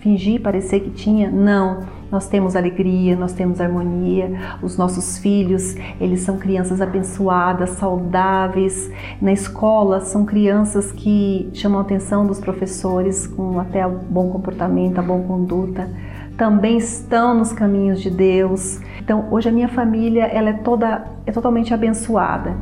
fingir, 0.00 0.40
parecer 0.40 0.80
que 0.80 0.90
tinha. 0.90 1.30
Não, 1.30 1.86
nós 2.10 2.26
temos 2.26 2.56
alegria, 2.56 3.14
nós 3.14 3.32
temos 3.32 3.60
harmonia. 3.60 4.58
Os 4.62 4.76
nossos 4.76 5.18
filhos, 5.18 5.76
eles 6.00 6.20
são 6.20 6.38
crianças 6.38 6.80
abençoadas, 6.80 7.70
saudáveis. 7.70 8.90
Na 9.20 9.32
escola, 9.32 10.00
são 10.00 10.24
crianças 10.24 10.90
que 10.90 11.48
chamam 11.52 11.78
a 11.78 11.82
atenção 11.82 12.26
dos 12.26 12.40
professores 12.40 13.26
com 13.26 13.60
até 13.60 13.86
bom 13.86 14.30
comportamento, 14.30 14.98
a 14.98 15.02
boa 15.02 15.22
conduta. 15.22 15.88
Também 16.36 16.78
estão 16.78 17.34
nos 17.34 17.52
caminhos 17.52 18.00
de 18.00 18.10
Deus. 18.10 18.80
Então, 18.98 19.28
hoje 19.30 19.48
a 19.48 19.52
minha 19.52 19.68
família, 19.68 20.24
ela 20.24 20.50
é 20.50 20.54
toda 20.54 21.06
é 21.26 21.32
totalmente 21.32 21.72
abençoada. 21.74 22.56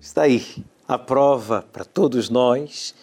Está 0.00 0.22
aí 0.22 0.64
a 0.86 0.98
prova 0.98 1.64
para 1.72 1.84
todos 1.84 2.28
nós 2.28 2.94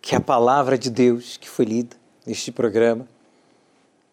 que 0.00 0.14
a 0.14 0.20
palavra 0.20 0.78
de 0.78 0.88
Deus 0.88 1.36
que 1.36 1.48
foi 1.48 1.64
lida 1.64 1.96
neste 2.24 2.52
programa 2.52 3.06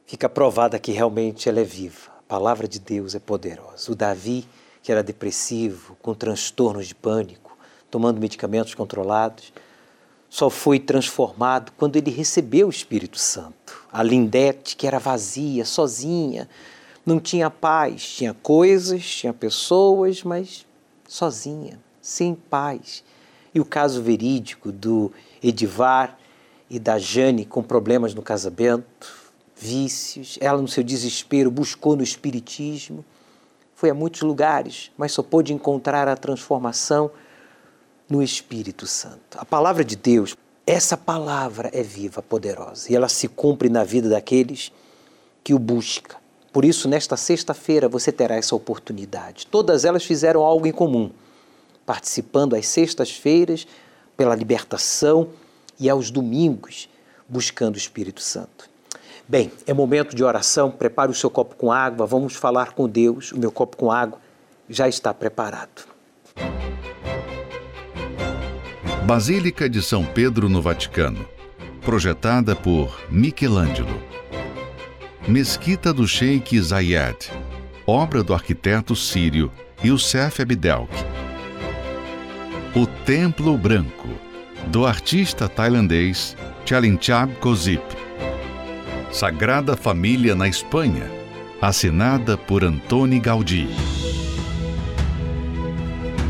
fica 0.07 0.27
provada 0.27 0.79
que 0.79 0.91
realmente 0.91 1.47
ela 1.47 1.59
é 1.59 1.63
viva. 1.63 2.09
A 2.19 2.23
palavra 2.27 2.67
de 2.67 2.79
Deus 2.79 3.13
é 3.13 3.19
poderosa. 3.19 3.91
O 3.91 3.95
Davi, 3.95 4.45
que 4.81 4.91
era 4.91 5.03
depressivo, 5.03 5.95
com 6.01 6.15
transtornos 6.15 6.87
de 6.87 6.95
pânico, 6.95 7.55
tomando 7.91 8.19
medicamentos 8.19 8.73
controlados, 8.73 9.53
só 10.27 10.49
foi 10.49 10.79
transformado 10.79 11.71
quando 11.77 11.97
ele 11.97 12.09
recebeu 12.09 12.67
o 12.67 12.71
Espírito 12.71 13.19
Santo. 13.19 13.85
A 13.93 14.01
Lindete, 14.01 14.75
que 14.75 14.87
era 14.87 14.97
vazia, 14.97 15.63
sozinha, 15.63 16.49
não 17.05 17.19
tinha 17.19 17.51
paz, 17.51 18.15
tinha 18.15 18.33
coisas, 18.33 19.05
tinha 19.05 19.31
pessoas, 19.31 20.23
mas 20.23 20.65
sozinha 21.07 21.84
sem 22.05 22.35
paz. 22.35 23.03
E 23.51 23.59
o 23.59 23.65
caso 23.65 23.99
verídico 24.03 24.71
do 24.71 25.11
Edivar 25.41 26.15
e 26.69 26.77
da 26.77 26.99
Jane 26.99 27.45
com 27.45 27.63
problemas 27.63 28.13
no 28.13 28.21
casamento, 28.21 29.33
vícios, 29.55 30.37
ela 30.39 30.61
no 30.61 30.67
seu 30.67 30.83
desespero 30.83 31.49
buscou 31.49 31.95
no 31.95 32.03
espiritismo, 32.03 33.03
foi 33.73 33.89
a 33.89 33.93
muitos 33.95 34.21
lugares, 34.21 34.91
mas 34.95 35.13
só 35.13 35.23
pôde 35.23 35.51
encontrar 35.51 36.07
a 36.07 36.15
transformação 36.15 37.09
no 38.07 38.21
Espírito 38.21 38.85
Santo. 38.85 39.39
A 39.39 39.45
palavra 39.45 39.83
de 39.83 39.95
Deus, 39.95 40.37
essa 40.67 40.95
palavra 40.95 41.71
é 41.73 41.81
viva, 41.81 42.21
poderosa, 42.21 42.91
e 42.91 42.95
ela 42.95 43.09
se 43.09 43.27
cumpre 43.27 43.67
na 43.67 43.83
vida 43.83 44.09
daqueles 44.09 44.71
que 45.43 45.55
o 45.55 45.59
buscam. 45.59 46.17
Por 46.53 46.65
isso, 46.65 46.87
nesta 46.87 47.17
sexta-feira, 47.17 47.89
você 47.89 48.11
terá 48.11 48.35
essa 48.35 48.55
oportunidade. 48.55 49.47
Todas 49.47 49.85
elas 49.85 50.05
fizeram 50.05 50.41
algo 50.43 50.67
em 50.67 50.71
comum 50.71 51.09
participando 51.85 52.55
às 52.55 52.67
sextas-feiras 52.67 53.67
pela 54.17 54.35
libertação 54.35 55.29
e 55.79 55.89
aos 55.89 56.09
domingos 56.09 56.89
buscando 57.27 57.75
o 57.75 57.77
Espírito 57.77 58.21
Santo. 58.21 58.69
Bem, 59.27 59.51
é 59.65 59.73
momento 59.73 60.15
de 60.15 60.23
oração. 60.23 60.69
Prepare 60.69 61.11
o 61.11 61.15
seu 61.15 61.29
copo 61.29 61.55
com 61.55 61.71
água. 61.71 62.05
Vamos 62.05 62.35
falar 62.35 62.73
com 62.73 62.87
Deus. 62.87 63.31
O 63.31 63.39
meu 63.39 63.51
copo 63.51 63.75
com 63.75 63.91
água 63.91 64.19
já 64.69 64.87
está 64.87 65.13
preparado. 65.13 65.95
Basílica 69.05 69.69
de 69.69 69.81
São 69.81 70.03
Pedro 70.03 70.49
no 70.49 70.61
Vaticano, 70.61 71.27
projetada 71.81 72.55
por 72.55 72.99
Michelangelo. 73.09 74.01
Mesquita 75.27 75.93
do 75.93 76.07
Sheikh 76.07 76.59
Zayed, 76.59 77.31
obra 77.85 78.23
do 78.23 78.33
arquiteto 78.33 78.95
sírio 78.95 79.51
Youssef 79.83 80.41
Abdelk. 80.41 80.91
O 82.77 82.85
Templo 82.85 83.57
Branco, 83.57 84.09
do 84.67 84.85
artista 84.85 85.47
tailandês 85.47 86.35
Chalinchab 86.65 87.33
Kozip. 87.35 87.81
Sagrada 89.09 89.77
Família 89.77 90.35
na 90.35 90.45
Espanha, 90.45 91.09
assinada 91.61 92.37
por 92.37 92.65
Antoni 92.65 93.17
Gaudí. 93.21 93.69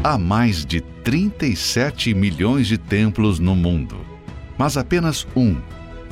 Há 0.04 0.20
mais 0.20 0.64
de 0.64 0.82
37 0.82 2.14
milhões 2.14 2.68
de 2.68 2.78
templos 2.78 3.40
no 3.40 3.56
mundo, 3.56 3.98
mas 4.56 4.78
apenas 4.78 5.26
um 5.36 5.58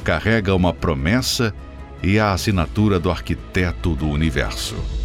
carrega 0.03 0.55
uma 0.55 0.73
promessa 0.73 1.53
e 2.01 2.17
a 2.17 2.34
assinatura 2.34 2.99
do 2.99 3.11
arquiteto 3.11 3.93
do 3.95 4.09
universo. 4.09 5.03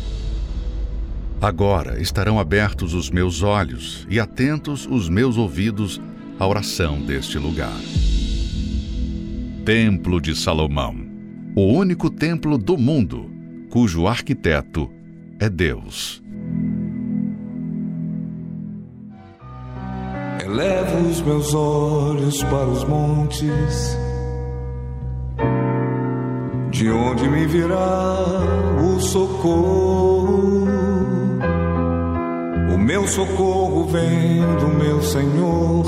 Agora 1.40 2.00
estarão 2.00 2.40
abertos 2.40 2.94
os 2.94 3.10
meus 3.10 3.42
olhos 3.42 4.04
e 4.10 4.18
atentos 4.18 4.88
os 4.90 5.08
meus 5.08 5.36
ouvidos 5.36 6.00
à 6.38 6.44
oração 6.44 7.00
deste 7.00 7.38
lugar. 7.38 7.78
Templo 9.64 10.20
de 10.20 10.34
Salomão, 10.34 10.96
o 11.54 11.62
único 11.72 12.10
templo 12.10 12.58
do 12.58 12.76
mundo 12.76 13.30
cujo 13.70 14.08
arquiteto 14.08 14.90
é 15.38 15.48
Deus. 15.48 16.20
Elevo 20.44 21.08
os 21.08 21.20
meus 21.20 21.54
olhos 21.54 22.42
para 22.44 22.66
os 22.66 22.82
montes, 22.82 23.96
de 26.70 26.90
onde 26.90 27.28
me 27.28 27.46
virá 27.46 28.26
o 28.82 29.00
socorro. 29.00 30.67
Meu 32.88 33.06
socorro 33.06 33.84
vem 33.84 34.40
do 34.56 34.68
meu 34.68 35.02
Senhor 35.02 35.84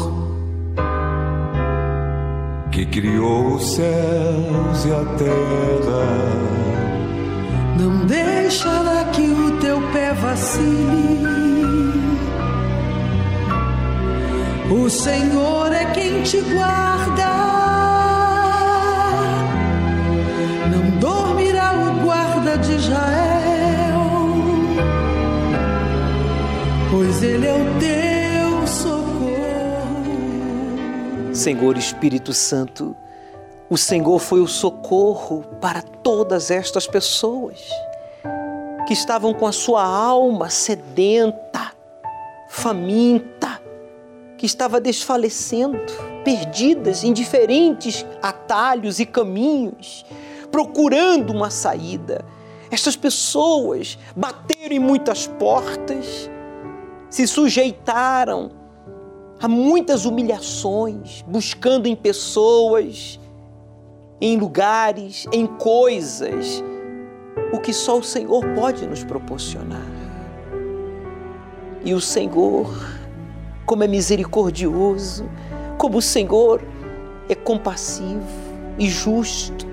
que 2.71 2.85
criou 2.85 3.55
os 3.55 3.75
céus 3.75 4.85
e 4.85 4.93
a 4.93 5.05
terra. 5.17 6.05
Não 7.79 8.05
deixará 8.05 9.07
que 9.13 9.23
o 9.23 9.59
teu 9.61 9.81
pé 9.95 10.13
vacile. 10.13 11.23
O 14.71 14.91
Senhor 14.91 15.73
é 15.73 15.87
quem 15.95 16.23
te 16.23 16.39
guarda. 16.53 17.31
Não 20.71 20.99
dormirá 20.99 21.73
o 21.73 22.05
guarda 22.05 22.59
de 22.59 22.75
Israel, 22.75 23.30
pois 26.91 27.23
ele 27.23 27.47
é 27.47 27.55
o 27.55 27.79
teu 27.79 28.01
Senhor 31.41 31.79
Espírito 31.79 32.35
Santo, 32.35 32.95
o 33.71 33.79
Senhor 33.79 34.19
foi 34.19 34.41
o 34.41 34.47
socorro 34.47 35.43
para 35.59 35.81
todas 35.81 36.51
estas 36.51 36.87
pessoas 36.87 37.59
que 38.87 38.93
estavam 38.93 39.33
com 39.33 39.47
a 39.47 39.53
sua 39.53 39.83
alma 39.83 40.51
sedenta, 40.51 41.73
faminta, 42.51 43.59
que 44.37 44.45
estava 44.45 44.79
desfalecendo, 44.79 45.81
perdidas 46.25 47.05
em 47.05 47.13
diferentes 47.15 48.05
atalhos 48.21 49.01
e 49.01 49.07
caminhos, 49.07 50.05
procurando 50.53 51.31
uma 51.31 51.49
saída. 51.49 52.23
Estas 52.71 52.97
pessoas 52.97 53.97
bateram 54.15 54.77
em 54.77 54.79
muitas 54.79 55.27
portas, 55.27 56.29
se 57.11 57.27
sujeitaram 57.27 58.61
Há 59.43 59.49
muitas 59.49 60.05
humilhações, 60.05 61.25
buscando 61.27 61.87
em 61.87 61.97
pessoas, 61.97 63.19
em 64.21 64.37
lugares, 64.37 65.27
em 65.33 65.47
coisas, 65.47 66.63
o 67.51 67.59
que 67.59 67.73
só 67.73 67.99
o 67.99 68.03
Senhor 68.03 68.45
pode 68.55 68.87
nos 68.87 69.03
proporcionar. 69.03 69.81
E 71.83 71.95
o 71.95 72.03
Senhor, 72.03 72.69
como 73.65 73.83
é 73.83 73.89
misericordioso, 73.89 75.25
como 75.79 75.97
o 75.97 76.03
Senhor 76.03 76.63
é 77.27 77.35
compassivo 77.35 78.21
e 78.79 78.91
justo, 78.91 79.67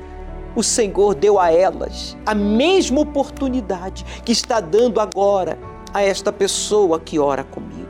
o 0.56 0.64
Senhor 0.64 1.14
deu 1.14 1.38
a 1.38 1.52
elas 1.52 2.16
a 2.26 2.34
mesma 2.34 3.02
oportunidade 3.02 4.06
que 4.24 4.32
está 4.32 4.62
dando 4.62 5.02
agora 5.02 5.60
a 5.94 6.02
esta 6.02 6.32
pessoa 6.32 7.00
que 7.00 7.20
ora 7.20 7.44
comigo. 7.44 7.88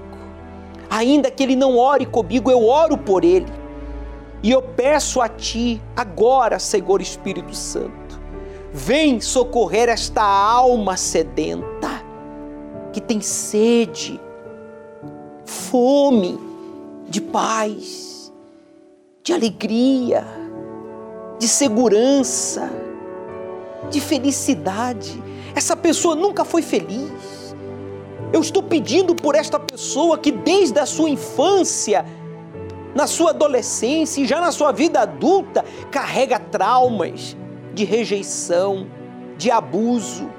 Ainda 0.90 1.30
que 1.30 1.44
ele 1.44 1.56
não 1.56 1.78
ore 1.78 2.06
comigo, 2.06 2.50
eu 2.50 2.66
oro 2.66 2.98
por 2.98 3.24
ele. 3.24 3.52
E 4.42 4.52
eu 4.52 4.62
peço 4.62 5.20
a 5.20 5.28
ti, 5.28 5.82
agora, 5.96 6.60
Senhor 6.60 7.02
Espírito 7.02 7.56
Santo, 7.56 8.22
vem 8.72 9.20
socorrer 9.20 9.90
esta 9.90 10.24
alma 10.24 10.96
sedenta, 10.96 11.90
que 12.94 13.02
tem 13.02 13.20
sede, 13.20 14.20
fome 15.46 16.40
de 17.10 17.20
paz, 17.20 18.32
de 19.24 19.34
alegria, 19.34 20.26
de 21.40 21.48
segurança, 21.48 22.70
de 23.90 24.00
felicidade. 24.00 25.22
Essa 25.56 25.76
pessoa 25.76 26.16
nunca 26.16 26.46
foi 26.46 26.62
feliz 26.62 27.37
eu 28.34 28.42
estou 28.42 28.62
pedindo 28.62 29.16
por 29.16 29.36
esta 29.36 29.60
pessoa 29.60 30.18
que 30.18 30.32
desde 30.32 30.80
a 30.80 30.86
sua 30.86 31.10
infância, 31.10 32.06
na 32.94 33.08
sua 33.08 33.30
adolescência 33.30 34.22
e 34.22 34.26
já 34.26 34.42
na 34.42 34.52
sua 34.52 34.72
vida 34.72 35.02
adulta, 35.02 35.64
carrega 35.92 36.40
traumas 36.40 37.38
de 37.74 37.84
rejeição, 37.86 38.88
de 39.38 39.52
abuso, 39.52 40.30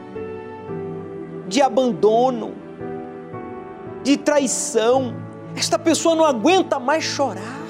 de 1.46 1.62
abandono, 1.62 2.52
de 4.02 4.16
traição. 4.16 5.14
Esta 5.56 5.78
pessoa 5.78 6.14
não 6.14 6.24
aguenta 6.24 6.78
mais 6.78 7.04
chorar, 7.04 7.66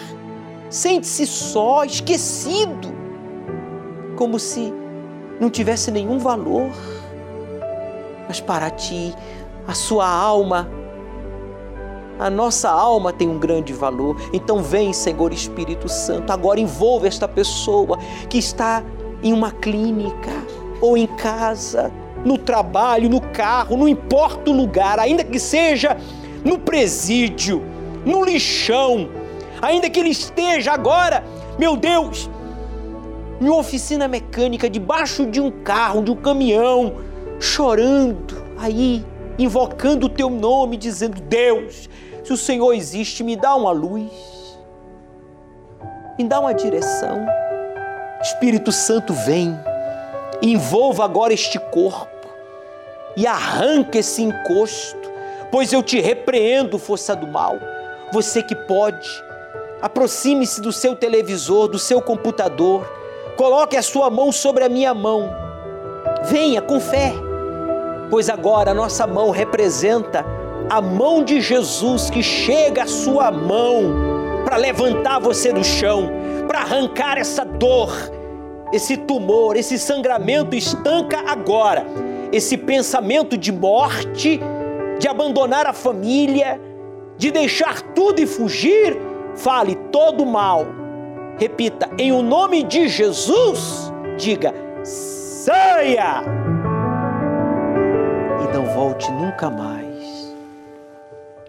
sente-se 0.69 1.27
só, 1.27 1.85
esquecido, 1.85 2.93
como 4.17 4.39
se 4.39 4.73
não 5.41 5.49
tivesse 5.49 5.91
nenhum 5.91 6.19
valor. 6.19 6.73
Mas 8.27 8.41
para 8.41 8.69
ti, 8.71 9.15
a 9.69 9.75
sua 9.75 10.09
alma. 10.09 10.67
A 12.19 12.31
nossa 12.31 12.71
alma 12.71 13.13
tem 13.13 13.29
um 13.29 13.39
grande 13.39 13.75
valor. 13.75 14.17
Então 14.33 14.63
vem, 14.63 14.95
Senhor 14.95 15.31
Espírito 15.31 15.89
Santo, 15.89 16.33
agora 16.33 16.59
envolve 16.59 17.07
esta 17.07 17.29
pessoa 17.29 17.99
que 18.31 18.39
está 18.39 18.83
em 19.23 19.33
uma 19.33 19.53
clínica 19.53 20.33
ou 20.81 20.97
em 20.97 21.07
casa, 21.07 21.93
no 22.25 22.39
trabalho, 22.39 23.11
no 23.11 23.21
carro, 23.21 23.77
não 23.77 23.87
importa 23.87 24.51
o 24.51 24.57
lugar, 24.57 24.99
ainda 24.99 25.23
que 25.23 25.39
seja 25.39 25.97
no 26.45 26.59
presídio, 26.59 27.63
no 28.05 28.25
lixão, 28.25 29.09
ainda 29.61 29.91
que 29.91 30.01
ele 30.01 30.11
esteja 30.11 30.73
agora, 30.73 31.25
meu 31.59 31.77
Deus, 31.77 32.29
em 33.41 33.45
uma 33.45 33.59
oficina 33.59 34.09
mecânica, 34.09 34.69
debaixo 34.69 35.27
de 35.27 35.41
um 35.41 35.51
carro, 35.51 36.03
de 36.03 36.11
um 36.11 36.17
caminhão, 36.17 36.97
chorando 37.39 38.43
aí 38.57 39.05
invocando 39.39 40.07
o 40.07 40.11
teu 40.11 40.29
nome, 40.29 40.77
dizendo: 40.77 41.21
Deus, 41.21 41.89
se 42.25 42.33
o 42.33 42.37
Senhor 42.37 42.73
existe, 42.73 43.23
me 43.23 43.37
dá 43.37 43.55
uma 43.55 43.71
luz, 43.71 44.11
me 46.19 46.25
dá 46.25 46.41
uma 46.41 46.53
direção. 46.53 47.27
Espírito 48.21 48.73
Santo, 48.73 49.13
vem, 49.13 49.57
envolva 50.43 51.05
agora 51.05 51.33
este 51.33 51.59
corpo 51.59 52.29
e 53.17 53.27
arranca 53.27 53.99
esse 53.99 54.23
encosto, 54.23 55.11
pois 55.53 55.73
eu 55.73 55.83
te 55.83 56.01
repreendo, 56.01 56.79
força 56.79 57.15
do 57.15 57.29
mal. 57.29 57.57
Você 58.13 58.43
que 58.43 58.57
pode, 58.57 59.09
aproxime-se 59.81 60.61
do 60.61 60.73
seu 60.73 60.97
televisor, 60.97 61.69
do 61.69 61.79
seu 61.79 62.03
computador, 62.03 62.91
coloque 63.37 63.77
a 63.77 63.83
sua 63.83 64.11
mão 64.11 64.33
sobre 64.33 64.65
a 64.65 64.69
minha 64.69 64.93
mão. 64.93 65.31
Venha 66.25 66.61
com 66.61 66.81
fé 66.81 67.13
pois 68.11 68.29
agora 68.29 68.71
a 68.71 68.75
nossa 68.75 69.07
mão 69.07 69.31
representa 69.31 70.25
a 70.71 70.81
mão 70.81 71.25
de 71.25 71.41
Jesus 71.41 72.11
que 72.11 72.23
chega 72.23 72.83
à 72.83 72.87
sua 72.87 73.31
mão 73.31 73.93
para 74.45 74.57
levantar 74.57 75.19
você 75.19 75.53
do 75.53 75.65
chão. 75.65 76.11
para 76.47 76.61
arrancar 76.61 77.19
essa 77.19 77.45
dor, 77.45 77.93
esse 78.73 78.97
tumor, 78.97 79.55
esse 79.55 79.79
sangramento. 79.79 80.57
Estanca 80.57 81.23
agora 81.27 81.85
esse 82.33 82.57
pensamento 82.57 83.37
de 83.37 83.53
morte, 83.53 84.41
de 84.99 85.07
abandonar 85.07 85.67
a 85.67 85.75
família, 85.75 86.59
de 87.19 87.31
deixar 87.31 87.83
tudo 87.95 88.21
e 88.21 88.27
fugir. 88.27 88.97
Fale 89.35 89.75
todo 89.93 90.25
mal. 90.25 90.67
Repita, 91.39 91.91
em 91.99 92.11
o 92.13 92.23
nome 92.23 92.63
de 92.63 92.89
Jesus, 92.89 93.93
diga: 94.17 94.55
saia! 94.83 96.48
Não 98.59 98.67
volte 98.67 99.09
nunca 99.13 99.49
mais. 99.49 100.35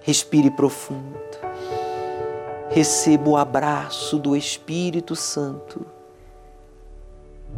Respire 0.04 0.52
profundo. 0.52 1.18
Receba 2.70 3.32
o 3.32 3.36
abraço 3.36 4.20
do 4.20 4.36
Espírito 4.36 5.16
Santo 5.16 5.88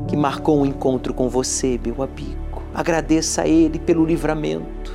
que 0.07 0.15
marcou 0.15 0.61
um 0.61 0.65
encontro 0.65 1.13
com 1.13 1.27
você, 1.27 1.77
meu 1.83 2.01
amigo. 2.01 2.63
Agradeça 2.73 3.41
a 3.41 3.47
Ele 3.47 3.77
pelo 3.77 4.05
livramento. 4.05 4.93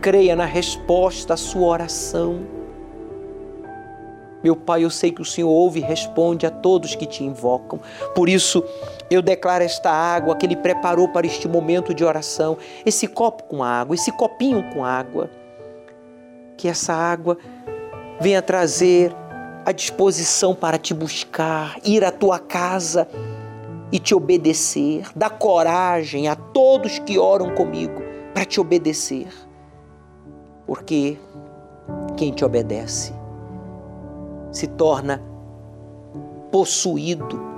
Creia 0.00 0.36
na 0.36 0.44
resposta 0.44 1.34
à 1.34 1.36
sua 1.36 1.66
oração. 1.66 2.46
Meu 4.44 4.54
Pai, 4.54 4.84
eu 4.84 4.90
sei 4.90 5.10
que 5.10 5.22
o 5.22 5.24
Senhor 5.24 5.50
ouve 5.50 5.80
e 5.80 5.82
responde 5.82 6.46
a 6.46 6.50
todos 6.52 6.94
que 6.94 7.06
te 7.06 7.24
invocam. 7.24 7.80
Por 8.14 8.28
isso, 8.28 8.62
eu 9.14 9.22
declaro 9.22 9.62
esta 9.62 9.90
água 9.90 10.34
que 10.36 10.46
Ele 10.46 10.56
preparou 10.56 11.08
para 11.08 11.26
este 11.26 11.46
momento 11.46 11.92
de 11.92 12.04
oração, 12.04 12.56
esse 12.84 13.06
copo 13.06 13.44
com 13.44 13.62
água, 13.62 13.94
esse 13.94 14.10
copinho 14.12 14.62
com 14.72 14.84
água. 14.84 15.28
Que 16.56 16.68
essa 16.68 16.94
água 16.94 17.36
venha 18.20 18.40
trazer 18.40 19.14
a 19.64 19.72
disposição 19.72 20.54
para 20.54 20.78
te 20.78 20.94
buscar, 20.94 21.76
ir 21.84 22.04
à 22.04 22.10
tua 22.10 22.38
casa 22.38 23.06
e 23.90 23.98
te 23.98 24.14
obedecer. 24.14 25.06
Dá 25.14 25.28
coragem 25.28 26.28
a 26.28 26.34
todos 26.34 26.98
que 26.98 27.18
oram 27.18 27.54
comigo 27.54 28.02
para 28.32 28.44
te 28.44 28.60
obedecer. 28.60 29.28
Porque 30.66 31.18
quem 32.16 32.32
te 32.32 32.44
obedece 32.44 33.12
se 34.50 34.66
torna 34.66 35.22
possuído 36.50 37.51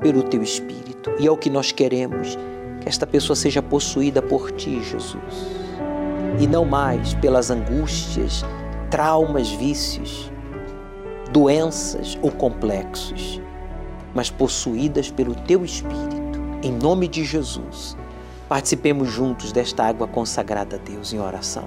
pelo 0.00 0.22
teu 0.22 0.42
espírito. 0.42 1.10
E 1.18 1.26
é 1.26 1.30
o 1.30 1.36
que 1.36 1.50
nós 1.50 1.72
queremos, 1.72 2.36
que 2.80 2.88
esta 2.88 3.06
pessoa 3.06 3.36
seja 3.36 3.62
possuída 3.62 4.22
por 4.22 4.50
ti, 4.52 4.82
Jesus. 4.82 5.48
E 6.38 6.46
não 6.46 6.64
mais 6.64 7.14
pelas 7.14 7.50
angústias, 7.50 8.44
traumas, 8.90 9.50
vícios, 9.50 10.30
doenças 11.32 12.18
ou 12.22 12.30
complexos 12.30 13.40
mas 14.14 14.30
possuídas 14.30 15.10
pelo 15.10 15.34
teu 15.34 15.64
Espírito. 15.64 16.38
Em 16.62 16.72
nome 16.72 17.06
de 17.06 17.24
Jesus, 17.24 17.96
participemos 18.48 19.08
juntos 19.08 19.52
desta 19.52 19.84
água 19.84 20.08
consagrada 20.08 20.76
a 20.76 20.78
Deus 20.78 21.12
em 21.12 21.20
oração. 21.20 21.64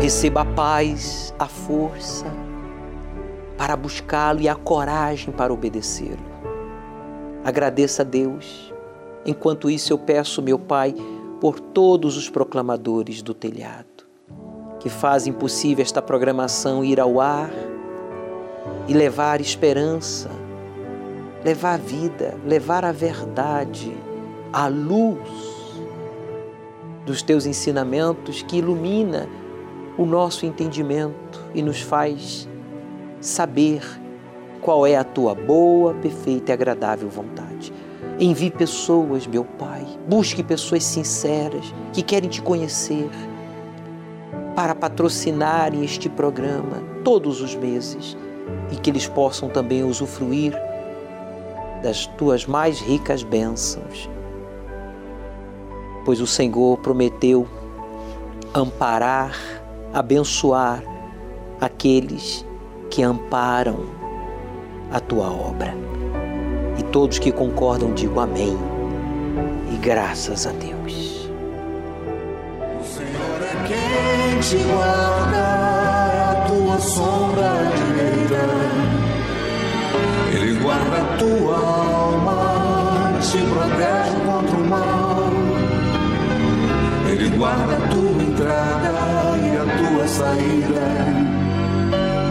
Receba 0.00 0.42
a 0.42 0.44
paz, 0.44 1.34
a 1.38 1.46
força 1.46 2.26
para 3.58 3.76
buscá-lo 3.76 4.40
e 4.40 4.48
a 4.48 4.54
coragem 4.54 5.32
para 5.32 5.52
obedecê-lo. 5.52 6.24
Agradeça 7.44 8.02
a 8.02 8.04
Deus. 8.04 8.72
Enquanto 9.26 9.68
isso, 9.68 9.92
eu 9.92 9.98
peço, 9.98 10.40
meu 10.40 10.58
Pai, 10.58 10.94
por 11.40 11.60
todos 11.60 12.16
os 12.16 12.30
proclamadores 12.30 13.20
do 13.20 13.34
telhado 13.34 13.98
que 14.78 14.88
fazem 14.88 15.32
possível 15.32 15.82
esta 15.82 16.00
programação 16.00 16.84
ir 16.84 17.00
ao 17.00 17.20
ar 17.20 17.50
e 18.86 18.92
levar 18.92 19.40
esperança, 19.40 20.30
levar 21.44 21.74
a 21.74 21.76
vida, 21.76 22.36
levar 22.46 22.84
a 22.84 22.92
verdade, 22.92 23.92
a 24.52 24.68
luz 24.68 25.28
dos 27.04 27.22
teus 27.22 27.46
ensinamentos 27.46 28.42
que 28.42 28.58
ilumina 28.58 29.28
o 29.96 30.06
nosso 30.06 30.46
entendimento 30.46 31.44
e 31.54 31.62
nos 31.62 31.80
faz 31.80 32.48
saber 33.20 33.82
qual 34.60 34.86
é 34.86 34.96
a 34.96 35.04
tua 35.04 35.34
boa, 35.34 35.94
perfeita 35.94 36.50
e 36.50 36.54
agradável 36.54 37.08
vontade. 37.08 37.72
Envie 38.18 38.50
pessoas, 38.50 39.26
meu 39.26 39.44
Pai, 39.44 39.86
busque 40.08 40.42
pessoas 40.42 40.84
sinceras 40.84 41.72
que 41.92 42.02
querem 42.02 42.28
te 42.28 42.42
conhecer 42.42 43.08
para 44.56 44.74
patrocinarem 44.74 45.84
este 45.84 46.08
programa 46.08 46.82
todos 47.04 47.40
os 47.40 47.54
meses 47.54 48.16
e 48.72 48.76
que 48.76 48.90
eles 48.90 49.06
possam 49.06 49.48
também 49.48 49.84
usufruir 49.84 50.52
das 51.82 52.06
tuas 52.06 52.44
mais 52.44 52.80
ricas 52.80 53.22
bênçãos. 53.22 54.10
Pois 56.04 56.20
o 56.20 56.26
Senhor 56.26 56.78
prometeu 56.78 57.46
amparar, 58.52 59.36
abençoar 59.92 60.82
aqueles 61.60 62.44
que 62.90 63.02
amparam 63.02 63.86
a 64.90 65.00
tua 65.00 65.30
obra. 65.30 65.74
E 66.78 66.82
todos 66.84 67.18
que 67.18 67.32
concordam, 67.32 67.92
digo 67.92 68.20
amém. 68.20 68.56
E 69.72 69.76
graças 69.76 70.46
a 70.46 70.52
Deus. 70.52 70.78
te 74.48 74.56
guarda 74.56 76.30
a 76.30 76.46
tua 76.46 76.78
sombra 76.78 77.52
direita. 77.76 78.46
Ele 80.32 80.58
guarda 80.60 80.96
a 80.96 81.16
tua 81.18 81.56
alma, 81.56 83.18
te 83.20 83.38
protege 83.38 84.16
contra 84.24 84.56
o 84.56 84.68
mal. 84.70 85.30
Ele 87.10 87.28
guarda 87.36 87.76
a 87.76 87.88
tua 87.88 88.22
entrada 88.22 88.90
e 89.42 89.56
a 89.56 89.66
tua 89.76 90.08
saída, 90.08 90.86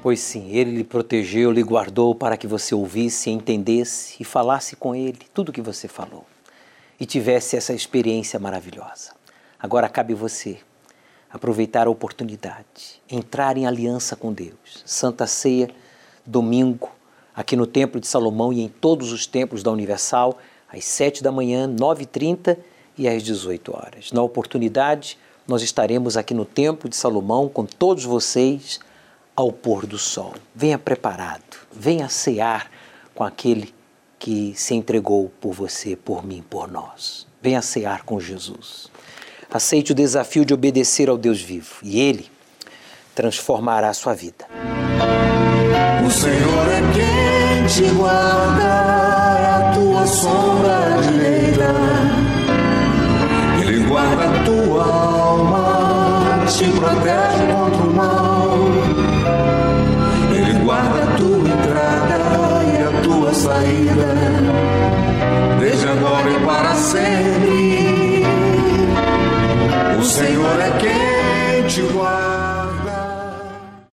Pois 0.00 0.20
sim, 0.20 0.50
ele 0.52 0.70
lhe 0.70 0.84
protegeu, 0.84 1.50
lhe 1.50 1.62
guardou 1.62 2.14
para 2.14 2.36
que 2.36 2.46
você 2.46 2.72
ouvisse, 2.72 3.30
entendesse 3.30 4.14
e 4.20 4.24
falasse 4.24 4.76
com 4.76 4.94
ele 4.94 5.18
tudo 5.34 5.48
o 5.48 5.52
que 5.52 5.60
você 5.60 5.88
falou 5.88 6.24
e 7.00 7.04
tivesse 7.04 7.56
essa 7.56 7.72
experiência 7.72 8.38
maravilhosa. 8.38 9.12
Agora 9.58 9.88
cabe 9.88 10.14
você 10.14 10.58
aproveitar 11.28 11.88
a 11.88 11.90
oportunidade, 11.90 13.02
entrar 13.10 13.56
em 13.56 13.66
aliança 13.66 14.14
com 14.14 14.32
Deus. 14.32 14.82
Santa 14.86 15.26
Ceia, 15.26 15.68
domingo, 16.24 16.90
aqui 17.34 17.56
no 17.56 17.66
Templo 17.66 18.00
de 18.00 18.06
Salomão 18.06 18.52
e 18.52 18.60
em 18.60 18.68
todos 18.68 19.10
os 19.10 19.26
templos 19.26 19.64
da 19.64 19.72
Universal, 19.72 20.38
às 20.72 20.84
7 20.84 21.24
da 21.24 21.32
manhã, 21.32 21.68
9h30 21.68 22.56
e 22.96 23.08
às 23.08 23.22
18 23.22 23.76
horas. 23.76 24.12
Na 24.12 24.22
oportunidade, 24.22 25.18
nós 25.46 25.60
estaremos 25.62 26.16
aqui 26.16 26.34
no 26.34 26.44
Templo 26.44 26.88
de 26.88 26.94
Salomão 26.94 27.48
com 27.48 27.66
todos 27.66 28.04
vocês 28.04 28.78
ao 29.38 29.52
pôr 29.52 29.86
do 29.86 29.96
sol. 29.96 30.34
Venha 30.52 30.76
preparado, 30.76 31.56
venha 31.70 32.08
cear 32.08 32.68
com 33.14 33.22
aquele 33.22 33.72
que 34.18 34.52
se 34.56 34.74
entregou 34.74 35.30
por 35.40 35.52
você, 35.52 35.94
por 35.94 36.26
mim, 36.26 36.42
por 36.42 36.68
nós. 36.68 37.24
Venha 37.40 37.62
cear 37.62 38.02
com 38.02 38.18
Jesus. 38.18 38.88
Aceite 39.48 39.92
o 39.92 39.94
desafio 39.94 40.44
de 40.44 40.52
obedecer 40.52 41.08
ao 41.08 41.16
Deus 41.16 41.40
vivo 41.40 41.76
e 41.84 42.00
Ele 42.00 42.28
transformará 43.14 43.90
a 43.90 43.94
sua 43.94 44.12
vida. 44.12 44.44
O 46.04 46.10
Senhor 46.10 46.68
é 46.68 46.80
quem 46.92 47.66
te 47.68 47.94
guarda, 47.94 49.68
a 49.68 49.72
tua 49.72 50.04
sombra 50.04 51.00
direita. 51.00 51.74
Ele 53.62 53.86
guarda 53.86 54.24
a 54.24 54.44
tua 54.44 54.84
alma, 54.84 56.44
te 56.48 56.64
protege 56.72 57.52
contra 57.52 57.86
o 57.86 57.94
saída, 63.58 64.14
desde 65.60 65.88
agora 65.88 66.30
e 66.30 66.40
para 66.44 66.74
sempre. 66.74 68.22
O 69.98 70.04
Senhor 70.04 70.60
é 70.60 70.70
quem 70.78 71.66
te 71.66 71.82
guarda. 71.92 72.37